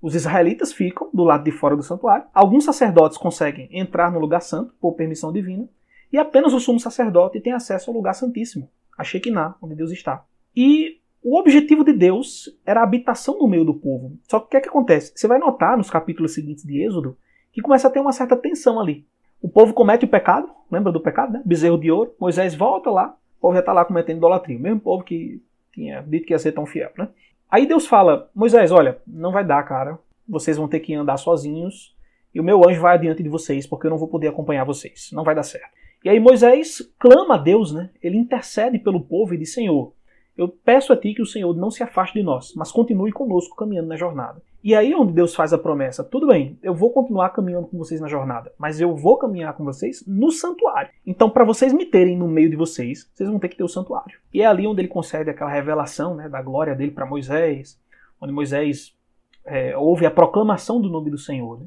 Os 0.00 0.14
israelitas 0.14 0.72
ficam 0.72 1.10
do 1.12 1.22
lado 1.22 1.44
de 1.44 1.52
fora 1.52 1.76
do 1.76 1.82
santuário. 1.82 2.26
Alguns 2.34 2.64
sacerdotes 2.64 3.18
conseguem 3.18 3.68
entrar 3.70 4.10
no 4.10 4.18
lugar 4.18 4.40
santo 4.40 4.74
por 4.80 4.94
permissão 4.94 5.32
divina. 5.32 5.68
E 6.12 6.18
apenas 6.18 6.52
o 6.52 6.60
sumo 6.60 6.80
sacerdote 6.80 7.40
tem 7.40 7.52
acesso 7.52 7.90
ao 7.90 7.96
lugar 7.96 8.14
santíssimo, 8.14 8.68
a 8.98 9.04
Shekinah, 9.04 9.54
onde 9.62 9.74
Deus 9.74 9.90
está. 9.92 10.24
E 10.56 10.98
o 11.22 11.38
objetivo 11.38 11.84
de 11.84 11.92
Deus 11.92 12.50
era 12.66 12.80
a 12.80 12.82
habitação 12.82 13.38
no 13.38 13.46
meio 13.46 13.64
do 13.64 13.74
povo. 13.74 14.18
Só 14.28 14.40
que 14.40 14.46
o 14.46 14.48
que, 14.48 14.56
é 14.56 14.60
que 14.60 14.68
acontece? 14.68 15.12
Você 15.14 15.28
vai 15.28 15.38
notar 15.38 15.76
nos 15.76 15.88
capítulos 15.88 16.34
seguintes 16.34 16.64
de 16.64 16.82
Êxodo 16.82 17.16
que 17.52 17.62
começa 17.62 17.86
a 17.86 17.90
ter 17.90 18.00
uma 18.00 18.12
certa 18.12 18.36
tensão 18.36 18.80
ali. 18.80 19.06
O 19.40 19.48
povo 19.48 19.72
comete 19.72 20.04
o 20.04 20.08
pecado, 20.08 20.48
lembra 20.70 20.90
do 20.90 21.00
pecado, 21.00 21.32
né? 21.32 21.42
Bezerro 21.44 21.78
de 21.78 21.90
ouro. 21.90 22.14
Moisés 22.18 22.54
volta 22.54 22.90
lá, 22.90 23.16
o 23.38 23.40
povo 23.40 23.54
já 23.54 23.60
está 23.60 23.72
lá 23.72 23.84
cometendo 23.84 24.16
idolatria. 24.18 24.58
O 24.58 24.60
mesmo 24.60 24.80
povo 24.80 25.04
que 25.04 25.40
tinha 25.72 26.02
dito 26.02 26.26
que 26.26 26.32
ia 26.32 26.38
ser 26.38 26.52
tão 26.52 26.66
fiel, 26.66 26.90
né? 26.98 27.08
Aí 27.50 27.66
Deus 27.66 27.86
fala: 27.86 28.30
Moisés, 28.34 28.72
olha, 28.72 28.98
não 29.06 29.30
vai 29.32 29.44
dar, 29.44 29.62
cara. 29.64 29.98
Vocês 30.28 30.56
vão 30.56 30.68
ter 30.68 30.80
que 30.80 30.94
andar 30.94 31.18
sozinhos 31.18 31.94
e 32.34 32.40
o 32.40 32.44
meu 32.44 32.66
anjo 32.68 32.80
vai 32.80 32.94
adiante 32.94 33.22
de 33.22 33.28
vocês 33.28 33.66
porque 33.66 33.86
eu 33.86 33.90
não 33.90 33.98
vou 33.98 34.08
poder 34.08 34.28
acompanhar 34.28 34.64
vocês. 34.64 35.10
Não 35.12 35.24
vai 35.24 35.34
dar 35.34 35.42
certo. 35.42 35.70
E 36.04 36.08
aí 36.08 36.18
Moisés 36.18 36.82
clama 36.98 37.34
a 37.34 37.38
Deus, 37.38 37.72
né? 37.72 37.90
Ele 38.02 38.16
intercede 38.16 38.78
pelo 38.78 39.00
povo 39.00 39.34
e 39.34 39.38
diz: 39.38 39.52
Senhor, 39.52 39.92
eu 40.36 40.48
peço 40.48 40.92
a 40.92 40.96
ti 40.96 41.14
que 41.14 41.22
o 41.22 41.26
Senhor 41.26 41.54
não 41.54 41.70
se 41.70 41.82
afaste 41.82 42.18
de 42.18 42.24
nós, 42.24 42.54
mas 42.56 42.72
continue 42.72 43.12
conosco 43.12 43.56
caminhando 43.56 43.88
na 43.88 43.96
jornada. 43.96 44.42
E 44.64 44.74
aí 44.74 44.94
onde 44.94 45.12
Deus 45.12 45.34
faz 45.34 45.52
a 45.52 45.58
promessa, 45.58 46.04
tudo 46.04 46.28
bem, 46.28 46.58
eu 46.62 46.72
vou 46.72 46.92
continuar 46.92 47.30
caminhando 47.30 47.66
com 47.66 47.76
vocês 47.76 48.00
na 48.00 48.06
jornada, 48.06 48.52
mas 48.56 48.80
eu 48.80 48.94
vou 48.94 49.18
caminhar 49.18 49.54
com 49.54 49.64
vocês 49.64 50.04
no 50.06 50.30
santuário. 50.30 50.90
Então, 51.04 51.28
para 51.28 51.44
vocês 51.44 51.72
me 51.72 51.84
terem 51.84 52.16
no 52.16 52.28
meio 52.28 52.48
de 52.48 52.56
vocês, 52.56 53.10
vocês 53.12 53.28
vão 53.28 53.40
ter 53.40 53.48
que 53.48 53.56
ter 53.56 53.64
o 53.64 53.68
santuário. 53.68 54.18
E 54.32 54.40
é 54.40 54.46
ali 54.46 54.66
onde 54.66 54.80
ele 54.80 54.88
concede 54.88 55.28
aquela 55.28 55.50
revelação 55.50 56.14
né, 56.14 56.28
da 56.28 56.40
glória 56.40 56.74
dele 56.74 56.92
para 56.92 57.04
Moisés, 57.04 57.78
onde 58.20 58.32
Moisés 58.32 58.96
é, 59.44 59.76
ouve 59.76 60.06
a 60.06 60.10
proclamação 60.10 60.80
do 60.80 60.88
nome 60.88 61.10
do 61.10 61.18
Senhor, 61.18 61.60
né? 61.60 61.66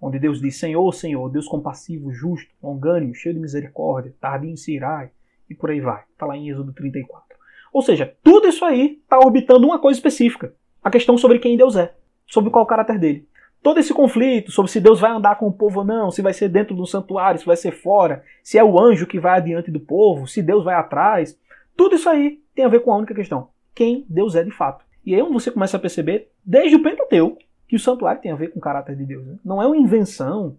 onde 0.00 0.18
Deus 0.18 0.40
diz: 0.40 0.58
Senhor, 0.58 0.92
Senhor, 0.92 1.28
Deus 1.30 1.46
compassivo, 1.46 2.12
justo, 2.12 2.52
longânimo, 2.62 3.14
cheio 3.14 3.34
de 3.34 3.40
misericórdia, 3.40 4.14
tardio 4.20 4.50
em 4.50 4.56
se 4.56 4.74
irar, 4.74 5.12
e 5.48 5.54
por 5.54 5.70
aí 5.70 5.80
vai. 5.80 6.02
Está 6.12 6.26
lá 6.26 6.36
em 6.36 6.48
Êxodo 6.48 6.72
34. 6.72 7.29
Ou 7.72 7.82
seja, 7.82 8.14
tudo 8.22 8.48
isso 8.48 8.64
aí 8.64 9.00
está 9.02 9.18
orbitando 9.18 9.66
uma 9.66 9.78
coisa 9.78 9.98
específica: 9.98 10.52
a 10.82 10.90
questão 10.90 11.16
sobre 11.16 11.38
quem 11.38 11.56
Deus 11.56 11.76
é, 11.76 11.92
sobre 12.26 12.50
qual 12.50 12.64
o 12.64 12.68
caráter 12.68 12.98
dele. 12.98 13.28
Todo 13.62 13.78
esse 13.78 13.92
conflito 13.92 14.50
sobre 14.50 14.70
se 14.70 14.80
Deus 14.80 14.98
vai 14.98 15.10
andar 15.10 15.36
com 15.36 15.46
o 15.46 15.52
povo 15.52 15.80
ou 15.80 15.84
não, 15.84 16.10
se 16.10 16.22
vai 16.22 16.32
ser 16.32 16.48
dentro 16.48 16.74
do 16.74 16.86
santuário, 16.86 17.38
se 17.38 17.44
vai 17.44 17.56
ser 17.56 17.72
fora, 17.72 18.24
se 18.42 18.56
é 18.56 18.64
o 18.64 18.80
anjo 18.80 19.06
que 19.06 19.20
vai 19.20 19.36
adiante 19.36 19.70
do 19.70 19.78
povo, 19.78 20.26
se 20.26 20.42
Deus 20.42 20.64
vai 20.64 20.74
atrás, 20.74 21.38
tudo 21.76 21.94
isso 21.94 22.08
aí 22.08 22.40
tem 22.54 22.64
a 22.64 22.68
ver 22.68 22.80
com 22.80 22.92
a 22.92 22.96
única 22.96 23.14
questão: 23.14 23.48
quem 23.74 24.04
Deus 24.08 24.34
é 24.34 24.42
de 24.42 24.50
fato. 24.50 24.84
E 25.04 25.14
aí 25.14 25.22
você 25.22 25.50
começa 25.50 25.76
a 25.76 25.80
perceber, 25.80 26.30
desde 26.44 26.76
o 26.76 26.82
Pentateuco, 26.82 27.38
que 27.68 27.76
o 27.76 27.78
santuário 27.78 28.20
tem 28.20 28.32
a 28.32 28.36
ver 28.36 28.48
com 28.48 28.58
o 28.58 28.62
caráter 28.62 28.96
de 28.96 29.04
Deus. 29.04 29.24
Né? 29.26 29.38
Não 29.44 29.62
é 29.62 29.66
uma 29.66 29.76
invenção 29.76 30.56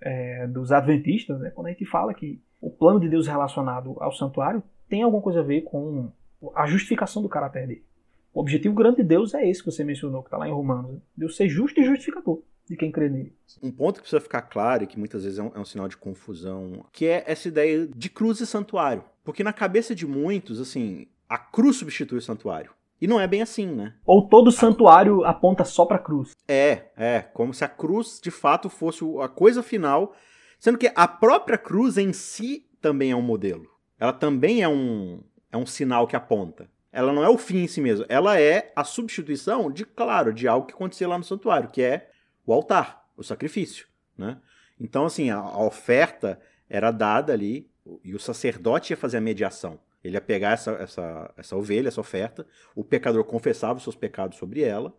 é, 0.00 0.46
dos 0.46 0.72
adventistas, 0.72 1.38
né? 1.40 1.50
quando 1.50 1.68
a 1.68 1.70
gente 1.70 1.84
fala 1.84 2.12
que 2.12 2.40
o 2.60 2.70
plano 2.70 3.00
de 3.00 3.08
Deus 3.08 3.26
relacionado 3.26 3.96
ao 4.00 4.12
santuário 4.12 4.62
tem 4.88 5.02
alguma 5.02 5.22
coisa 5.22 5.40
a 5.40 5.42
ver 5.42 5.62
com 5.62 6.10
a 6.54 6.66
justificação 6.66 7.22
do 7.22 7.28
caráter 7.28 7.66
dele. 7.66 7.84
O 8.32 8.40
objetivo 8.40 8.74
grande 8.74 8.98
de 8.98 9.04
Deus 9.04 9.34
é 9.34 9.48
esse 9.48 9.62
que 9.62 9.70
você 9.70 9.82
mencionou, 9.82 10.22
que 10.22 10.28
está 10.28 10.36
lá 10.36 10.48
em 10.48 10.52
Romanos. 10.52 11.00
Deus 11.16 11.36
ser 11.36 11.48
justo 11.48 11.80
e 11.80 11.84
justificador 11.84 12.42
de 12.68 12.76
quem 12.76 12.92
crê 12.92 13.08
nele. 13.08 13.34
Um 13.62 13.70
ponto 13.70 13.96
que 13.96 14.02
precisa 14.02 14.20
ficar 14.20 14.42
claro 14.42 14.84
e 14.84 14.86
que 14.86 14.98
muitas 14.98 15.24
vezes 15.24 15.38
é 15.38 15.42
um, 15.42 15.50
é 15.54 15.58
um, 15.58 15.64
sinal 15.64 15.88
de 15.88 15.96
confusão, 15.96 16.84
que 16.92 17.06
é 17.06 17.24
essa 17.26 17.48
ideia 17.48 17.86
de 17.86 18.10
cruz 18.10 18.40
e 18.40 18.46
santuário. 18.46 19.02
Porque 19.24 19.42
na 19.42 19.52
cabeça 19.52 19.94
de 19.94 20.06
muitos, 20.06 20.60
assim, 20.60 21.06
a 21.28 21.38
cruz 21.38 21.76
substitui 21.76 22.18
o 22.18 22.22
santuário. 22.22 22.72
E 23.00 23.06
não 23.06 23.20
é 23.20 23.26
bem 23.26 23.42
assim, 23.42 23.66
né? 23.66 23.94
Ou 24.04 24.28
todo 24.28 24.50
santuário 24.50 25.24
aponta 25.24 25.64
só 25.64 25.86
para 25.86 25.96
a 25.96 26.00
cruz. 26.00 26.36
É, 26.48 26.86
é, 26.96 27.20
como 27.20 27.54
se 27.54 27.64
a 27.64 27.68
cruz 27.68 28.20
de 28.22 28.30
fato 28.30 28.68
fosse 28.68 29.04
a 29.22 29.28
coisa 29.28 29.62
final, 29.62 30.14
sendo 30.58 30.78
que 30.78 30.90
a 30.94 31.06
própria 31.06 31.56
cruz 31.56 31.96
em 31.96 32.12
si 32.12 32.66
também 32.80 33.12
é 33.12 33.16
um 33.16 33.22
modelo. 33.22 33.66
Ela 34.00 34.12
também 34.12 34.62
é 34.62 34.68
um, 34.68 35.20
é 35.50 35.56
um 35.56 35.66
sinal 35.66 36.06
que 36.06 36.16
aponta. 36.16 36.68
Ela 36.90 37.12
não 37.12 37.22
é 37.22 37.28
o 37.28 37.38
fim 37.38 37.58
em 37.58 37.68
si 37.68 37.80
mesmo. 37.80 38.04
Ela 38.08 38.40
é 38.40 38.72
a 38.74 38.84
substituição 38.84 39.70
de, 39.70 39.84
claro, 39.84 40.32
de 40.32 40.48
algo 40.48 40.66
que 40.66 40.74
acontecia 40.74 41.08
lá 41.08 41.18
no 41.18 41.24
santuário, 41.24 41.70
que 41.70 41.82
é 41.82 42.10
o 42.46 42.52
altar, 42.52 43.06
o 43.16 43.22
sacrifício. 43.22 43.86
Né? 44.16 44.38
Então, 44.80 45.04
assim, 45.04 45.30
a, 45.30 45.36
a 45.36 45.62
oferta 45.64 46.40
era 46.68 46.90
dada 46.90 47.32
ali 47.32 47.70
e 48.04 48.14
o 48.14 48.20
sacerdote 48.20 48.92
ia 48.92 48.96
fazer 48.96 49.18
a 49.18 49.20
mediação. 49.20 49.78
Ele 50.02 50.16
ia 50.16 50.20
pegar 50.20 50.52
essa, 50.52 50.72
essa, 50.72 51.34
essa 51.36 51.56
ovelha, 51.56 51.88
essa 51.88 52.00
oferta, 52.00 52.46
o 52.74 52.84
pecador 52.84 53.24
confessava 53.24 53.78
os 53.78 53.82
seus 53.82 53.96
pecados 53.96 54.38
sobre 54.38 54.62
ela, 54.62 54.94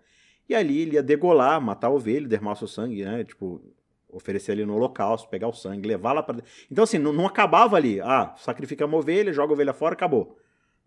e 0.47 0.55
ali 0.55 0.81
ele 0.81 0.95
ia 0.95 1.03
degolar, 1.03 1.61
matar 1.61 1.87
a 1.87 1.91
ovelha, 1.91 2.27
derramar 2.27 2.53
o 2.53 2.55
seu 2.55 2.67
sangue, 2.67 3.05
né? 3.05 3.23
Tipo, 3.23 3.61
oferecer 4.09 4.51
ali 4.51 4.65
no 4.65 4.75
holocausto, 4.75 5.29
pegar 5.29 5.47
o 5.47 5.53
sangue, 5.53 5.87
levar 5.87 6.13
lá 6.13 6.23
para 6.23 6.41
Então, 6.71 6.83
assim, 6.83 6.97
não, 6.97 7.13
não, 7.13 7.27
acabava 7.27 7.75
ali. 7.75 8.01
Ah, 8.01 8.33
sacrifica 8.37 8.85
uma 8.85 8.97
ovelha, 8.97 9.31
joga 9.31 9.51
a 9.51 9.53
ovelha 9.53 9.73
fora, 9.73 9.93
acabou. 9.93 10.38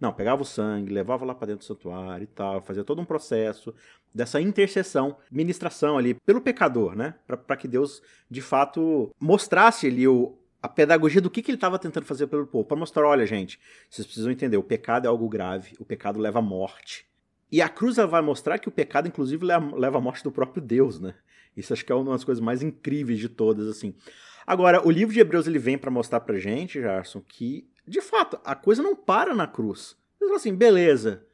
Não, 0.03 0.13
pegava 0.13 0.43
o 0.43 0.45
sangue, 0.45 0.93
levava 0.93 1.25
lá 1.25 1.33
para 1.33 1.47
dentro 1.47 1.61
do 1.61 1.65
santuário 1.65 2.25
e 2.25 2.27
tal, 2.27 2.61
fazia 2.61 2.83
todo 2.83 3.01
um 3.01 3.05
processo 3.05 3.73
dessa 4.13 4.41
intercessão, 4.41 5.17
ministração 5.31 5.97
ali 5.97 6.15
pelo 6.27 6.41
pecador, 6.41 6.97
né? 6.97 7.15
Para 7.25 7.57
que 7.57 7.69
Deus, 7.69 8.03
de 8.29 8.43
fato, 8.43 9.15
mostrasse 9.21 9.87
ali 9.87 10.09
o, 10.09 10.37
a 10.61 10.69
pedagogia 10.69 11.21
do 11.21 11.31
que, 11.31 11.41
que 11.41 11.53
ele 11.53 11.57
estava 11.57 11.79
tentando 11.79 12.05
fazer 12.05 12.27
pelo 12.27 12.49
povo. 12.49 12.65
Para 12.65 12.77
mostrar, 12.77 13.07
olha, 13.07 13.25
gente, 13.25 13.61
vocês 13.89 14.05
precisam 14.05 14.33
entender, 14.33 14.57
o 14.57 14.63
pecado 14.65 15.05
é 15.05 15.09
algo 15.09 15.29
grave, 15.29 15.77
o 15.79 15.85
pecado 15.85 16.19
leva 16.19 16.41
à 16.41 16.43
morte. 16.43 17.07
E 17.53 17.63
a 17.63 17.69
cruz 17.69 17.97
ela 17.97 18.09
vai 18.09 18.23
mostrar 18.23 18.59
que 18.59 18.69
o 18.69 18.73
pecado, 18.73 19.07
inclusive, 19.07 19.47
leva 19.47 19.99
à 19.99 20.01
morte 20.01 20.25
do 20.25 20.33
próprio 20.33 20.61
Deus, 20.61 20.99
né? 20.99 21.15
Isso 21.57 21.73
acho 21.73 21.85
que 21.85 21.93
é 21.93 21.95
uma 21.95 22.11
das 22.11 22.25
coisas 22.25 22.43
mais 22.43 22.61
incríveis 22.61 23.21
de 23.21 23.29
todas, 23.29 23.69
assim. 23.69 23.95
Agora, 24.45 24.85
o 24.85 24.91
livro 24.91 25.15
de 25.15 25.21
Hebreus 25.21 25.47
ele 25.47 25.61
vem 25.61 25.79
para 25.79 25.93
mostrar 25.93 26.19
pra 26.19 26.39
gente, 26.39 26.81
Jarson, 26.81 27.21
que, 27.21 27.71
de 27.87 28.01
fato, 28.01 28.39
a 28.45 28.55
coisa 28.55 28.83
não 28.83 28.95
para 28.95 29.35
na 29.35 29.47
cruz. 29.47 29.97
Ele 30.21 30.29
fala 30.29 30.37
assim, 30.37 30.55
beleza. 30.55 31.25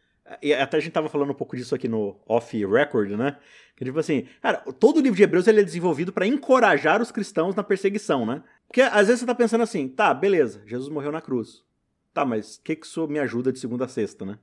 E 0.42 0.52
até 0.52 0.76
a 0.76 0.80
gente 0.80 0.92
tava 0.92 1.08
falando 1.08 1.30
um 1.30 1.34
pouco 1.34 1.56
disso 1.56 1.74
aqui 1.74 1.88
no 1.88 2.20
off-record, 2.26 3.10
né? 3.12 3.38
Que 3.74 3.84
tipo 3.84 3.98
assim, 3.98 4.26
cara, 4.42 4.58
todo 4.58 4.98
o 4.98 5.00
livro 5.00 5.16
de 5.16 5.22
Hebreus 5.22 5.46
ele 5.46 5.60
é 5.60 5.64
desenvolvido 5.64 6.12
para 6.12 6.26
encorajar 6.26 7.00
os 7.00 7.10
cristãos 7.10 7.54
na 7.54 7.62
perseguição, 7.62 8.26
né? 8.26 8.42
Porque 8.66 8.82
às 8.82 9.06
vezes 9.06 9.20
você 9.20 9.26
tá 9.26 9.34
pensando 9.34 9.62
assim, 9.62 9.88
tá, 9.88 10.12
beleza, 10.12 10.62
Jesus 10.66 10.90
morreu 10.90 11.12
na 11.12 11.22
cruz. 11.22 11.64
Tá, 12.12 12.24
mas 12.24 12.56
o 12.56 12.62
que, 12.62 12.76
que 12.76 12.86
isso 12.86 13.06
me 13.08 13.18
ajuda 13.18 13.52
de 13.52 13.58
segunda 13.58 13.86
a 13.86 13.88
sexta, 13.88 14.26
né? 14.26 14.38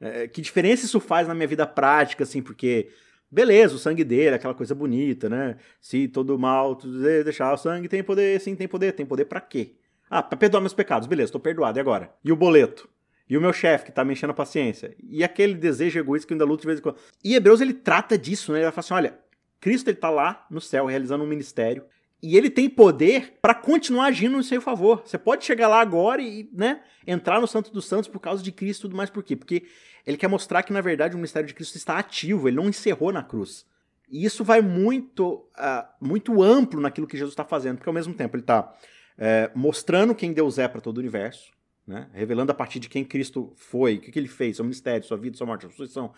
É, 0.00 0.26
que 0.26 0.40
diferença 0.40 0.86
isso 0.86 0.98
faz 0.98 1.28
na 1.28 1.34
minha 1.34 1.46
vida 1.46 1.66
prática, 1.66 2.24
assim, 2.24 2.42
porque 2.42 2.88
Beleza, 3.30 3.74
o 3.74 3.78
sangue 3.78 4.04
dele, 4.04 4.34
aquela 4.34 4.54
coisa 4.54 4.74
bonita, 4.74 5.28
né? 5.28 5.56
Se 5.80 6.08
todo 6.08 6.38
mal 6.38 6.74
deixar 7.22 7.52
o 7.52 7.58
sangue, 7.58 7.86
tem 7.86 8.02
poder, 8.02 8.40
sim, 8.40 8.56
tem 8.56 8.66
poder. 8.66 8.92
Tem 8.92 9.04
poder 9.04 9.26
para 9.26 9.40
quê? 9.40 9.74
Ah, 10.10 10.22
pra 10.22 10.36
perdoar 10.36 10.60
meus 10.60 10.74
pecados. 10.74 11.06
Beleza, 11.06 11.32
tô 11.32 11.40
perdoado. 11.40 11.78
E 11.78 11.80
agora? 11.80 12.12
E 12.24 12.32
o 12.32 12.36
boleto? 12.36 12.88
E 13.28 13.36
o 13.36 13.40
meu 13.40 13.52
chefe 13.52 13.86
que 13.86 13.92
tá 13.92 14.04
me 14.04 14.12
enchendo 14.12 14.30
a 14.30 14.34
paciência? 14.34 14.96
E 15.02 15.22
aquele 15.22 15.54
desejo 15.54 15.98
egoísta 15.98 16.26
que 16.26 16.32
eu 16.32 16.36
ainda 16.36 16.46
luto 16.46 16.62
de 16.62 16.66
vez 16.66 16.78
em 16.78 16.82
quando? 16.82 16.96
E 17.22 17.34
Hebreus, 17.34 17.60
ele 17.60 17.74
trata 17.74 18.16
disso, 18.16 18.52
né? 18.52 18.60
Ele 18.60 18.70
fala 18.70 18.80
assim, 18.80 18.94
olha, 18.94 19.18
Cristo, 19.60 19.88
ele 19.88 19.98
tá 19.98 20.08
lá 20.08 20.46
no 20.50 20.60
céu, 20.60 20.86
realizando 20.86 21.24
um 21.24 21.26
ministério. 21.26 21.84
E 22.22 22.36
ele 22.36 22.50
tem 22.50 22.68
poder 22.68 23.38
para 23.40 23.54
continuar 23.54 24.06
agindo 24.06 24.38
em 24.38 24.42
seu 24.42 24.60
favor. 24.60 25.02
Você 25.04 25.18
pode 25.18 25.44
chegar 25.44 25.68
lá 25.68 25.80
agora 25.80 26.20
e, 26.22 26.48
né, 26.52 26.80
entrar 27.06 27.40
no 27.40 27.46
Santo 27.46 27.70
dos 27.70 27.84
Santos 27.84 28.08
por 28.08 28.18
causa 28.18 28.42
de 28.42 28.50
Cristo 28.50 28.80
e 28.80 28.82
tudo 28.82 28.96
mais. 28.96 29.10
Por 29.10 29.22
quê? 29.22 29.36
Porque 29.36 29.64
ele 30.06 30.16
quer 30.16 30.26
mostrar 30.26 30.62
que, 30.62 30.72
na 30.72 30.80
verdade, 30.80 31.14
o 31.14 31.18
ministério 31.18 31.46
de 31.46 31.54
Cristo 31.54 31.76
está 31.76 31.98
ativo, 31.98 32.48
ele 32.48 32.56
não 32.56 32.68
encerrou 32.68 33.12
na 33.12 33.22
cruz. 33.22 33.66
E 34.10 34.24
isso 34.24 34.42
vai 34.42 34.60
muito, 34.62 35.46
uh, 35.56 35.86
muito 36.00 36.42
amplo 36.42 36.80
naquilo 36.80 37.06
que 37.06 37.16
Jesus 37.16 37.32
está 37.32 37.44
fazendo, 37.44 37.76
porque 37.76 37.90
ao 37.90 37.94
mesmo 37.94 38.14
tempo 38.14 38.34
ele 38.36 38.42
está 38.42 38.74
é, 39.18 39.50
mostrando 39.54 40.14
quem 40.14 40.32
Deus 40.32 40.58
é 40.58 40.68
para 40.68 40.80
todo 40.80 40.98
o 40.98 41.00
universo, 41.00 41.52
né? 41.86 42.08
revelando 42.12 42.52
a 42.52 42.54
partir 42.54 42.78
de 42.78 42.88
quem 42.88 43.04
Cristo 43.04 43.52
foi, 43.56 43.96
o 43.96 44.00
que, 44.00 44.12
que 44.12 44.18
ele 44.18 44.28
fez, 44.28 44.56
seu 44.56 44.64
ministério, 44.64 45.04
sua 45.04 45.16
vida, 45.16 45.36
sua 45.36 45.46
morte, 45.46 45.62
sua 45.62 45.70
ressurreição, 45.70 46.12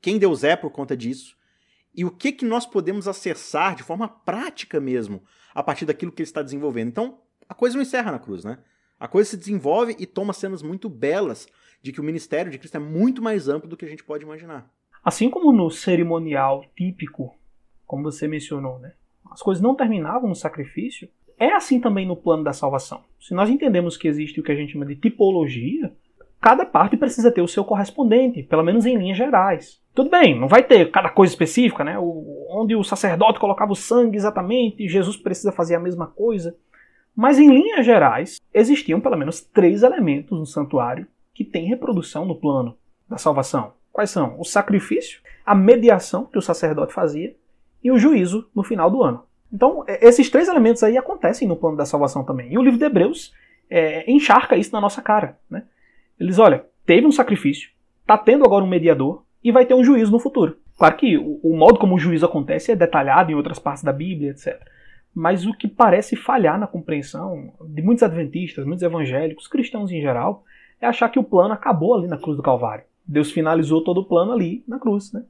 quem 0.00 0.18
Deus 0.18 0.42
é 0.42 0.56
por 0.56 0.70
conta 0.70 0.96
disso, 0.96 1.36
e 1.94 2.04
o 2.04 2.10
que, 2.10 2.32
que 2.32 2.44
nós 2.44 2.66
podemos 2.66 3.06
acessar 3.06 3.76
de 3.76 3.82
forma 3.82 4.08
prática 4.08 4.80
mesmo, 4.80 5.22
a 5.54 5.62
partir 5.62 5.84
daquilo 5.84 6.10
que 6.10 6.22
ele 6.22 6.28
está 6.28 6.42
desenvolvendo. 6.42 6.88
Então, 6.88 7.20
a 7.48 7.54
coisa 7.54 7.76
não 7.76 7.82
encerra 7.82 8.10
na 8.10 8.18
cruz, 8.18 8.44
né? 8.44 8.58
A 8.98 9.06
coisa 9.06 9.30
se 9.30 9.36
desenvolve 9.36 9.94
e 9.98 10.06
toma 10.06 10.32
cenas 10.32 10.62
muito 10.62 10.88
belas 10.88 11.46
de 11.82 11.92
que 11.92 12.00
o 12.00 12.04
ministério 12.04 12.50
de 12.50 12.58
Cristo 12.58 12.76
é 12.76 12.80
muito 12.80 13.20
mais 13.20 13.48
amplo 13.48 13.68
do 13.68 13.76
que 13.76 13.84
a 13.84 13.88
gente 13.88 14.04
pode 14.04 14.24
imaginar. 14.24 14.70
Assim 15.04 15.28
como 15.28 15.52
no 15.52 15.70
cerimonial 15.70 16.64
típico, 16.76 17.36
como 17.84 18.04
você 18.04 18.26
mencionou, 18.26 18.78
né? 18.78 18.94
As 19.30 19.42
coisas 19.42 19.62
não 19.62 19.74
terminavam 19.74 20.28
no 20.28 20.34
sacrifício. 20.34 21.08
É 21.42 21.52
assim 21.54 21.80
também 21.80 22.06
no 22.06 22.14
plano 22.14 22.44
da 22.44 22.52
salvação. 22.52 23.00
Se 23.18 23.34
nós 23.34 23.50
entendemos 23.50 23.96
que 23.96 24.06
existe 24.06 24.38
o 24.38 24.44
que 24.44 24.52
a 24.52 24.54
gente 24.54 24.74
chama 24.74 24.86
de 24.86 24.94
tipologia, 24.94 25.92
cada 26.40 26.64
parte 26.64 26.96
precisa 26.96 27.32
ter 27.32 27.42
o 27.42 27.48
seu 27.48 27.64
correspondente, 27.64 28.44
pelo 28.44 28.62
menos 28.62 28.86
em 28.86 28.96
linhas 28.96 29.18
gerais. 29.18 29.82
Tudo 29.92 30.08
bem, 30.08 30.38
não 30.38 30.46
vai 30.46 30.62
ter 30.62 30.88
cada 30.92 31.10
coisa 31.10 31.32
específica, 31.32 31.82
né? 31.82 31.98
O, 31.98 32.46
onde 32.48 32.76
o 32.76 32.84
sacerdote 32.84 33.40
colocava 33.40 33.72
o 33.72 33.74
sangue 33.74 34.16
exatamente, 34.16 34.86
Jesus 34.86 35.16
precisa 35.16 35.50
fazer 35.50 35.74
a 35.74 35.80
mesma 35.80 36.06
coisa. 36.06 36.56
Mas 37.12 37.40
em 37.40 37.48
linhas 37.48 37.84
gerais, 37.84 38.40
existiam 38.54 39.00
pelo 39.00 39.16
menos 39.16 39.40
três 39.40 39.82
elementos 39.82 40.38
no 40.38 40.46
santuário 40.46 41.08
que 41.34 41.44
tem 41.44 41.66
reprodução 41.66 42.24
no 42.24 42.36
plano 42.36 42.76
da 43.08 43.18
salvação. 43.18 43.72
Quais 43.90 44.10
são? 44.10 44.38
O 44.38 44.44
sacrifício, 44.44 45.20
a 45.44 45.56
mediação 45.56 46.24
que 46.24 46.38
o 46.38 46.42
sacerdote 46.42 46.92
fazia 46.92 47.34
e 47.82 47.90
o 47.90 47.98
juízo 47.98 48.48
no 48.54 48.62
final 48.62 48.88
do 48.88 49.02
ano. 49.02 49.24
Então, 49.52 49.84
é, 49.86 50.06
esses 50.06 50.30
três 50.30 50.48
elementos 50.48 50.82
aí 50.82 50.96
acontecem 50.96 51.46
no 51.46 51.56
plano 51.56 51.76
da 51.76 51.84
salvação 51.84 52.24
também. 52.24 52.52
E 52.52 52.58
o 52.58 52.62
livro 52.62 52.78
de 52.78 52.84
Hebreus 52.84 53.32
é, 53.68 54.10
encharca 54.10 54.56
isso 54.56 54.72
na 54.72 54.80
nossa 54.80 55.02
cara. 55.02 55.38
Né? 55.50 55.64
Eles, 56.18 56.38
olha, 56.38 56.64
teve 56.86 57.06
um 57.06 57.12
sacrifício, 57.12 57.70
está 58.00 58.16
tendo 58.16 58.44
agora 58.44 58.64
um 58.64 58.68
mediador 58.68 59.24
e 59.44 59.52
vai 59.52 59.66
ter 59.66 59.74
um 59.74 59.84
juízo 59.84 60.10
no 60.10 60.18
futuro. 60.18 60.56
Claro 60.78 60.96
que 60.96 61.18
o, 61.18 61.38
o 61.42 61.56
modo 61.56 61.78
como 61.78 61.94
o 61.94 61.98
juízo 61.98 62.24
acontece 62.24 62.72
é 62.72 62.76
detalhado 62.76 63.30
em 63.30 63.34
outras 63.34 63.58
partes 63.58 63.84
da 63.84 63.92
Bíblia, 63.92 64.30
etc. 64.30 64.60
Mas 65.14 65.44
o 65.46 65.52
que 65.52 65.68
parece 65.68 66.16
falhar 66.16 66.58
na 66.58 66.66
compreensão 66.66 67.52
de 67.60 67.82
muitos 67.82 68.02
adventistas, 68.02 68.64
muitos 68.64 68.82
evangélicos, 68.82 69.46
cristãos 69.46 69.90
em 69.90 70.00
geral, 70.00 70.44
é 70.80 70.86
achar 70.86 71.10
que 71.10 71.18
o 71.18 71.24
plano 71.24 71.52
acabou 71.52 71.94
ali 71.94 72.08
na 72.08 72.16
cruz 72.16 72.36
do 72.36 72.42
Calvário. 72.42 72.84
Deus 73.06 73.30
finalizou 73.30 73.84
todo 73.84 74.00
o 74.00 74.04
plano 74.04 74.32
ali 74.32 74.64
na 74.66 74.78
cruz. 74.78 75.12
Né? 75.12 75.22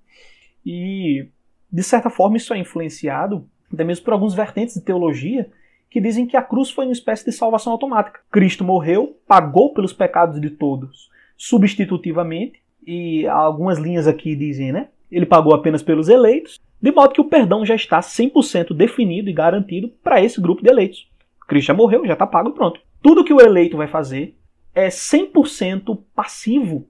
E, 0.65 1.29
de 1.71 1.83
certa 1.83 2.09
forma, 2.09 2.37
isso 2.37 2.55
é 2.55 2.59
influenciado 2.59 3.49
até 3.73 3.85
mesmo 3.85 4.05
por 4.05 4.13
alguns 4.13 4.35
vertentes 4.35 4.75
de 4.75 4.83
teologia 4.83 5.51
que 5.91 6.01
dizem 6.01 6.27
que 6.27 6.37
a 6.37 6.43
cruz 6.43 6.71
foi 6.71 6.87
uma 6.87 6.93
espécie 6.93 7.25
de 7.25 7.33
salvação 7.33 7.73
automática. 7.73 8.21
Cristo 8.31 8.65
morreu, 8.65 9.19
pagou 9.27 9.75
pelos 9.75 9.93
pecados 9.93 10.41
de 10.41 10.51
todos 10.51 11.11
substitutivamente, 11.37 12.63
e 12.87 13.27
algumas 13.27 13.79
linhas 13.79 14.07
aqui 14.07 14.37
dizem, 14.37 14.73
né? 14.73 14.89
Ele 15.11 15.27
pagou 15.27 15.55
apenas 15.55 15.83
pelos 15.83 16.09
eleitos, 16.09 16.59
de 16.81 16.91
modo 16.91 17.13
que 17.13 17.21
o 17.21 17.29
perdão 17.29 17.67
já 17.67 17.75
está 17.75 18.01
100% 18.01 18.73
definido 18.75 19.29
e 19.29 19.33
garantido 19.33 19.89
para 20.03 20.23
esse 20.23 20.41
grupo 20.41 20.63
de 20.63 20.71
eleitos. 20.71 21.09
Cristo 21.47 21.69
já 21.69 21.75
morreu, 21.75 22.07
já 22.07 22.15
está 22.15 22.27
pago 22.27 22.51
e 22.51 22.53
pronto. 22.53 22.81
Tudo 23.03 23.25
que 23.25 23.33
o 23.33 23.41
eleito 23.41 23.77
vai 23.77 23.87
fazer 23.87 24.37
é 24.75 24.89
100% 24.89 25.99
passivo. 26.15 26.87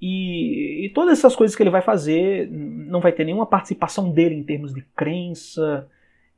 E, 0.00 0.86
e, 0.86 0.88
todas 0.90 1.18
essas 1.18 1.36
coisas 1.36 1.54
que 1.54 1.62
ele 1.62 1.70
vai 1.70 1.82
fazer 1.82 2.48
não 2.50 3.00
vai 3.00 3.12
ter 3.12 3.24
nenhuma 3.24 3.44
participação 3.44 4.10
dele 4.10 4.34
em 4.34 4.42
termos 4.42 4.72
de 4.72 4.82
crença 4.96 5.86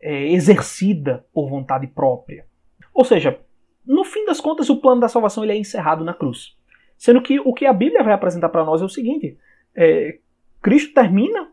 é, 0.03 0.33
exercida 0.33 1.25
por 1.33 1.49
vontade 1.49 1.87
própria. 1.87 2.45
Ou 2.93 3.05
seja, 3.05 3.39
no 3.87 4.05
fim 4.05 4.27
das 4.27 4.41
contas, 4.41 4.69
o 4.69 4.81
plano 4.81 5.01
da 5.01 5.09
salvação 5.09 5.45
ele 5.45 5.53
é 5.53 5.57
encerrado 5.57 6.05
na 6.05 6.13
cruz. 6.13 6.57
Sendo 6.99 7.23
que 7.23 7.41
o 7.41 7.55
que 7.55 7.65
a 7.65 7.73
Bíblia 7.73 8.03
vai 8.03 8.13
apresentar 8.13 8.49
para 8.49 8.65
nós 8.65 8.83
é 8.83 8.85
o 8.85 8.89
seguinte: 8.89 9.39
é, 9.75 10.19
Cristo 10.61 10.93
termina 10.93 11.51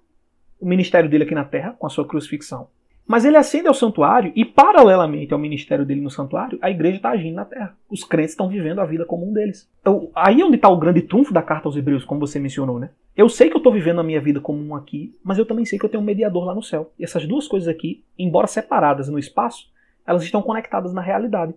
o 0.60 0.66
ministério 0.66 1.10
dele 1.10 1.24
aqui 1.24 1.34
na 1.34 1.46
terra 1.46 1.76
com 1.78 1.88
a 1.88 1.90
sua 1.90 2.08
crucifixão. 2.08 2.70
Mas 3.10 3.26
ele 3.26 3.38
ascende 3.38 3.68
ao 3.68 3.74
santuário 3.74 4.32
e, 4.36 4.46
paralelamente 4.46 5.34
ao 5.34 5.40
ministério 5.40 5.84
dele 5.84 6.00
no 6.00 6.12
santuário, 6.12 6.60
a 6.62 6.70
igreja 6.70 6.98
está 6.98 7.10
agindo 7.10 7.34
na 7.34 7.44
terra. 7.44 7.76
Os 7.90 8.04
crentes 8.04 8.34
estão 8.34 8.48
vivendo 8.48 8.78
a 8.78 8.86
vida 8.86 9.04
comum 9.04 9.34
deles. 9.34 9.68
Então, 9.82 10.12
aí 10.14 10.40
é 10.40 10.46
onde 10.46 10.58
está 10.58 10.70
o 10.70 10.78
grande 10.78 11.02
trunfo 11.02 11.34
da 11.34 11.42
carta 11.42 11.68
aos 11.68 11.76
Hebreus, 11.76 12.06
como 12.06 12.20
você 12.20 12.40
mencionou, 12.40 12.78
né? 12.78 12.92
Eu 13.18 13.28
sei 13.28 13.50
que 13.50 13.56
eu 13.56 13.58
estou 13.58 13.74
vivendo 13.74 14.00
a 14.00 14.04
minha 14.04 14.22
vida 14.22 14.40
comum 14.40 14.76
aqui, 14.76 15.18
mas 15.24 15.40
eu 15.40 15.46
também 15.48 15.66
sei 15.66 15.80
que 15.80 15.86
eu 15.86 15.90
tenho 15.90 16.04
um 16.04 16.06
mediador 16.06 16.46
lá 16.46 16.54
no 16.54 16.62
céu. 16.62 16.94
E 17.00 17.04
essas 17.04 17.26
duas 17.26 17.48
coisas 17.48 17.68
aqui, 17.68 18.04
embora 18.16 18.46
separadas 18.46 19.10
no 19.10 19.18
espaço, 19.18 19.72
elas 20.06 20.22
estão 20.22 20.44
conectadas 20.44 20.94
na 20.94 21.02
realidade. 21.02 21.56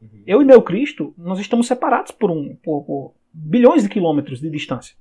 Uhum. 0.00 0.22
Eu 0.26 0.42
e 0.42 0.44
meu 0.44 0.60
Cristo, 0.62 1.14
nós 1.16 1.38
estamos 1.38 1.68
separados 1.68 2.10
por, 2.10 2.28
um, 2.28 2.56
por, 2.56 2.82
por 2.82 3.14
bilhões 3.32 3.84
de 3.84 3.88
quilômetros 3.88 4.40
de 4.40 4.50
distância. 4.50 4.96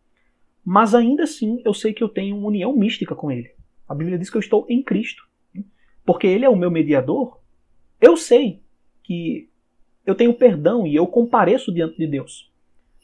Mas 0.63 0.93
ainda 0.93 1.23
assim, 1.23 1.59
eu 1.65 1.73
sei 1.73 1.91
que 1.91 2.03
eu 2.03 2.07
tenho 2.07 2.37
uma 2.37 2.49
união 2.49 2.71
mística 2.71 3.15
com 3.15 3.31
Ele. 3.31 3.49
A 3.89 3.95
Bíblia 3.95 4.19
diz 4.19 4.29
que 4.29 4.37
eu 4.37 4.41
estou 4.41 4.67
em 4.69 4.83
Cristo 4.83 5.30
porque 6.05 6.27
ele 6.27 6.45
é 6.45 6.49
o 6.49 6.55
meu 6.55 6.71
mediador, 6.71 7.39
eu 7.99 8.17
sei 8.17 8.61
que 9.03 9.49
eu 10.05 10.15
tenho 10.15 10.33
perdão 10.33 10.87
e 10.87 10.95
eu 10.95 11.05
compareço 11.05 11.73
diante 11.73 11.97
de 11.97 12.07
Deus. 12.07 12.51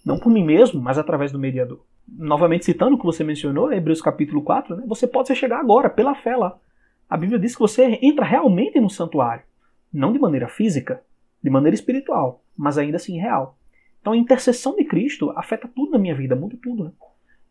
Não 0.06 0.18
por 0.18 0.32
mim 0.32 0.44
mesmo, 0.44 0.82
mas 0.82 0.98
através 0.98 1.32
do 1.32 1.40
mediador. 1.40 1.86
Novamente 2.08 2.66
citando 2.66 2.96
o 2.96 3.00
que 3.00 3.06
você 3.06 3.24
mencionou, 3.24 3.72
Hebreus 3.72 4.02
capítulo 4.02 4.42
4, 4.42 4.76
né, 4.76 4.84
você 4.88 5.06
pode 5.06 5.34
chegar 5.36 5.60
agora, 5.60 5.90
pela 5.90 6.16
fé 6.16 6.36
lá. 6.36 6.58
A 7.10 7.16
Bíblia 7.16 7.40
diz 7.40 7.54
que 7.54 7.62
você 7.62 8.00
entra 8.02 8.26
realmente 8.26 8.80
no 8.80 8.90
santuário. 8.90 9.44
Não 9.94 10.12
de 10.12 10.20
maneira 10.20 10.48
física, 10.48 11.02
de 11.44 11.50
maneira 11.50 11.76
espiritual, 11.76 12.44
mas 12.56 12.78
ainda 12.78 12.98
assim 12.98 13.18
real. 13.20 13.58
Então 14.02 14.14
a 14.14 14.18
intercessão 14.18 14.76
de 14.76 14.84
Cristo 14.86 15.32
afeta 15.36 15.68
tudo 15.68 15.92
na 15.92 16.00
minha 16.00 16.16
vida, 16.16 16.36
muda 16.36 16.58
tudo. 16.62 16.86
Né? 16.86 16.92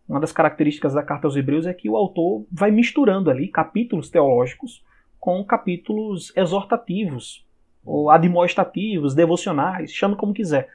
Uma 0.08 0.20
das 0.20 0.32
características 0.32 0.94
da 0.94 1.02
carta 1.02 1.26
aos 1.26 1.36
Hebreus 1.36 1.66
é 1.66 1.74
que 1.74 1.88
o 1.88 1.96
autor 1.96 2.46
vai 2.50 2.70
misturando 2.70 3.30
ali 3.30 3.48
capítulos 3.48 4.10
teológicos 4.10 4.84
com 5.26 5.42
capítulos 5.42 6.32
exortativos, 6.36 7.44
ou 7.84 8.10
admoestativos, 8.10 9.12
devocionais, 9.12 9.90
chame 9.90 10.14
como 10.14 10.32
quiser. 10.32 10.68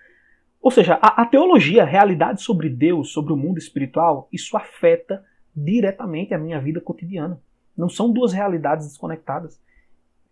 Ou 0.61 0.69
seja, 0.69 0.95
a, 1.01 1.21
a, 1.21 1.25
teologia, 1.25 1.83
a 1.83 1.85
realidade 1.85 2.41
sobre 2.41 2.67
Deus, 2.67 3.13
sobre 3.13 3.31
o 3.31 3.37
mundo 3.37 3.57
espiritual, 3.59 4.27
isso 4.29 4.57
afeta 4.57 5.23
diretamente 5.55 6.33
a 6.33 6.37
minha 6.37 6.59
vida 6.59 6.81
cotidiana. 6.81 7.41
Não 7.77 7.87
são 7.87 8.11
duas 8.11 8.33
realidades 8.33 8.89
desconectadas. 8.89 9.57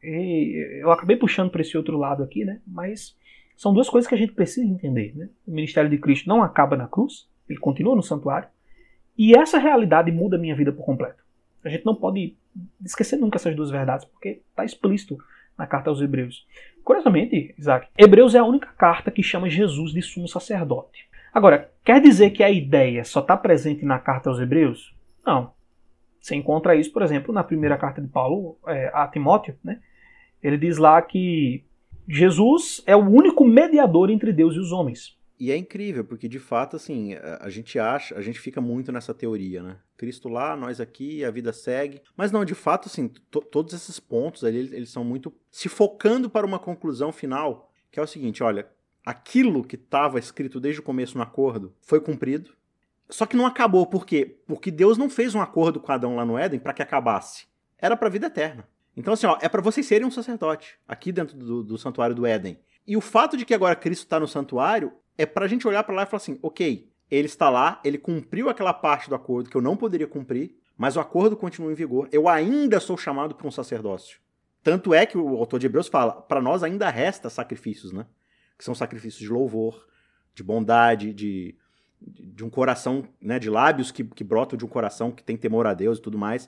E 0.03 0.81
eu 0.81 0.91
acabei 0.91 1.15
puxando 1.15 1.49
para 1.49 1.61
esse 1.61 1.77
outro 1.77 1.97
lado 1.97 2.21
aqui, 2.21 2.43
né? 2.43 2.59
Mas 2.67 3.17
são 3.55 3.73
duas 3.73 3.89
coisas 3.89 4.05
que 4.05 4.15
a 4.15 4.17
gente 4.17 4.33
precisa 4.33 4.67
entender. 4.67 5.15
Né? 5.15 5.29
O 5.47 5.51
ministério 5.51 5.89
de 5.89 5.97
Cristo 5.97 6.27
não 6.27 6.43
acaba 6.43 6.75
na 6.75 6.89
cruz, 6.89 7.25
ele 7.47 7.57
continua 7.57 7.95
no 7.95 8.03
santuário. 8.03 8.49
E 9.17 9.33
essa 9.33 9.57
realidade 9.57 10.11
muda 10.11 10.35
a 10.35 10.39
minha 10.39 10.57
vida 10.57 10.73
por 10.73 10.83
completo. 10.83 11.23
A 11.63 11.69
gente 11.69 11.85
não 11.85 11.95
pode 11.95 12.35
esquecer 12.83 13.17
nunca 13.17 13.37
essas 13.37 13.55
duas 13.55 13.69
verdades, 13.69 14.05
porque 14.05 14.41
está 14.49 14.63
explícito 14.65 15.17
na 15.57 15.67
carta 15.67 15.89
aos 15.89 16.01
Hebreus. 16.01 16.47
Curiosamente, 16.83 17.53
Isaac, 17.57 17.87
Hebreus 17.97 18.33
é 18.33 18.39
a 18.39 18.45
única 18.45 18.67
carta 18.77 19.11
que 19.11 19.21
chama 19.21 19.49
Jesus 19.49 19.91
de 19.91 20.01
sumo 20.01 20.27
sacerdote. 20.27 21.07
Agora, 21.33 21.71
quer 21.83 22.01
dizer 22.01 22.31
que 22.31 22.43
a 22.43 22.49
ideia 22.49 23.03
só 23.03 23.19
está 23.19 23.37
presente 23.37 23.85
na 23.85 23.99
carta 23.99 24.29
aos 24.29 24.39
Hebreus? 24.39 24.95
Não. 25.25 25.53
Você 26.19 26.35
encontra 26.35 26.75
isso, 26.75 26.91
por 26.91 27.01
exemplo, 27.01 27.33
na 27.33 27.43
primeira 27.43 27.77
carta 27.77 28.01
de 28.01 28.07
Paulo 28.07 28.57
é, 28.67 28.89
a 28.93 29.07
Timóteo, 29.07 29.55
né? 29.63 29.79
Ele 30.41 30.57
diz 30.57 30.77
lá 30.77 31.01
que 31.01 31.63
Jesus 32.07 32.81
é 32.87 32.95
o 32.95 33.07
único 33.07 33.45
mediador 33.45 34.09
entre 34.09 34.33
Deus 34.33 34.55
e 34.55 34.59
os 34.59 34.71
homens. 34.71 35.18
E 35.39 35.51
é 35.51 35.55
incrível, 35.55 36.03
porque 36.03 36.27
de 36.27 36.37
fato, 36.37 36.75
assim, 36.75 37.13
a 37.39 37.49
gente 37.49 37.79
acha, 37.79 38.13
a 38.17 38.21
gente 38.21 38.37
fica 38.37 38.59
muito 38.59 38.91
nessa 38.91 39.13
teoria, 39.13 39.63
né? 39.63 39.77
Cristo 39.95 40.27
lá, 40.27 40.53
nós 40.53 40.81
aqui, 40.81 41.23
a 41.23 41.31
vida 41.31 41.53
segue. 41.53 42.01
Mas 42.17 42.29
não, 42.29 42.43
de 42.43 42.53
fato, 42.53 42.89
assim, 42.89 43.07
todos 43.07 43.73
esses 43.73 44.01
pontos 44.01 44.43
ali, 44.43 44.59
eles 44.59 44.89
são 44.89 45.03
muito 45.03 45.33
se 45.49 45.69
focando 45.69 46.29
para 46.29 46.45
uma 46.45 46.59
conclusão 46.59 47.13
final, 47.13 47.71
que 47.89 47.97
é 47.97 48.03
o 48.03 48.07
seguinte, 48.07 48.43
olha, 48.43 48.67
aquilo 49.05 49.63
que 49.63 49.75
estava 49.75 50.19
escrito 50.19 50.59
desde 50.59 50.81
o 50.81 50.83
começo 50.83 51.17
no 51.17 51.23
acordo 51.23 51.73
foi 51.79 52.01
cumprido. 52.01 52.51
Só 53.09 53.25
que 53.25 53.37
não 53.37 53.45
acabou, 53.45 53.87
por 53.87 54.05
quê? 54.05 54.39
Porque 54.45 54.69
Deus 54.69 54.97
não 54.97 55.09
fez 55.09 55.33
um 55.33 55.41
acordo 55.41 55.79
com 55.79 55.91
Adão 55.91 56.17
lá 56.17 56.25
no 56.25 56.37
Éden 56.37 56.59
para 56.59 56.73
que 56.73 56.83
acabasse. 56.83 57.47
Era 57.77 57.95
para 57.95 58.09
a 58.09 58.11
vida 58.11 58.27
eterna. 58.27 58.67
Então, 58.95 59.13
assim, 59.13 59.25
ó, 59.25 59.37
é 59.41 59.47
para 59.47 59.61
vocês 59.61 59.85
serem 59.85 60.05
um 60.05 60.11
sacerdote, 60.11 60.77
aqui 60.85 61.13
dentro 61.13 61.37
do, 61.37 61.63
do 61.63 61.77
santuário 61.77 62.13
do 62.13 62.25
Éden. 62.25 62.59
E 62.85 62.97
o 62.97 63.01
fato 63.01 63.37
de 63.37 63.45
que 63.45 63.53
agora 63.53 63.75
Cristo 63.75 64.03
está 64.03 64.19
no 64.19 64.27
santuário 64.27 64.91
é 65.19 65.25
para 65.25 65.43
a 65.43 65.47
gente 65.49 65.67
olhar 65.67 65.83
para 65.83 65.93
lá 65.93 66.03
e 66.03 66.05
falar 66.05 66.17
assim: 66.17 66.39
ok, 66.41 66.89
ele 67.11 67.25
está 67.25 67.49
lá, 67.49 67.81
ele 67.83 67.97
cumpriu 67.97 68.49
aquela 68.49 68.73
parte 68.73 69.09
do 69.09 69.15
acordo 69.15 69.49
que 69.49 69.57
eu 69.57 69.61
não 69.61 69.75
poderia 69.75 70.07
cumprir, 70.07 70.55
mas 70.77 70.95
o 70.95 71.01
acordo 71.01 71.35
continua 71.35 71.69
em 71.71 71.75
vigor. 71.75 72.07
Eu 72.09 72.29
ainda 72.29 72.79
sou 72.79 72.97
chamado 72.97 73.35
para 73.35 73.45
um 73.45 73.51
sacerdócio. 73.51 74.17
Tanto 74.63 74.93
é 74.93 75.05
que 75.05 75.17
o 75.17 75.35
autor 75.35 75.59
de 75.59 75.65
Hebreus 75.65 75.89
fala: 75.89 76.13
para 76.13 76.41
nós 76.41 76.63
ainda 76.63 76.89
resta 76.89 77.29
sacrifícios, 77.29 77.91
né? 77.91 78.05
Que 78.57 78.63
são 78.63 78.73
sacrifícios 78.73 79.21
de 79.21 79.29
louvor, 79.29 79.85
de 80.33 80.41
bondade, 80.41 81.13
de, 81.13 81.53
de 82.01 82.45
um 82.45 82.49
coração, 82.49 83.05
né? 83.21 83.37
De 83.39 83.49
lábios 83.49 83.91
que, 83.91 84.05
que 84.05 84.23
brotam 84.23 84.57
de 84.57 84.63
um 84.63 84.69
coração 84.69 85.11
que 85.11 85.21
tem 85.21 85.35
temor 85.35 85.67
a 85.67 85.73
Deus 85.73 85.97
e 85.97 86.01
tudo 86.01 86.17
mais. 86.17 86.47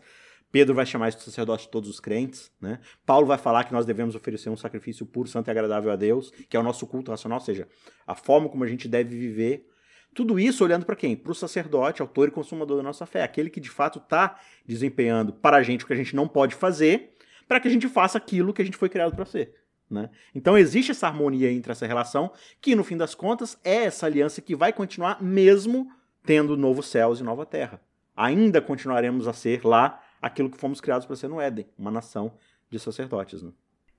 Pedro 0.51 0.75
vai 0.75 0.85
chamar 0.85 1.09
de 1.09 1.21
sacerdote 1.21 1.69
todos 1.69 1.89
os 1.89 1.99
crentes, 1.99 2.51
né? 2.59 2.79
Paulo 3.05 3.25
vai 3.25 3.37
falar 3.37 3.63
que 3.63 3.71
nós 3.71 3.85
devemos 3.85 4.15
oferecer 4.15 4.49
um 4.49 4.57
sacrifício 4.57 5.05
puro, 5.05 5.29
santo 5.29 5.47
e 5.47 5.51
agradável 5.51 5.91
a 5.91 5.95
Deus, 5.95 6.31
que 6.49 6.57
é 6.57 6.59
o 6.59 6.63
nosso 6.63 6.85
culto 6.85 7.11
racional, 7.11 7.39
ou 7.39 7.45
seja, 7.45 7.67
a 8.05 8.15
forma 8.15 8.49
como 8.49 8.63
a 8.63 8.67
gente 8.67 8.87
deve 8.87 9.17
viver. 9.17 9.67
Tudo 10.13 10.37
isso 10.37 10.63
olhando 10.63 10.85
para 10.85 10.95
quem? 10.95 11.15
Para 11.15 11.31
o 11.31 11.35
sacerdote, 11.35 12.01
autor 12.01 12.27
e 12.27 12.31
consumador 12.31 12.77
da 12.77 12.83
nossa 12.83 13.05
fé, 13.05 13.23
aquele 13.23 13.49
que 13.49 13.61
de 13.61 13.69
fato 13.69 13.99
está 13.99 14.37
desempenhando 14.65 15.31
para 15.31 15.57
a 15.57 15.63
gente 15.63 15.85
o 15.85 15.87
que 15.87 15.93
a 15.93 15.95
gente 15.95 16.15
não 16.15 16.27
pode 16.27 16.53
fazer, 16.53 17.15
para 17.47 17.59
que 17.59 17.67
a 17.67 17.71
gente 17.71 17.87
faça 17.87 18.17
aquilo 18.17 18.53
que 18.53 18.61
a 18.61 18.65
gente 18.65 18.77
foi 18.77 18.89
criado 18.89 19.15
para 19.15 19.25
ser. 19.25 19.55
Né? 19.89 20.09
Então 20.33 20.57
existe 20.57 20.91
essa 20.91 21.07
harmonia 21.07 21.51
entre 21.51 21.71
essa 21.71 21.85
relação, 21.85 22.31
que 22.59 22.75
no 22.75 22.83
fim 22.83 22.97
das 22.97 23.15
contas 23.15 23.57
é 23.63 23.85
essa 23.85 24.05
aliança 24.05 24.41
que 24.41 24.55
vai 24.55 24.73
continuar 24.73 25.21
mesmo 25.21 25.89
tendo 26.25 26.57
novos 26.57 26.87
céus 26.87 27.19
e 27.19 27.23
nova 27.23 27.45
terra. 27.45 27.81
Ainda 28.15 28.61
continuaremos 28.61 29.27
a 29.27 29.33
ser 29.33 29.65
lá 29.65 30.01
aquilo 30.21 30.49
que 30.49 30.57
fomos 30.57 30.79
criados 30.79 31.05
para 31.05 31.15
ser 31.15 31.27
no 31.27 31.41
Éden, 31.41 31.65
uma 31.77 31.91
nação 31.91 32.33
de 32.69 32.77
sacerdotes. 32.77 33.41
Né? 33.41 33.51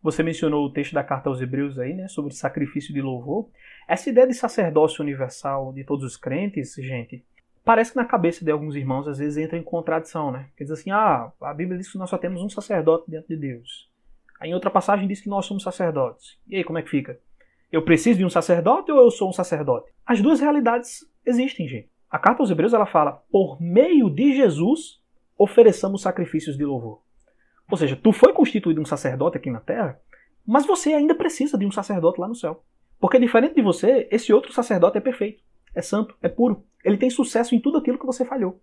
Você 0.02 0.22
mencionou 0.22 0.64
o 0.64 0.72
texto 0.72 0.92
da 0.92 1.04
carta 1.04 1.28
aos 1.28 1.40
Hebreus 1.40 1.78
aí, 1.78 1.94
né, 1.94 2.08
sobre 2.08 2.34
sacrifício 2.34 2.92
de 2.92 3.00
louvor. 3.00 3.48
Essa 3.88 4.10
ideia 4.10 4.26
de 4.26 4.34
sacerdócio 4.34 5.02
universal 5.02 5.72
de 5.72 5.84
todos 5.84 6.04
os 6.04 6.16
crentes, 6.16 6.74
gente, 6.74 7.24
parece 7.64 7.92
que 7.92 7.96
na 7.96 8.04
cabeça 8.04 8.44
de 8.44 8.50
alguns 8.50 8.74
irmãos 8.74 9.06
às 9.06 9.18
vezes 9.18 9.36
entra 9.36 9.56
em 9.56 9.62
contradição, 9.62 10.32
né? 10.32 10.48
Quer 10.56 10.64
dizer 10.64 10.74
assim, 10.74 10.90
ah, 10.90 11.30
a 11.40 11.54
Bíblia 11.54 11.78
diz 11.78 11.90
que 11.90 11.98
nós 11.98 12.10
só 12.10 12.18
temos 12.18 12.42
um 12.42 12.48
sacerdote 12.48 13.10
dentro 13.10 13.28
de 13.28 13.36
Deus. 13.36 13.90
Aí 14.40 14.50
em 14.50 14.54
outra 14.54 14.70
passagem 14.70 15.06
diz 15.06 15.20
que 15.20 15.28
nós 15.28 15.46
somos 15.46 15.62
sacerdotes. 15.62 16.38
E 16.48 16.56
aí 16.56 16.64
como 16.64 16.78
é 16.78 16.82
que 16.82 16.90
fica? 16.90 17.18
Eu 17.70 17.82
preciso 17.82 18.18
de 18.18 18.24
um 18.24 18.30
sacerdote 18.30 18.90
ou 18.90 18.98
eu 18.98 19.10
sou 19.10 19.28
um 19.28 19.32
sacerdote? 19.32 19.92
As 20.04 20.20
duas 20.20 20.40
realidades 20.40 21.08
existem, 21.24 21.68
gente. 21.68 21.88
A 22.10 22.18
carta 22.18 22.42
aos 22.42 22.50
Hebreus 22.50 22.74
ela 22.74 22.86
fala: 22.86 23.22
por 23.30 23.60
meio 23.62 24.10
de 24.10 24.34
Jesus 24.34 25.00
ofereçamos 25.42 26.02
sacrifícios 26.02 26.56
de 26.56 26.64
louvor. 26.64 27.02
Ou 27.68 27.76
seja, 27.76 27.96
tu 27.96 28.12
foi 28.12 28.32
constituído 28.32 28.80
um 28.80 28.84
sacerdote 28.84 29.36
aqui 29.36 29.50
na 29.50 29.60
terra, 29.60 30.00
mas 30.46 30.64
você 30.64 30.92
ainda 30.92 31.14
precisa 31.14 31.58
de 31.58 31.66
um 31.66 31.72
sacerdote 31.72 32.20
lá 32.20 32.28
no 32.28 32.34
céu. 32.34 32.64
Porque 33.00 33.18
diferente 33.18 33.54
de 33.54 33.62
você, 33.62 34.06
esse 34.12 34.32
outro 34.32 34.52
sacerdote 34.52 34.98
é 34.98 35.00
perfeito, 35.00 35.42
é 35.74 35.82
santo, 35.82 36.16
é 36.22 36.28
puro. 36.28 36.64
Ele 36.84 36.96
tem 36.96 37.10
sucesso 37.10 37.54
em 37.54 37.60
tudo 37.60 37.78
aquilo 37.78 37.98
que 37.98 38.06
você 38.06 38.24
falhou. 38.24 38.60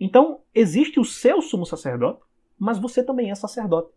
Então, 0.00 0.40
existe 0.54 0.98
o 0.98 1.04
seu 1.04 1.42
sumo 1.42 1.66
sacerdote, 1.66 2.22
mas 2.58 2.78
você 2.78 3.02
também 3.02 3.30
é 3.30 3.34
sacerdote. 3.34 3.92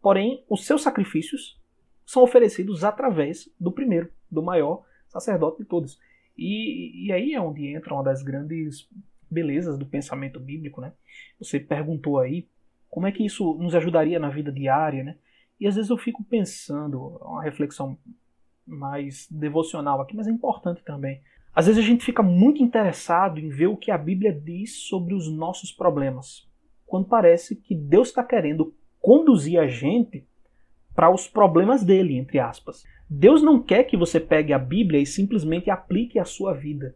Porém, 0.00 0.44
os 0.48 0.64
seus 0.64 0.82
sacrifícios 0.82 1.60
são 2.06 2.22
oferecidos 2.22 2.84
através 2.84 3.52
do 3.58 3.72
primeiro, 3.72 4.08
do 4.30 4.42
maior 4.42 4.84
sacerdote 5.08 5.58
de 5.58 5.64
todos. 5.64 5.98
E, 6.38 7.06
e 7.06 7.12
aí 7.12 7.34
é 7.34 7.40
onde 7.40 7.66
entra 7.74 7.94
uma 7.94 8.04
das 8.04 8.22
grandes 8.22 8.88
belezas 9.30 9.78
do 9.78 9.86
pensamento 9.86 10.40
bíblico, 10.40 10.80
né? 10.80 10.92
Você 11.38 11.60
perguntou 11.60 12.18
aí 12.18 12.48
como 12.88 13.06
é 13.06 13.12
que 13.12 13.24
isso 13.24 13.54
nos 13.54 13.74
ajudaria 13.74 14.18
na 14.18 14.28
vida 14.28 14.50
diária, 14.50 15.04
né? 15.04 15.16
E 15.58 15.66
às 15.66 15.76
vezes 15.76 15.90
eu 15.90 15.98
fico 15.98 16.24
pensando, 16.24 17.18
uma 17.22 17.42
reflexão 17.42 17.98
mais 18.66 19.28
devocional 19.30 20.00
aqui, 20.00 20.16
mas 20.16 20.26
é 20.26 20.30
importante 20.30 20.82
também. 20.82 21.20
Às 21.54 21.66
vezes 21.66 21.82
a 21.82 21.86
gente 21.86 22.04
fica 22.04 22.22
muito 22.22 22.62
interessado 22.62 23.38
em 23.38 23.48
ver 23.48 23.66
o 23.66 23.76
que 23.76 23.90
a 23.90 23.98
Bíblia 23.98 24.32
diz 24.32 24.88
sobre 24.88 25.14
os 25.14 25.30
nossos 25.30 25.72
problemas, 25.72 26.48
quando 26.86 27.08
parece 27.08 27.56
que 27.56 27.74
Deus 27.74 28.08
está 28.08 28.22
querendo 28.22 28.74
conduzir 29.00 29.58
a 29.58 29.66
gente 29.66 30.26
para 30.94 31.10
os 31.10 31.26
problemas 31.26 31.84
dele, 31.84 32.16
entre 32.16 32.38
aspas. 32.38 32.84
Deus 33.08 33.42
não 33.42 33.60
quer 33.60 33.84
que 33.84 33.96
você 33.96 34.20
pegue 34.20 34.52
a 34.52 34.58
Bíblia 34.58 35.00
e 35.00 35.06
simplesmente 35.06 35.70
aplique 35.70 36.18
à 36.18 36.24
sua 36.24 36.54
vida. 36.54 36.94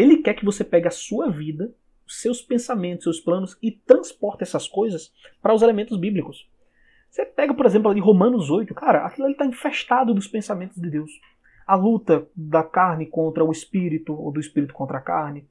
Ele 0.00 0.18
quer 0.18 0.34
que 0.34 0.44
você 0.44 0.64
pegue 0.64 0.88
a 0.88 0.90
sua 0.90 1.30
vida, 1.30 1.74
seus 2.06 2.40
pensamentos, 2.40 3.04
seus 3.04 3.20
planos 3.20 3.56
e 3.62 3.70
transporte 3.70 4.42
essas 4.42 4.66
coisas 4.66 5.12
para 5.42 5.54
os 5.54 5.62
elementos 5.62 5.98
bíblicos. 5.98 6.48
Você 7.10 7.26
pega, 7.26 7.52
por 7.52 7.66
exemplo, 7.66 7.90
ali 7.90 8.00
Romanos 8.00 8.50
8, 8.50 8.72
cara, 8.74 9.04
aquilo 9.04 9.26
ali 9.26 9.34
está 9.34 9.44
infestado 9.44 10.14
dos 10.14 10.26
pensamentos 10.26 10.80
de 10.80 10.88
Deus. 10.88 11.10
A 11.66 11.74
luta 11.74 12.26
da 12.34 12.62
carne 12.62 13.04
contra 13.04 13.44
o 13.44 13.52
espírito, 13.52 14.14
ou 14.14 14.32
do 14.32 14.40
espírito 14.40 14.72
contra 14.72 14.98
a 14.98 15.02
carne. 15.02 15.46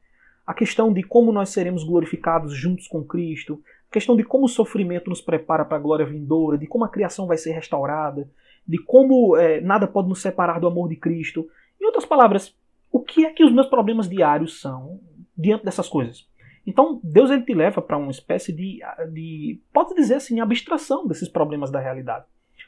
A 0.48 0.54
questão 0.54 0.92
de 0.92 1.04
como 1.04 1.32
nós 1.32 1.50
seremos 1.50 1.84
glorificados 1.84 2.54
juntos 2.56 2.88
com 2.88 3.04
Cristo. 3.04 3.62
A 3.90 3.94
questão 3.94 4.16
de 4.16 4.24
como 4.24 4.46
o 4.46 4.50
sofrimento 4.50 5.10
nos 5.10 5.22
prepara 5.22 5.64
para 5.64 5.78
a 5.78 5.82
glória 5.82 6.06
vindoura. 6.06 6.58
De 6.58 6.66
como 6.66 6.84
a 6.84 6.90
criação 6.90 7.28
vai 7.28 7.38
ser 7.38 7.52
restaurada. 7.52 8.30
De 8.68 8.78
como 8.80 9.38
é, 9.38 9.62
nada 9.62 9.88
pode 9.88 10.10
nos 10.10 10.22
separar 10.22 10.60
do 10.60 10.68
amor 10.68 10.90
de 10.90 10.96
Cristo. 10.96 11.48
Em 11.80 11.86
outras 11.86 12.06
palavras, 12.06 12.58
o 12.92 13.02
que 13.02 13.26
é 13.26 13.32
que 13.32 13.44
os 13.44 13.52
meus 13.52 13.68
problemas 13.68 14.10
diários 14.10 14.60
são 14.60 15.00
diante 15.38 15.66
dessas 15.66 15.88
coisas? 15.88 16.28
Então, 16.66 17.00
Deus 17.04 17.32
ele 17.32 17.44
te 17.44 17.54
leva 17.54 17.82
para 17.82 17.98
uma 17.98 18.12
espécie 18.12 18.54
de, 18.54 18.80
de, 19.12 19.60
pode 19.74 19.96
dizer 19.96 20.16
assim, 20.16 20.40
abstração 20.40 21.08
desses 21.08 21.28
problemas 21.28 21.72
da 21.72 21.80
realidade. 21.80 22.26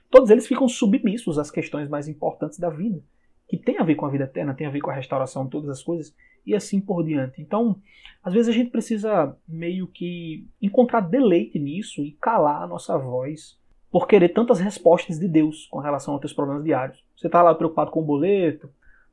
Todos 0.09 0.29
eles 0.29 0.47
ficam 0.47 0.67
submissos 0.67 1.37
às 1.37 1.51
questões 1.51 1.87
mais 1.87 2.07
importantes 2.07 2.57
da 2.57 2.69
vida, 2.69 3.01
que 3.47 3.57
tem 3.57 3.77
a 3.77 3.83
ver 3.83 3.95
com 3.95 4.05
a 4.05 4.09
vida 4.09 4.23
eterna, 4.23 4.53
tem 4.53 4.65
a 4.65 4.71
ver 4.71 4.81
com 4.81 4.89
a 4.89 4.93
restauração 4.93 5.45
de 5.45 5.51
todas 5.51 5.69
as 5.69 5.83
coisas 5.83 6.15
e 6.45 6.55
assim 6.55 6.81
por 6.81 7.03
diante. 7.03 7.41
Então, 7.41 7.79
às 8.23 8.33
vezes 8.33 8.49
a 8.49 8.51
gente 8.51 8.71
precisa 8.71 9.35
meio 9.47 9.87
que 9.87 10.47
encontrar 10.61 11.01
deleite 11.01 11.59
nisso 11.59 12.01
e 12.03 12.13
calar 12.13 12.63
a 12.63 12.67
nossa 12.67 12.97
voz 12.97 13.59
por 13.91 14.07
querer 14.07 14.29
tantas 14.29 14.59
respostas 14.59 15.19
de 15.19 15.27
Deus 15.27 15.67
com 15.67 15.79
relação 15.79 16.13
aos 16.13 16.21
teus 16.21 16.33
problemas 16.33 16.63
diários. 16.63 17.03
Você 17.15 17.27
está 17.27 17.41
lá 17.41 17.53
preocupado 17.53 17.91
com 17.91 17.99
o 17.99 18.05
boleto, 18.05 18.69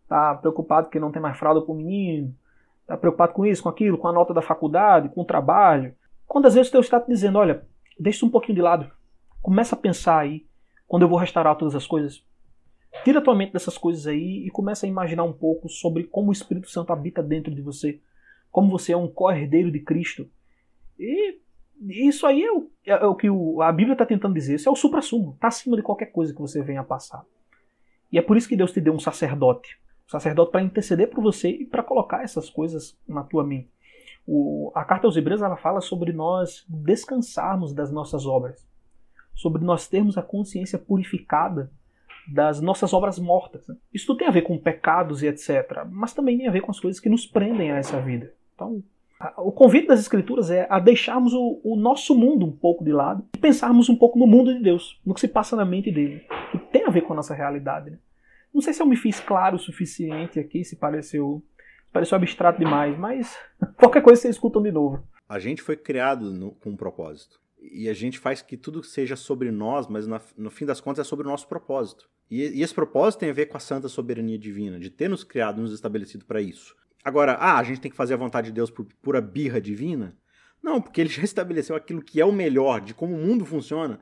Tá 0.08 0.34
preocupado 0.34 0.88
que 0.88 0.98
não 0.98 1.12
tem 1.12 1.20
mais 1.20 1.38
fralda 1.38 1.60
para 1.60 1.72
o 1.72 1.76
menino, 1.76 2.34
tá 2.86 2.96
preocupado 2.96 3.34
com 3.34 3.44
isso, 3.44 3.62
com 3.62 3.68
aquilo, 3.68 3.98
com 3.98 4.08
a 4.08 4.12
nota 4.12 4.32
da 4.32 4.40
faculdade, 4.40 5.10
com 5.10 5.20
o 5.20 5.26
trabalho. 5.26 5.94
Quantas 6.26 6.54
vezes 6.54 6.70
Deus 6.70 6.86
está 6.86 6.98
te 6.98 7.08
dizendo, 7.08 7.38
olha, 7.38 7.66
deixa 7.98 8.18
isso 8.18 8.26
um 8.26 8.30
pouquinho 8.30 8.56
de 8.56 8.62
lado, 8.62 8.90
começa 9.42 9.74
a 9.74 9.78
pensar 9.78 10.18
aí, 10.18 10.46
quando 10.86 11.02
eu 11.02 11.08
vou 11.08 11.18
restaurar 11.18 11.56
todas 11.56 11.74
as 11.74 11.86
coisas, 11.86 12.24
tira 13.04 13.18
a 13.18 13.22
tua 13.22 13.34
mente 13.34 13.52
dessas 13.52 13.76
coisas 13.76 14.06
aí 14.06 14.46
e 14.46 14.50
começa 14.50 14.86
a 14.86 14.88
imaginar 14.88 15.24
um 15.24 15.32
pouco 15.32 15.68
sobre 15.68 16.04
como 16.04 16.30
o 16.30 16.32
Espírito 16.32 16.70
Santo 16.70 16.92
habita 16.92 17.22
dentro 17.22 17.54
de 17.54 17.60
você, 17.60 18.00
como 18.50 18.70
você 18.70 18.92
é 18.92 18.96
um 18.96 19.08
co-herdeiro 19.08 19.70
de 19.70 19.80
Cristo. 19.80 20.28
E 20.98 21.38
isso 21.80 22.26
aí 22.26 22.42
é 22.42 22.50
o, 22.50 22.70
é 22.84 23.06
o 23.06 23.14
que 23.14 23.30
o, 23.30 23.62
a 23.62 23.70
Bíblia 23.70 23.92
está 23.92 24.06
tentando 24.06 24.34
dizer, 24.34 24.54
isso 24.54 24.68
é 24.68 24.72
o 24.72 24.76
supra-sumo, 24.76 25.32
está 25.34 25.48
acima 25.48 25.76
de 25.76 25.82
qualquer 25.82 26.06
coisa 26.06 26.32
que 26.32 26.40
você 26.40 26.62
venha 26.62 26.80
a 26.80 26.84
passar. 26.84 27.24
E 28.10 28.18
é 28.18 28.22
por 28.22 28.36
isso 28.36 28.48
que 28.48 28.56
Deus 28.56 28.72
te 28.72 28.80
deu 28.80 28.94
um 28.94 28.98
sacerdote, 28.98 29.78
o 30.08 30.10
sacerdote 30.10 30.50
para 30.50 30.62
interceder 30.62 31.10
por 31.10 31.22
você 31.22 31.50
e 31.50 31.66
para 31.66 31.82
colocar 31.82 32.22
essas 32.22 32.48
coisas 32.48 32.98
na 33.06 33.22
tua 33.22 33.44
mente. 33.44 33.70
O, 34.26 34.72
a 34.74 34.84
carta 34.84 35.06
aos 35.06 35.16
Hebreus 35.16 35.42
ela 35.42 35.56
fala 35.56 35.80
sobre 35.80 36.12
nós 36.12 36.64
descansarmos 36.68 37.74
das 37.74 37.92
nossas 37.92 38.26
obras, 38.26 38.66
sobre 39.34 39.62
nós 39.62 39.86
termos 39.86 40.16
a 40.16 40.22
consciência 40.22 40.78
purificada 40.78 41.70
das 42.26 42.60
nossas 42.60 42.92
obras 42.92 43.18
mortas. 43.18 43.68
Né? 43.68 43.76
Isso 43.92 44.06
tudo 44.06 44.18
tem 44.18 44.28
a 44.28 44.32
ver 44.32 44.42
com 44.42 44.58
pecados 44.58 45.22
e 45.22 45.26
etc., 45.26 45.84
mas 45.90 46.12
também 46.12 46.38
tem 46.38 46.48
a 46.48 46.52
ver 46.52 46.62
com 46.62 46.70
as 46.70 46.80
coisas 46.80 47.00
que 47.00 47.08
nos 47.08 47.26
prendem 47.26 47.70
a 47.70 47.76
essa 47.76 48.00
vida. 48.00 48.32
Então, 48.54 48.82
o 49.36 49.52
convite 49.52 49.88
das 49.88 50.00
Escrituras 50.00 50.50
é 50.50 50.66
a 50.70 50.78
deixarmos 50.78 51.32
o, 51.32 51.60
o, 51.64 51.76
nosso 51.76 52.14
mundo 52.14 52.46
um 52.46 52.52
pouco 52.52 52.84
de 52.84 52.92
lado 52.92 53.24
e 53.34 53.38
pensarmos 53.38 53.88
um 53.88 53.96
pouco 53.96 54.18
no 54.18 54.26
mundo 54.26 54.54
de 54.54 54.62
Deus, 54.62 55.00
no 55.04 55.12
que 55.14 55.20
se 55.20 55.28
passa 55.28 55.56
na 55.56 55.64
mente 55.64 55.90
dele, 55.90 56.24
que 56.52 56.58
tem 56.58 56.84
a 56.84 56.90
ver 56.90 57.02
com 57.02 57.12
a 57.12 57.16
nossa 57.16 57.34
realidade. 57.34 57.90
Né? 57.90 57.98
Não 58.52 58.60
sei 58.60 58.72
se 58.72 58.82
eu 58.82 58.86
me 58.86 58.96
fiz 58.96 59.20
claro 59.20 59.56
o 59.56 59.58
suficiente 59.58 60.38
aqui, 60.40 60.64
se 60.64 60.76
pareceu, 60.76 61.42
pareceu 61.92 62.16
abstrato 62.16 62.58
demais, 62.58 62.98
mas 62.98 63.36
qualquer 63.76 64.02
coisa 64.02 64.22
vocês 64.22 64.36
escutam 64.36 64.62
de 64.62 64.72
novo. 64.72 65.02
A 65.28 65.38
gente 65.38 65.62
foi 65.62 65.76
criado 65.76 66.32
no, 66.32 66.52
com 66.52 66.70
um 66.70 66.76
propósito. 66.76 67.40
E 67.60 67.88
a 67.88 67.92
gente 67.92 68.18
faz 68.18 68.40
que 68.40 68.56
tudo 68.56 68.82
seja 68.82 69.16
sobre 69.16 69.50
nós, 69.50 69.86
mas 69.88 70.06
na, 70.06 70.20
no 70.36 70.50
fim 70.50 70.64
das 70.64 70.80
contas 70.80 71.06
é 71.06 71.08
sobre 71.08 71.26
o 71.26 71.30
nosso 71.30 71.48
propósito. 71.48 72.08
E, 72.30 72.42
e, 72.42 72.62
esse 72.62 72.74
propósito 72.74 73.20
tem 73.20 73.30
a 73.30 73.34
ver 73.34 73.46
com 73.46 73.56
a 73.56 73.60
santa 73.60 73.88
soberania 73.88 74.38
divina, 74.38 74.78
de 74.78 74.90
ter 74.90 75.08
nos 75.08 75.24
criado, 75.24 75.60
nos 75.60 75.72
estabelecido 75.72 76.24
para 76.24 76.40
isso. 76.40 76.76
Agora, 77.04 77.34
ah, 77.34 77.58
a 77.58 77.62
gente 77.62 77.80
tem 77.80 77.90
que 77.90 77.96
fazer 77.96 78.14
a 78.14 78.18
vontade 78.18 78.48
de 78.48 78.52
Deus 78.52 78.70
por 78.70 78.86
pura 79.02 79.20
birra 79.20 79.60
divina? 79.60 80.16
Não, 80.62 80.80
porque 80.80 81.00
ele 81.00 81.10
já 81.10 81.22
estabeleceu 81.24 81.74
aquilo 81.74 82.02
que 82.02 82.20
é 82.20 82.24
o 82.24 82.32
melhor 82.32 82.80
de 82.80 82.94
como 82.94 83.14
o 83.14 83.18
mundo 83.18 83.44
funciona. 83.44 84.00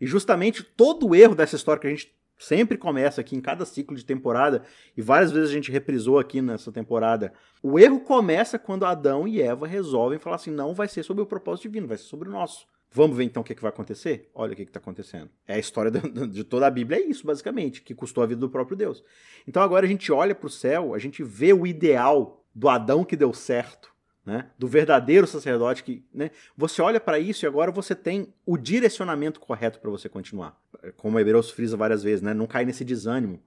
E 0.00 0.06
justamente 0.06 0.62
todo 0.62 1.08
o 1.08 1.14
erro 1.14 1.34
dessa 1.34 1.56
história 1.56 1.80
que 1.80 1.86
a 1.86 1.90
gente 1.90 2.14
sempre 2.42 2.76
começa 2.76 3.20
aqui 3.20 3.36
em 3.36 3.40
cada 3.40 3.64
ciclo 3.64 3.96
de 3.96 4.04
temporada, 4.04 4.62
e 4.96 5.02
várias 5.02 5.30
vezes 5.30 5.50
a 5.50 5.52
gente 5.52 5.70
reprisou 5.70 6.18
aqui 6.18 6.42
nessa 6.42 6.72
temporada. 6.72 7.32
O 7.62 7.78
erro 7.78 8.00
começa 8.00 8.58
quando 8.58 8.84
Adão 8.84 9.26
e 9.26 9.40
Eva 9.40 9.66
resolvem 9.66 10.18
falar 10.18 10.36
assim: 10.36 10.50
não 10.50 10.74
vai 10.74 10.88
ser 10.88 11.02
sobre 11.02 11.22
o 11.22 11.26
propósito 11.26 11.64
divino, 11.64 11.86
vai 11.86 11.96
ser 11.96 12.04
sobre 12.04 12.28
o 12.28 12.32
nosso. 12.32 12.66
Vamos 12.94 13.16
ver 13.16 13.24
então 13.24 13.40
o 13.40 13.44
que, 13.44 13.54
que 13.54 13.62
vai 13.62 13.70
acontecer? 13.70 14.30
Olha 14.34 14.52
o 14.52 14.56
que 14.56 14.62
está 14.62 14.78
acontecendo. 14.78 15.30
É 15.46 15.54
a 15.54 15.58
história 15.58 15.90
de 15.90 16.44
toda 16.44 16.66
a 16.66 16.70
Bíblia, 16.70 16.98
é 16.98 17.02
isso, 17.02 17.26
basicamente, 17.26 17.80
que 17.80 17.94
custou 17.94 18.22
a 18.22 18.26
vida 18.26 18.40
do 18.40 18.50
próprio 18.50 18.76
Deus. 18.76 19.02
Então 19.48 19.62
agora 19.62 19.86
a 19.86 19.88
gente 19.88 20.12
olha 20.12 20.34
para 20.34 20.46
o 20.46 20.50
céu, 20.50 20.94
a 20.94 20.98
gente 20.98 21.22
vê 21.22 21.52
o 21.52 21.66
ideal 21.66 22.44
do 22.54 22.68
Adão 22.68 23.02
que 23.02 23.16
deu 23.16 23.32
certo, 23.32 23.91
né? 24.24 24.50
do 24.58 24.68
verdadeiro 24.68 25.26
sacerdote 25.26 25.82
que. 25.82 26.04
Né? 26.12 26.30
Você 26.56 26.80
olha 26.80 27.00
para 27.00 27.18
isso 27.18 27.44
e 27.44 27.46
agora 27.46 27.70
você 27.70 27.94
tem 27.94 28.32
o 28.46 28.56
direcionamento 28.56 29.40
correto 29.40 29.80
para 29.80 29.90
você 29.90 30.08
continuar. 30.08 30.56
Como 30.96 31.18
Hebreus 31.18 31.50
frisa 31.50 31.76
várias 31.76 32.02
vezes, 32.02 32.22
né? 32.22 32.32
não 32.32 32.46
cai 32.46 32.64
nesse 32.64 32.84
desânimo. 32.84 33.42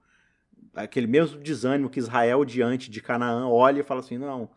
Aquele 0.74 1.06
mesmo 1.06 1.40
desânimo 1.40 1.88
que 1.88 1.98
Israel 1.98 2.44
diante 2.44 2.90
de 2.90 3.00
Canaã 3.00 3.48
olha 3.48 3.80
e 3.80 3.84
fala 3.84 4.00
assim: 4.00 4.18
não 4.18 4.50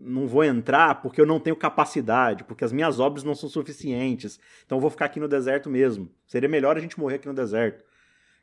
não 0.00 0.26
vou 0.26 0.44
entrar 0.44 1.02
porque 1.02 1.20
eu 1.20 1.26
não 1.26 1.40
tenho 1.40 1.56
capacidade, 1.56 2.44
porque 2.44 2.64
as 2.64 2.72
minhas 2.72 3.00
obras 3.00 3.24
não 3.24 3.34
são 3.34 3.48
suficientes. 3.48 4.38
Então 4.64 4.78
eu 4.78 4.82
vou 4.82 4.90
ficar 4.90 5.06
aqui 5.06 5.18
no 5.18 5.28
deserto 5.28 5.68
mesmo. 5.68 6.08
Seria 6.26 6.48
melhor 6.48 6.76
a 6.76 6.80
gente 6.80 6.98
morrer 6.98 7.16
aqui 7.16 7.26
no 7.26 7.34
deserto. 7.34 7.84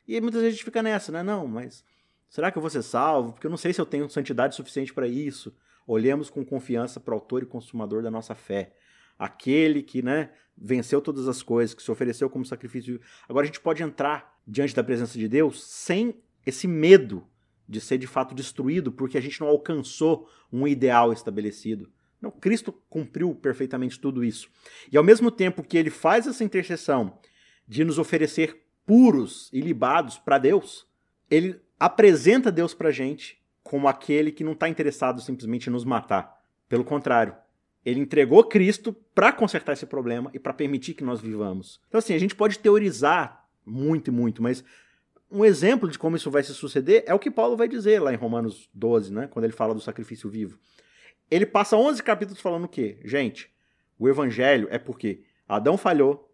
E 0.06 0.20
muitas 0.20 0.42
vezes 0.42 0.54
a 0.54 0.56
gente 0.56 0.64
fica 0.64 0.82
nessa, 0.82 1.10
né? 1.10 1.22
Não, 1.22 1.46
mas 1.46 1.84
será 2.28 2.50
que 2.50 2.58
eu 2.58 2.60
vou 2.60 2.70
ser 2.70 2.82
salvo? 2.82 3.32
Porque 3.32 3.46
eu 3.46 3.50
não 3.50 3.56
sei 3.56 3.72
se 3.72 3.80
eu 3.80 3.86
tenho 3.86 4.08
santidade 4.10 4.54
suficiente 4.54 4.92
para 4.92 5.08
isso. 5.08 5.54
Olhemos 5.86 6.28
com 6.28 6.44
confiança 6.44 6.98
para 6.98 7.12
o 7.12 7.18
autor 7.18 7.42
e 7.42 7.46
consumador 7.46 8.02
da 8.02 8.10
nossa 8.10 8.34
fé. 8.34 8.72
Aquele 9.18 9.82
que, 9.82 10.02
né, 10.02 10.30
venceu 10.56 11.00
todas 11.00 11.28
as 11.28 11.42
coisas, 11.42 11.74
que 11.74 11.82
se 11.82 11.90
ofereceu 11.90 12.28
como 12.28 12.44
sacrifício. 12.44 13.00
Agora 13.28 13.44
a 13.44 13.46
gente 13.46 13.60
pode 13.60 13.82
entrar 13.82 14.36
diante 14.46 14.74
da 14.74 14.82
presença 14.82 15.18
de 15.18 15.28
Deus 15.28 15.62
sem 15.64 16.14
esse 16.44 16.66
medo 16.66 17.26
de 17.68 17.80
ser 17.80 17.98
de 17.98 18.06
fato 18.06 18.34
destruído 18.34 18.92
porque 18.92 19.18
a 19.18 19.20
gente 19.20 19.40
não 19.40 19.48
alcançou 19.48 20.28
um 20.52 20.66
ideal 20.66 21.12
estabelecido. 21.12 21.90
Não, 22.20 22.30
Cristo 22.30 22.72
cumpriu 22.88 23.34
perfeitamente 23.34 24.00
tudo 24.00 24.24
isso. 24.24 24.48
E 24.90 24.96
ao 24.96 25.04
mesmo 25.04 25.30
tempo 25.30 25.62
que 25.62 25.76
ele 25.76 25.90
faz 25.90 26.26
essa 26.26 26.44
intercessão 26.44 27.18
de 27.66 27.84
nos 27.84 27.98
oferecer 27.98 28.64
puros 28.86 29.50
e 29.52 29.60
libados 29.60 30.16
para 30.18 30.38
Deus, 30.38 30.86
ele 31.30 31.60
apresenta 31.78 32.50
Deus 32.50 32.72
para 32.72 32.88
a 32.88 32.92
gente 32.92 33.38
como 33.66 33.88
aquele 33.88 34.30
que 34.30 34.44
não 34.44 34.52
está 34.52 34.68
interessado 34.68 35.20
simplesmente 35.20 35.68
em 35.68 35.72
nos 35.72 35.84
matar. 35.84 36.40
Pelo 36.68 36.84
contrário, 36.84 37.34
ele 37.84 38.00
entregou 38.00 38.42
Cristo 38.44 38.92
para 39.14 39.32
consertar 39.32 39.72
esse 39.72 39.86
problema 39.86 40.30
e 40.32 40.38
para 40.38 40.52
permitir 40.52 40.94
que 40.94 41.04
nós 41.04 41.20
vivamos. 41.20 41.80
Então, 41.88 41.98
assim, 41.98 42.14
a 42.14 42.18
gente 42.18 42.34
pode 42.34 42.58
teorizar 42.58 43.44
muito 43.64 44.08
e 44.08 44.10
muito, 44.10 44.42
mas 44.42 44.64
um 45.30 45.44
exemplo 45.44 45.88
de 45.90 45.98
como 45.98 46.16
isso 46.16 46.30
vai 46.30 46.42
se 46.42 46.54
suceder 46.54 47.04
é 47.06 47.14
o 47.14 47.18
que 47.18 47.30
Paulo 47.30 47.56
vai 47.56 47.68
dizer 47.68 48.00
lá 48.00 48.12
em 48.12 48.16
Romanos 48.16 48.68
12, 48.72 49.12
né, 49.12 49.26
quando 49.28 49.44
ele 49.44 49.52
fala 49.52 49.74
do 49.74 49.80
sacrifício 49.80 50.30
vivo. 50.30 50.58
Ele 51.30 51.44
passa 51.44 51.76
11 51.76 52.02
capítulos 52.02 52.40
falando 52.40 52.64
o 52.64 52.68
quê? 52.68 53.00
Gente, 53.04 53.50
o 53.98 54.08
evangelho 54.08 54.68
é 54.70 54.78
porque 54.78 55.24
Adão 55.48 55.76
falhou, 55.76 56.32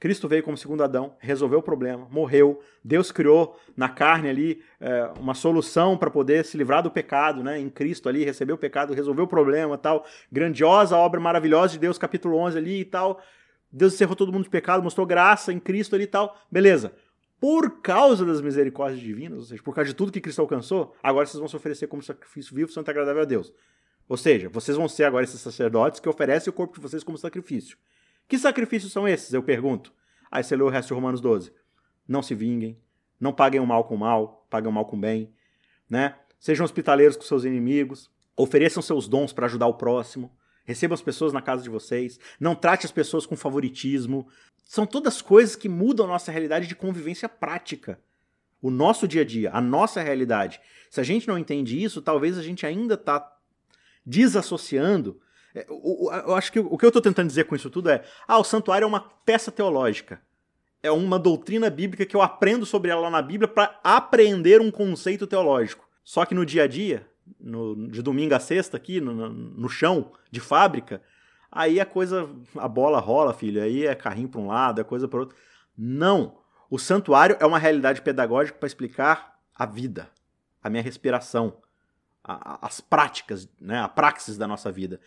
Cristo 0.00 0.28
veio 0.28 0.42
como 0.42 0.56
segundo 0.56 0.82
Adão, 0.82 1.16
resolveu 1.18 1.58
o 1.58 1.62
problema, 1.62 2.06
morreu, 2.10 2.60
Deus 2.84 3.10
criou 3.10 3.58
na 3.76 3.88
carne 3.88 4.28
ali 4.28 4.62
é, 4.80 5.10
uma 5.18 5.34
solução 5.34 5.96
para 5.96 6.10
poder 6.10 6.44
se 6.44 6.56
livrar 6.56 6.82
do 6.82 6.90
pecado, 6.90 7.42
né? 7.42 7.58
Em 7.58 7.68
Cristo 7.68 8.08
ali, 8.08 8.24
recebeu 8.24 8.54
o 8.54 8.58
pecado, 8.58 8.94
resolveu 8.94 9.24
o 9.24 9.28
problema 9.28 9.76
tal. 9.76 10.06
Grandiosa 10.30 10.96
obra 10.96 11.20
maravilhosa 11.20 11.72
de 11.72 11.80
Deus, 11.80 11.98
capítulo 11.98 12.36
11 12.36 12.58
ali 12.58 12.80
e 12.80 12.84
tal. 12.84 13.20
Deus 13.72 13.94
encerrou 13.94 14.14
todo 14.14 14.32
mundo 14.32 14.44
de 14.44 14.50
pecado, 14.50 14.82
mostrou 14.82 15.06
graça 15.06 15.52
em 15.52 15.58
Cristo 15.58 15.94
ali 15.94 16.04
e 16.04 16.08
tal. 16.08 16.36
Beleza 16.50 16.92
por 17.40 17.80
causa 17.80 18.24
das 18.24 18.40
misericórdias 18.40 19.00
divinas, 19.00 19.38
ou 19.38 19.44
seja, 19.44 19.62
por 19.62 19.74
causa 19.74 19.88
de 19.88 19.94
tudo 19.94 20.10
que 20.10 20.20
Cristo 20.20 20.40
alcançou, 20.40 20.94
agora 21.02 21.26
vocês 21.26 21.38
vão 21.38 21.48
se 21.48 21.56
oferecer 21.56 21.86
como 21.86 22.02
sacrifício 22.02 22.54
vivo, 22.54 22.72
santo 22.72 22.88
e 22.88 22.90
agradável 22.90 23.22
a 23.22 23.24
Deus. 23.24 23.52
Ou 24.08 24.16
seja, 24.16 24.48
vocês 24.48 24.76
vão 24.76 24.88
ser 24.88 25.04
agora 25.04 25.24
esses 25.24 25.40
sacerdotes 25.40 26.00
que 26.00 26.08
oferecem 26.08 26.50
o 26.50 26.52
corpo 26.52 26.74
de 26.74 26.80
vocês 26.80 27.04
como 27.04 27.16
sacrifício. 27.18 27.76
Que 28.28 28.38
sacrifícios 28.38 28.92
são 28.92 29.08
esses? 29.08 29.32
Eu 29.32 29.42
pergunto. 29.42 29.92
Aí 30.30 30.44
você 30.44 30.54
lê 30.54 30.62
o 30.62 30.68
resto 30.68 30.88
de 30.88 30.94
Romanos 30.94 31.20
12. 31.20 31.50
Não 32.06 32.22
se 32.22 32.34
vinguem, 32.34 32.78
não 33.18 33.32
paguem 33.32 33.60
o 33.60 33.66
mal 33.66 33.84
com 33.84 33.94
o 33.94 33.98
mal, 33.98 34.46
paguem 34.50 34.70
o 34.70 34.72
mal 34.72 34.84
com 34.84 34.96
o 34.96 35.00
bem, 35.00 35.32
né? 35.88 36.16
Sejam 36.38 36.64
hospitaleiros 36.64 37.16
com 37.16 37.22
seus 37.22 37.44
inimigos, 37.44 38.10
ofereçam 38.36 38.82
seus 38.82 39.08
dons 39.08 39.32
para 39.32 39.46
ajudar 39.46 39.66
o 39.66 39.74
próximo, 39.74 40.30
recebam 40.64 40.94
as 40.94 41.02
pessoas 41.02 41.32
na 41.32 41.42
casa 41.42 41.62
de 41.62 41.70
vocês, 41.70 42.20
não 42.38 42.54
trate 42.54 42.86
as 42.86 42.92
pessoas 42.92 43.26
com 43.26 43.34
favoritismo, 43.36 44.28
são 44.64 44.86
todas 44.86 45.22
coisas 45.22 45.56
que 45.56 45.68
mudam 45.68 46.04
a 46.06 46.08
nossa 46.08 46.30
realidade 46.30 46.66
de 46.66 46.76
convivência 46.76 47.28
prática. 47.28 47.98
O 48.60 48.70
nosso 48.70 49.08
dia 49.08 49.22
a 49.22 49.24
dia, 49.24 49.50
a 49.52 49.60
nossa 49.60 50.02
realidade. 50.02 50.60
Se 50.90 51.00
a 51.00 51.04
gente 51.04 51.26
não 51.26 51.38
entende 51.38 51.82
isso, 51.82 52.02
talvez 52.02 52.36
a 52.36 52.42
gente 52.42 52.66
ainda 52.66 52.94
está 52.94 53.34
desassociando. 54.04 55.20
É, 55.60 55.66
eu 55.68 56.34
acho 56.34 56.52
que 56.52 56.60
o 56.60 56.76
que 56.76 56.84
eu 56.84 56.88
estou 56.88 57.02
tentando 57.02 57.28
dizer 57.28 57.44
com 57.44 57.56
isso 57.56 57.70
tudo 57.70 57.90
é: 57.90 58.04
ah, 58.26 58.38
o 58.38 58.44
santuário 58.44 58.84
é 58.84 58.88
uma 58.88 59.00
peça 59.00 59.50
teológica. 59.50 60.20
É 60.82 60.90
uma 60.90 61.18
doutrina 61.18 61.68
bíblica 61.68 62.06
que 62.06 62.14
eu 62.14 62.22
aprendo 62.22 62.64
sobre 62.64 62.90
ela 62.90 63.10
na 63.10 63.20
Bíblia 63.20 63.48
para 63.48 63.78
aprender 63.82 64.60
um 64.60 64.70
conceito 64.70 65.26
teológico. 65.26 65.88
Só 66.04 66.24
que 66.24 66.34
no 66.34 66.46
dia 66.46 66.64
a 66.64 66.66
dia, 66.68 67.06
no, 67.40 67.88
de 67.88 68.00
domingo 68.00 68.34
a 68.34 68.40
sexta, 68.40 68.76
aqui 68.76 69.00
no, 69.00 69.28
no 69.28 69.68
chão 69.68 70.12
de 70.30 70.38
fábrica, 70.38 71.02
Aí 71.50 71.80
a 71.80 71.86
coisa, 71.86 72.28
a 72.56 72.68
bola 72.68 73.00
rola, 73.00 73.32
filho. 73.32 73.62
Aí 73.62 73.86
é 73.86 73.94
carrinho 73.94 74.28
para 74.28 74.40
um 74.40 74.46
lado, 74.46 74.80
é 74.80 74.84
coisa 74.84 75.08
para 75.08 75.20
outro. 75.20 75.36
Não. 75.76 76.38
O 76.70 76.78
santuário 76.78 77.36
é 77.40 77.46
uma 77.46 77.58
realidade 77.58 78.02
pedagógica 78.02 78.58
para 78.58 78.66
explicar 78.66 79.38
a 79.54 79.64
vida, 79.64 80.10
a 80.62 80.68
minha 80.68 80.82
respiração, 80.82 81.56
a, 82.22 82.66
as 82.66 82.80
práticas, 82.80 83.48
né, 83.58 83.80
a 83.80 83.88
praxis 83.88 84.36
da 84.36 84.46
nossa 84.46 84.70
vida. 84.70 85.00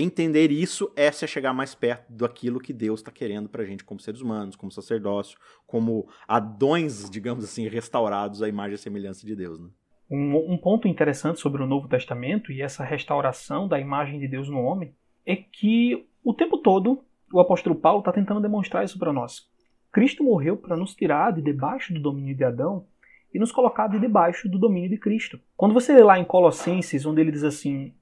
Entender 0.00 0.52
isso 0.52 0.92
é 0.94 1.10
se 1.10 1.26
chegar 1.26 1.52
mais 1.52 1.74
perto 1.74 2.12
daquilo 2.12 2.60
que 2.60 2.72
Deus 2.72 3.00
está 3.00 3.10
querendo 3.10 3.48
para 3.48 3.62
a 3.62 3.66
gente 3.66 3.82
como 3.82 3.98
seres 3.98 4.20
humanos, 4.20 4.54
como 4.54 4.70
sacerdócio, 4.70 5.36
como 5.66 6.06
adões, 6.28 7.10
digamos 7.10 7.42
assim, 7.42 7.66
restaurados 7.66 8.40
à 8.40 8.48
imagem 8.48 8.76
e 8.76 8.78
semelhança 8.78 9.26
de 9.26 9.34
Deus. 9.34 9.58
Né? 9.58 9.68
Um, 10.08 10.52
um 10.52 10.56
ponto 10.56 10.86
interessante 10.86 11.40
sobre 11.40 11.64
o 11.64 11.66
Novo 11.66 11.88
Testamento 11.88 12.52
e 12.52 12.62
essa 12.62 12.84
restauração 12.84 13.66
da 13.66 13.80
imagem 13.80 14.20
de 14.20 14.28
Deus 14.28 14.48
no 14.48 14.60
homem 14.60 14.94
é 15.26 15.34
que 15.34 16.06
o 16.22 16.32
tempo 16.32 16.58
todo 16.58 17.02
o 17.32 17.40
apóstolo 17.40 17.74
Paulo 17.74 17.98
está 17.98 18.12
tentando 18.12 18.40
demonstrar 18.40 18.84
isso 18.84 19.00
para 19.00 19.12
nós. 19.12 19.48
Cristo 19.90 20.22
morreu 20.22 20.56
para 20.56 20.76
nos 20.76 20.94
tirar 20.94 21.32
de 21.32 21.42
debaixo 21.42 21.92
do 21.92 22.00
domínio 22.00 22.36
de 22.36 22.44
Adão 22.44 22.86
e 23.34 23.38
nos 23.38 23.50
colocar 23.50 23.88
de 23.88 23.98
debaixo 23.98 24.48
do 24.48 24.60
domínio 24.60 24.90
de 24.90 24.96
Cristo. 24.96 25.40
Quando 25.56 25.74
você 25.74 25.92
lê 25.92 26.04
lá 26.04 26.18
em 26.20 26.24
Colossenses, 26.24 27.04
onde 27.04 27.20
ele 27.20 27.32
diz 27.32 27.42
assim: 27.42 27.92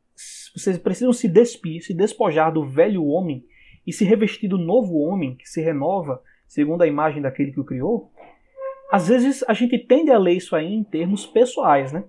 vocês 0.55 0.79
precisam 0.79 1.13
se 1.13 1.29
despir, 1.29 1.83
se 1.83 1.93
despojar 1.93 2.53
do 2.53 2.65
velho 2.65 3.05
homem 3.05 3.45
e 3.87 3.93
se 3.93 4.05
revestir 4.05 4.49
do 4.49 4.59
novo 4.59 4.99
homem 4.99 5.37
que 5.37 5.49
se 5.49 5.61
renova 5.61 6.23
segundo 6.47 6.83
a 6.83 6.87
imagem 6.87 7.23
daquele 7.23 7.53
que 7.53 7.61
o 7.61 7.65
criou. 7.65 8.11
Às 8.91 9.09
vezes 9.09 9.45
a 9.49 9.53
gente 9.53 9.79
tende 9.79 10.11
a 10.11 10.19
ler 10.19 10.35
isso 10.35 10.55
aí 10.55 10.73
em 10.73 10.85
termos 10.85 11.27
pessoais, 11.27 11.93
né? 11.93 12.05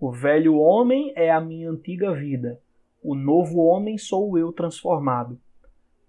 O 0.00 0.10
velho 0.10 0.56
homem 0.56 1.12
é 1.14 1.30
a 1.30 1.40
minha 1.40 1.70
antiga 1.70 2.12
vida. 2.12 2.60
O 3.02 3.14
novo 3.14 3.60
homem 3.60 3.96
sou 3.98 4.36
eu 4.38 4.52
transformado. 4.52 5.38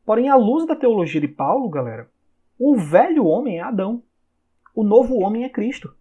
Porém, 0.06 0.30
à 0.30 0.36
luz 0.36 0.66
da 0.66 0.76
teologia 0.76 1.20
de 1.20 1.28
Paulo, 1.28 1.70
galera, 1.70 2.10
o 2.58 2.76
velho 2.78 3.26
homem 3.26 3.58
é 3.58 3.62
Adão. 3.62 4.02
O 4.74 4.84
novo 4.84 5.20
homem 5.20 5.44
é 5.44 5.50
Cristo. 5.50 5.94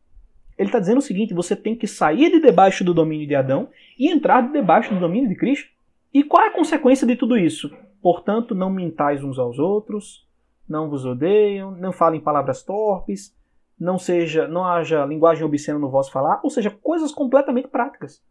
Ele 0.57 0.69
está 0.69 0.79
dizendo 0.79 0.99
o 0.99 1.03
seguinte: 1.03 1.35
você 1.35 1.55
tem 1.57 1.77
que 1.77 1.87
sair 1.87 2.31
de 2.31 2.41
debaixo 2.41 2.85
do 2.85 2.95
domínio 2.95 3.27
de 3.27 3.35
Adão 3.35 3.69
e 3.99 4.11
entrar 4.11 4.41
de 4.41 4.53
debaixo 4.53 4.93
do 4.93 5.01
domínio 5.01 5.29
de 5.29 5.37
Cristo. 5.37 5.69
E 6.13 6.23
qual 6.23 6.45
é 6.45 6.49
a 6.49 6.55
consequência 6.55 7.07
de 7.07 7.17
tudo 7.17 7.37
isso? 7.37 7.77
Portanto, 8.01 8.55
não 8.55 8.71
mintais 8.71 9.25
uns 9.25 9.39
aos 9.39 9.59
outros, 9.59 10.29
não 10.69 10.89
vos 10.89 11.05
odeiam, 11.05 11.73
não 11.73 11.93
falem 11.93 12.21
palavras 12.21 12.63
torpes, 12.63 13.35
não 13.79 13.99
seja, 13.99 14.47
não 14.47 14.65
haja 14.65 15.05
linguagem 15.05 15.45
obscena 15.45 15.79
no 15.79 15.91
vosso 15.91 16.13
falar, 16.13 16.41
ou 16.45 16.51
seja, 16.51 16.71
coisas 16.71 17.13
completamente 17.13 17.69
práticas. 17.69 18.23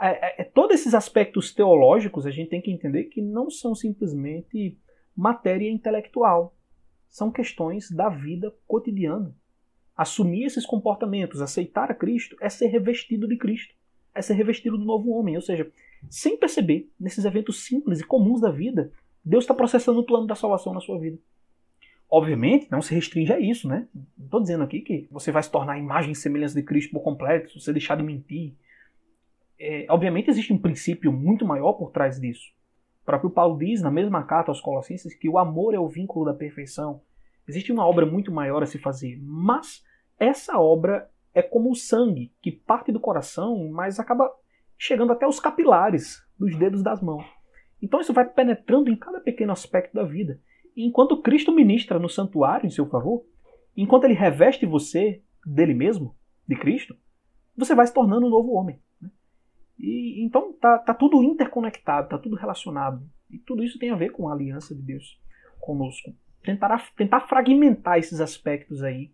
É, 0.00 0.08
é, 0.08 0.42
é, 0.42 0.44
todos 0.44 0.74
esses 0.74 0.94
aspectos 0.94 1.54
teológicos 1.54 2.26
a 2.26 2.30
gente 2.30 2.50
tem 2.50 2.60
que 2.60 2.70
entender 2.70 3.04
que 3.04 3.22
não 3.22 3.50
são 3.50 3.74
simplesmente 3.74 4.78
matéria 5.16 5.70
intelectual. 5.70 6.54
São 7.08 7.30
questões 7.30 7.90
da 7.90 8.08
vida 8.08 8.54
cotidiana. 8.66 9.34
Assumir 9.96 10.44
esses 10.44 10.66
comportamentos, 10.66 11.40
aceitar 11.40 11.90
a 11.90 11.94
Cristo, 11.94 12.36
é 12.40 12.48
ser 12.48 12.66
revestido 12.66 13.26
de 13.26 13.36
Cristo. 13.36 13.74
É 14.14 14.20
ser 14.20 14.34
revestido 14.34 14.76
do 14.76 14.84
novo 14.84 15.10
homem. 15.10 15.36
Ou 15.36 15.42
seja, 15.42 15.70
sem 16.10 16.36
perceber, 16.36 16.90
nesses 17.00 17.24
eventos 17.24 17.64
simples 17.64 18.00
e 18.00 18.04
comuns 18.04 18.40
da 18.40 18.50
vida, 18.50 18.92
Deus 19.24 19.44
está 19.44 19.54
processando 19.54 20.00
o 20.00 20.04
plano 20.04 20.26
da 20.26 20.34
salvação 20.34 20.74
na 20.74 20.80
sua 20.80 20.98
vida. 20.98 21.18
Obviamente, 22.08 22.70
não 22.70 22.80
se 22.80 22.94
restringe 22.94 23.32
a 23.32 23.40
isso, 23.40 23.66
né? 23.66 23.88
Não 23.94 24.26
estou 24.26 24.40
dizendo 24.40 24.62
aqui 24.62 24.80
que 24.80 25.08
você 25.10 25.32
vai 25.32 25.42
se 25.42 25.50
tornar 25.50 25.72
a 25.72 25.78
imagem 25.78 26.12
e 26.12 26.16
semelhança 26.16 26.54
de 26.54 26.62
Cristo 26.62 26.92
por 26.92 27.00
completo, 27.00 27.50
se 27.50 27.60
você 27.60 27.72
deixar 27.72 27.96
de 27.96 28.02
mentir. 28.02 28.54
É, 29.58 29.86
obviamente, 29.88 30.30
existe 30.30 30.52
um 30.52 30.58
princípio 30.58 31.10
muito 31.10 31.44
maior 31.44 31.72
por 31.72 31.90
trás 31.90 32.20
disso. 32.20 32.52
O 33.02 33.06
próprio 33.06 33.30
Paulo 33.30 33.58
diz, 33.58 33.82
na 33.82 33.90
mesma 33.90 34.22
carta 34.22 34.50
aos 34.50 34.60
Colossenses, 34.60 35.14
que 35.14 35.28
o 35.28 35.38
amor 35.38 35.74
é 35.74 35.78
o 35.78 35.88
vínculo 35.88 36.24
da 36.24 36.34
perfeição. 36.34 37.00
Existe 37.48 37.72
uma 37.72 37.86
obra 37.86 38.04
muito 38.04 38.30
maior 38.30 38.62
a 38.62 38.66
se 38.66 38.78
fazer, 38.78 39.18
mas 39.20 39.84
essa 40.18 40.58
obra 40.58 41.10
é 41.34 41.42
como 41.42 41.70
o 41.70 41.74
sangue, 41.74 42.32
que 42.40 42.50
parte 42.50 42.90
do 42.90 43.00
coração, 43.00 43.68
mas 43.70 44.00
acaba 44.00 44.30
chegando 44.78 45.12
até 45.12 45.26
os 45.26 45.38
capilares 45.38 46.22
dos 46.38 46.56
dedos 46.56 46.82
das 46.82 47.02
mãos. 47.02 47.24
Então 47.80 48.00
isso 48.00 48.12
vai 48.12 48.28
penetrando 48.28 48.90
em 48.90 48.96
cada 48.96 49.20
pequeno 49.20 49.52
aspecto 49.52 49.94
da 49.94 50.04
vida. 50.04 50.40
E 50.74 50.86
enquanto 50.86 51.20
Cristo 51.22 51.52
ministra 51.52 51.98
no 51.98 52.08
santuário 52.08 52.66
em 52.66 52.70
seu 52.70 52.86
favor, 52.86 53.24
enquanto 53.76 54.04
ele 54.04 54.14
reveste 54.14 54.66
você 54.66 55.22
dele 55.44 55.74
mesmo, 55.74 56.16
de 56.46 56.56
Cristo, 56.56 56.96
você 57.56 57.74
vai 57.74 57.86
se 57.86 57.94
tornando 57.94 58.26
um 58.26 58.30
novo 58.30 58.52
homem. 58.52 58.80
Né? 59.00 59.10
E 59.78 60.24
então 60.24 60.52
tá, 60.52 60.78
tá 60.78 60.94
tudo 60.94 61.22
interconectado, 61.22 62.08
tá 62.08 62.18
tudo 62.18 62.36
relacionado. 62.36 63.02
E 63.30 63.38
tudo 63.38 63.64
isso 63.64 63.78
tem 63.78 63.90
a 63.90 63.96
ver 63.96 64.10
com 64.10 64.28
a 64.28 64.32
aliança 64.32 64.74
de 64.74 64.82
Deus 64.82 65.20
conosco. 65.60 66.14
Tentar, 66.42 66.92
tentar 66.96 67.20
fragmentar 67.20 67.98
esses 67.98 68.20
aspectos 68.20 68.82
aí. 68.82 69.12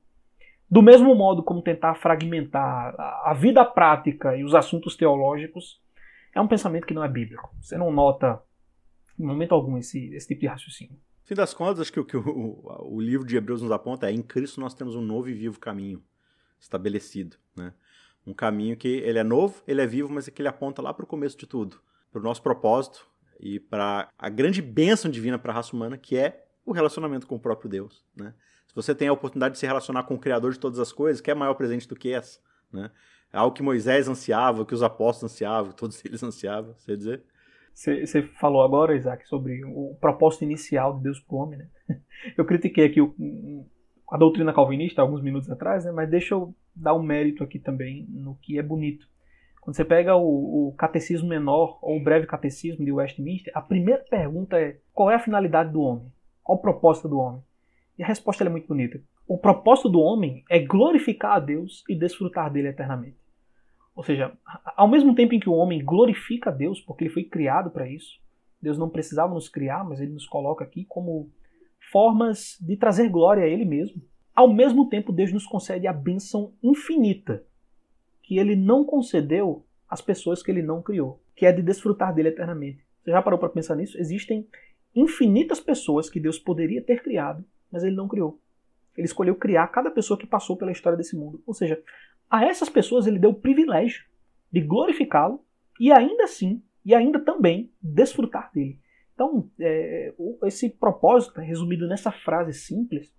Do 0.73 0.81
mesmo 0.81 1.15
modo 1.15 1.43
como 1.43 1.61
tentar 1.61 1.97
fragmentar 1.97 2.95
a, 2.99 3.35
vida 3.35 3.63
prática 3.63 4.35
e 4.35 4.43
os 4.43 4.55
assuntos 4.55 4.97
teológicos, 4.97 5.79
é 6.35 6.41
um 6.41 6.49
pensamento 6.49 6.87
que 6.87 6.95
não 6.95 7.05
é 7.05 7.09
bíblico. 7.11 7.55
Você 7.61 7.77
não 7.77 7.93
nota 7.93 8.43
em 9.19 9.23
momento 9.23 9.55
algum 9.55 9.77
esse, 9.77 10.15
esse 10.15 10.29
tipo 10.29 10.41
de 10.41 10.47
raciocínio. 10.47 10.99
Fim 11.25 11.35
das 11.35 11.53
contas, 11.53 11.79
acho 11.79 11.93
que 11.93 12.01
o 12.01 12.07
que 12.07 12.17
o, 12.17 12.63
o, 12.91 13.03
livro 13.03 13.27
de 13.27 13.37
Hebreus 13.37 13.61
nos 13.61 13.71
aponta 13.71 14.09
é 14.09 14.15
em 14.15 14.23
Cristo 14.23 14.63
nós 14.63 14.73
temos 14.73 14.95
um 14.97 15.03
novo 15.03 15.29
e 15.29 15.35
vivo 15.35 15.61
caminho 15.61 16.03
estabelecido, 16.59 17.37
né? 17.55 17.75
Um 18.27 18.33
caminho 18.33 18.75
que 18.75 18.89
ele 18.89 19.19
é 19.19 19.23
novo, 19.23 19.63
ele 19.69 19.83
é 19.83 19.87
vivo, 19.87 20.11
mas 20.11 20.27
é 20.27 20.31
que 20.31 20.41
ele 20.41 20.49
aponta 20.49 20.81
lá 20.81 20.95
para 20.95 21.05
o 21.05 21.07
começo 21.07 21.37
de 21.37 21.47
tudo, 21.47 21.83
para 22.11 22.19
o 22.19 22.25
nosso 22.25 22.43
propósito 22.43 23.07
e 23.39 23.61
para 23.61 24.09
a 24.19 24.29
grande 24.31 24.63
bênção 24.63 25.11
divina 25.11 25.39
para 25.39 25.53
a 25.53 25.57
raça 25.57 25.77
humana, 25.77 25.99
que 25.99 26.17
é 26.17 26.47
o 26.65 26.73
relacionamento 26.73 27.27
com 27.27 27.35
o 27.35 27.41
próprio 27.41 27.69
Deus, 27.69 28.03
né? 28.17 28.33
Se 28.73 28.77
você 28.77 28.95
tem 28.95 29.09
a 29.09 29.13
oportunidade 29.13 29.53
de 29.53 29.59
se 29.59 29.67
relacionar 29.67 30.05
com 30.05 30.15
o 30.15 30.19
Criador 30.19 30.53
de 30.53 30.59
todas 30.59 30.79
as 30.79 30.91
coisas, 30.91 31.21
que 31.21 31.31
é 31.31 31.35
maior 31.35 31.55
presente 31.55 31.87
do 31.87 31.95
que 31.95 32.11
essa, 32.13 32.41
né? 32.73 32.91
É 33.31 33.37
algo 33.37 33.55
que 33.55 33.63
Moisés 33.63 34.09
ansiava, 34.09 34.65
que 34.65 34.75
os 34.75 34.83
apóstolos 34.83 35.33
ansiavam, 35.33 35.73
todos 35.73 36.03
eles 36.05 36.23
ansiavam, 36.23 36.75
você 36.75 36.97
dizer? 36.97 37.23
Você 37.75 38.23
falou 38.39 38.63
agora, 38.63 38.97
Isaac, 38.97 39.27
sobre 39.27 39.63
o 39.65 39.97
propósito 40.01 40.45
inicial 40.45 40.97
de 40.97 41.05
Deus 41.05 41.21
para 41.21 41.35
o 41.35 41.39
homem. 41.39 41.59
Né? 41.59 41.69
Eu 42.37 42.45
critiquei 42.45 42.87
aqui 42.87 43.01
o, 43.01 43.15
a 44.11 44.19
doutrina 44.19 44.53
calvinista 44.53 45.01
alguns 45.01 45.23
minutos 45.23 45.51
atrás, 45.51 45.85
né? 45.85 45.91
mas 45.91 46.11
deixa 46.11 46.35
eu 46.35 46.55
dar 46.77 46.95
um 46.95 47.03
mérito 47.03 47.43
aqui 47.43 47.59
também 47.59 48.07
no 48.11 48.37
que 48.37 48.59
é 48.59 48.63
bonito. 48.63 49.07
Quando 49.63 49.77
você 49.77 49.85
pega 49.85 50.17
o, 50.17 50.69
o 50.69 50.75
Catecismo 50.75 51.29
Menor 51.29 51.79
ou 51.81 51.97
o 51.97 52.03
Breve 52.03 52.27
Catecismo 52.27 52.85
de 52.85 52.93
Westminster, 52.93 53.53
a 53.57 53.63
primeira 53.63 54.05
pergunta 54.11 54.59
é 54.59 54.79
qual 54.93 55.11
é 55.11 55.15
a 55.15 55.21
finalidade 55.21 55.73
do 55.73 55.81
homem? 55.81 56.13
Qual 56.43 56.59
o 56.59 56.61
propósito 56.61 57.09
do 57.09 57.19
homem? 57.19 57.43
E 57.99 58.03
a 58.03 58.07
resposta 58.07 58.45
é 58.45 58.49
muito 58.49 58.69
bonita. 58.69 59.01
O 59.27 59.39
propósito 59.39 59.89
do 59.89 60.01
homem 60.01 60.45
é 60.49 60.59
glorificar 60.59 61.37
a 61.37 61.41
Deus 61.41 61.85
e 61.89 61.95
desfrutar 61.95 62.53
dele 62.53 62.69
eternamente. 62.69 63.17
Ou 63.95 64.03
seja, 64.03 64.33
ao 64.77 64.89
mesmo 64.89 65.15
tempo 65.15 65.35
em 65.35 65.41
que 65.41 65.49
o 65.49 65.55
homem 65.55 65.85
glorifica 65.85 66.51
a 66.51 66.53
Deus, 66.53 66.81
porque 66.81 67.05
ele 67.05 67.13
foi 67.13 67.25
criado 67.25 67.71
para 67.71 67.89
isso, 67.89 68.21
Deus 68.61 68.79
não 68.79 68.89
precisava 68.89 69.35
nos 69.35 69.49
criar, 69.49 69.85
mas 69.85 70.01
ele 70.01 70.13
nos 70.13 70.27
coloca 70.27 70.65
aqui 70.65 70.85
como 70.85 71.31
formas 71.91 72.57
de 72.61 72.77
trazer 72.77 73.09
glória 73.09 73.45
a 73.45 73.49
ele 73.49 73.65
mesmo. 73.65 74.01
Ao 74.35 74.53
mesmo 74.53 74.89
tempo, 74.89 75.13
Deus 75.13 75.33
nos 75.33 75.47
concede 75.47 75.87
a 75.87 75.93
bênção 75.93 76.55
infinita 76.63 77.45
que 78.23 78.39
ele 78.39 78.57
não 78.57 78.85
concedeu 78.85 79.67
às 79.89 80.01
pessoas 80.01 80.43
que 80.43 80.51
ele 80.51 80.63
não 80.63 80.81
criou, 80.81 81.21
que 81.37 81.45
é 81.45 81.53
de 81.53 81.61
desfrutar 81.61 82.15
dele 82.15 82.29
eternamente. 82.29 82.83
Você 83.03 83.11
já 83.11 83.21
parou 83.21 83.39
para 83.39 83.49
pensar 83.51 83.77
nisso? 83.77 83.99
Existem 83.99 84.47
infinitas 84.95 85.61
pessoas 85.61 86.09
que 86.09 86.21
Deus 86.21 86.39
poderia 86.39 86.83
ter 86.83 87.03
criado, 87.03 87.45
mas 87.73 87.83
ele 87.83 87.97
não 87.97 88.07
criou. 88.07 88.39
Ele 88.97 89.07
escolheu 89.07 89.35
criar 89.35 89.67
cada 89.69 89.91
pessoa 89.91 90.19
que 90.19 90.27
passou 90.27 90.57
pela 90.57 90.71
história 90.71 90.97
desse 90.97 91.17
mundo. 91.17 91.43
Ou 91.47 91.55
seja, 91.55 91.83
a 92.31 92.45
essas 92.45 92.69
pessoas 92.69 93.07
ele 93.07 93.19
deu 93.19 93.31
o 93.31 93.35
privilégio 93.35 94.05
de 94.53 94.61
glorificá-lo 94.61 95.45
e 95.81 95.91
ainda 95.91 96.25
assim, 96.25 96.63
e 96.85 96.95
ainda 96.95 97.19
também, 97.19 97.73
desfrutar 97.81 98.51
dele. 98.53 98.79
Então, 99.15 99.49
é, 99.59 100.13
esse 100.45 100.69
propósito, 100.69 101.41
resumido 101.41 101.87
nessa 101.87 102.11
frase 102.11 102.53
simples, 102.53 103.15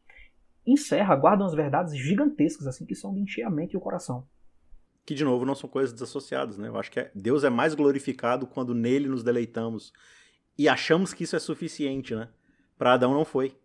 encerra, 0.65 1.15
guarda 1.15 1.43
umas 1.43 1.53
verdades 1.53 1.95
gigantescas, 1.95 2.67
assim, 2.67 2.85
que 2.85 2.95
são 2.95 3.13
de 3.13 3.21
encher 3.21 3.43
a 3.43 3.49
mente 3.49 3.73
e 3.73 3.77
o 3.77 3.81
coração. 3.81 4.27
Que, 5.05 5.13
de 5.13 5.23
novo, 5.23 5.45
não 5.45 5.55
são 5.55 5.69
coisas 5.69 5.91
desassociadas, 5.91 6.57
né? 6.57 6.67
Eu 6.67 6.77
acho 6.77 6.91
que 6.91 6.99
é, 6.99 7.11
Deus 7.13 7.43
é 7.43 7.49
mais 7.49 7.75
glorificado 7.75 8.47
quando 8.47 8.73
nele 8.73 9.07
nos 9.07 9.23
deleitamos 9.23 9.91
e 10.57 10.69
achamos 10.69 11.13
que 11.13 11.23
isso 11.23 11.35
é 11.35 11.39
suficiente, 11.39 12.15
né? 12.15 12.29
Para 12.77 12.93
Adão 12.93 13.13
não 13.13 13.25
foi. 13.25 13.55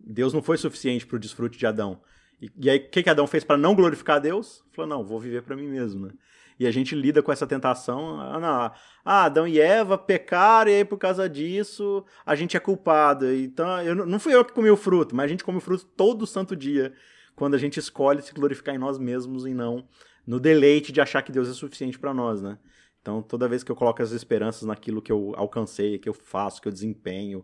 Deus 0.00 0.32
não 0.32 0.42
foi 0.42 0.56
suficiente 0.56 1.06
para 1.06 1.16
o 1.16 1.18
desfrute 1.18 1.58
de 1.58 1.66
Adão. 1.66 2.00
E, 2.40 2.50
e 2.60 2.70
aí, 2.70 2.78
o 2.78 2.90
que, 2.90 3.02
que 3.02 3.10
Adão 3.10 3.26
fez 3.26 3.44
para 3.44 3.56
não 3.56 3.74
glorificar 3.74 4.16
a 4.16 4.20
Deus? 4.20 4.64
Falou, 4.72 4.88
não, 4.88 5.04
vou 5.04 5.18
viver 5.18 5.42
para 5.42 5.56
mim 5.56 5.68
mesmo, 5.68 6.06
né? 6.06 6.12
E 6.58 6.66
a 6.66 6.70
gente 6.72 6.94
lida 6.94 7.22
com 7.22 7.30
essa 7.30 7.46
tentação. 7.46 8.20
Ah, 8.20 8.72
ah, 9.04 9.24
Adão 9.24 9.46
e 9.46 9.60
Eva 9.60 9.96
pecaram 9.96 10.70
e 10.70 10.74
aí 10.74 10.84
por 10.84 10.98
causa 10.98 11.28
disso 11.28 12.04
a 12.26 12.34
gente 12.34 12.56
é 12.56 12.60
culpado. 12.60 13.32
Então, 13.32 13.80
eu, 13.82 13.94
não 13.94 14.18
fui 14.18 14.34
eu 14.34 14.44
que 14.44 14.52
comi 14.52 14.68
o 14.68 14.76
fruto, 14.76 15.14
mas 15.14 15.26
a 15.26 15.28
gente 15.28 15.44
come 15.44 15.58
o 15.58 15.60
fruto 15.60 15.86
todo 15.96 16.26
santo 16.26 16.56
dia 16.56 16.92
quando 17.36 17.54
a 17.54 17.58
gente 17.58 17.78
escolhe 17.78 18.20
se 18.22 18.34
glorificar 18.34 18.74
em 18.74 18.78
nós 18.78 18.98
mesmos 18.98 19.46
e 19.46 19.54
não 19.54 19.86
no 20.26 20.40
deleite 20.40 20.92
de 20.92 21.00
achar 21.00 21.22
que 21.22 21.32
Deus 21.32 21.48
é 21.48 21.52
suficiente 21.52 21.98
para 21.98 22.12
nós, 22.12 22.42
né? 22.42 22.58
Então, 23.00 23.22
toda 23.22 23.48
vez 23.48 23.64
que 23.64 23.72
eu 23.72 23.76
coloco 23.76 24.02
as 24.02 24.10
esperanças 24.10 24.64
naquilo 24.64 25.00
que 25.00 25.10
eu 25.10 25.32
alcancei, 25.36 25.98
que 25.98 26.08
eu 26.08 26.12
faço, 26.12 26.60
que 26.60 26.68
eu 26.68 26.72
desempenho 26.72 27.42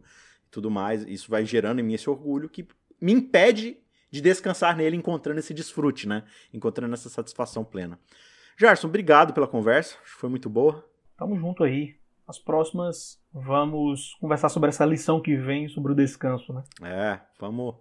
tudo 0.54 0.70
mais, 0.70 1.02
isso 1.02 1.28
vai 1.28 1.44
gerando 1.44 1.80
em 1.80 1.82
mim 1.82 1.94
esse 1.94 2.08
orgulho 2.08 2.48
que 2.48 2.66
me 3.00 3.12
impede 3.12 3.76
de 4.08 4.20
descansar 4.20 4.76
nele, 4.76 4.96
encontrando 4.96 5.40
esse 5.40 5.52
desfrute, 5.52 6.06
né? 6.06 6.22
Encontrando 6.52 6.94
essa 6.94 7.08
satisfação 7.08 7.64
plena. 7.64 7.98
Gerson, 8.56 8.86
obrigado 8.86 9.34
pela 9.34 9.48
conversa, 9.48 9.96
foi 10.04 10.30
muito 10.30 10.48
boa. 10.48 10.88
Tamo 11.16 11.36
junto 11.36 11.64
aí. 11.64 11.96
As 12.26 12.38
próximas 12.38 13.20
vamos 13.32 14.14
conversar 14.20 14.48
sobre 14.48 14.68
essa 14.68 14.84
lição 14.84 15.20
que 15.20 15.36
vem 15.36 15.68
sobre 15.68 15.90
o 15.90 15.94
descanso, 15.94 16.52
né? 16.52 16.62
É, 16.82 17.20
vamos, 17.40 17.74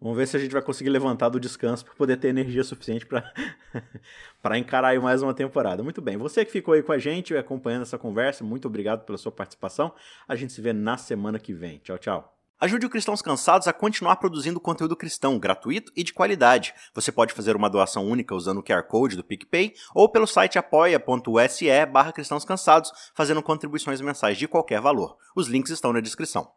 vamos 0.00 0.16
ver 0.16 0.26
se 0.26 0.36
a 0.36 0.40
gente 0.40 0.52
vai 0.52 0.62
conseguir 0.62 0.90
levantar 0.90 1.28
do 1.28 1.40
descanso 1.40 1.84
para 1.84 1.94
poder 1.94 2.16
ter 2.16 2.28
energia 2.28 2.64
suficiente 2.64 3.06
para 3.06 4.58
encarar 4.58 4.98
mais 5.00 5.22
uma 5.22 5.34
temporada. 5.34 5.82
Muito 5.82 6.00
bem, 6.00 6.16
você 6.16 6.44
que 6.44 6.52
ficou 6.52 6.74
aí 6.74 6.82
com 6.82 6.92
a 6.92 6.98
gente 6.98 7.36
acompanhando 7.36 7.82
essa 7.82 7.98
conversa, 7.98 8.44
muito 8.44 8.66
obrigado 8.66 9.04
pela 9.04 9.18
sua 9.18 9.32
participação. 9.32 9.92
A 10.28 10.34
gente 10.34 10.52
se 10.52 10.60
vê 10.60 10.72
na 10.72 10.96
semana 10.96 11.38
que 11.38 11.52
vem. 11.52 11.78
Tchau, 11.78 11.98
tchau. 11.98 12.36
Ajude 12.58 12.86
o 12.86 12.90
Cristãos 12.90 13.20
Cansados 13.20 13.68
a 13.68 13.72
continuar 13.72 14.16
produzindo 14.16 14.58
conteúdo 14.58 14.96
cristão 14.96 15.38
gratuito 15.38 15.92
e 15.94 16.02
de 16.02 16.14
qualidade. 16.14 16.72
Você 16.94 17.12
pode 17.12 17.34
fazer 17.34 17.54
uma 17.54 17.68
doação 17.68 18.06
única 18.06 18.34
usando 18.34 18.58
o 18.58 18.62
QR 18.62 18.82
Code 18.84 19.14
do 19.14 19.22
PicPay 19.22 19.74
ou 19.94 20.10
pelo 20.10 20.26
site 20.26 20.58
apoia.se 20.58 21.86
barra 21.86 22.12
cristãos 22.12 22.46
cansados, 22.46 22.90
fazendo 23.14 23.42
contribuições 23.42 24.00
mensais 24.00 24.38
de 24.38 24.48
qualquer 24.48 24.80
valor. 24.80 25.18
Os 25.36 25.48
links 25.48 25.70
estão 25.70 25.92
na 25.92 26.00
descrição. 26.00 26.50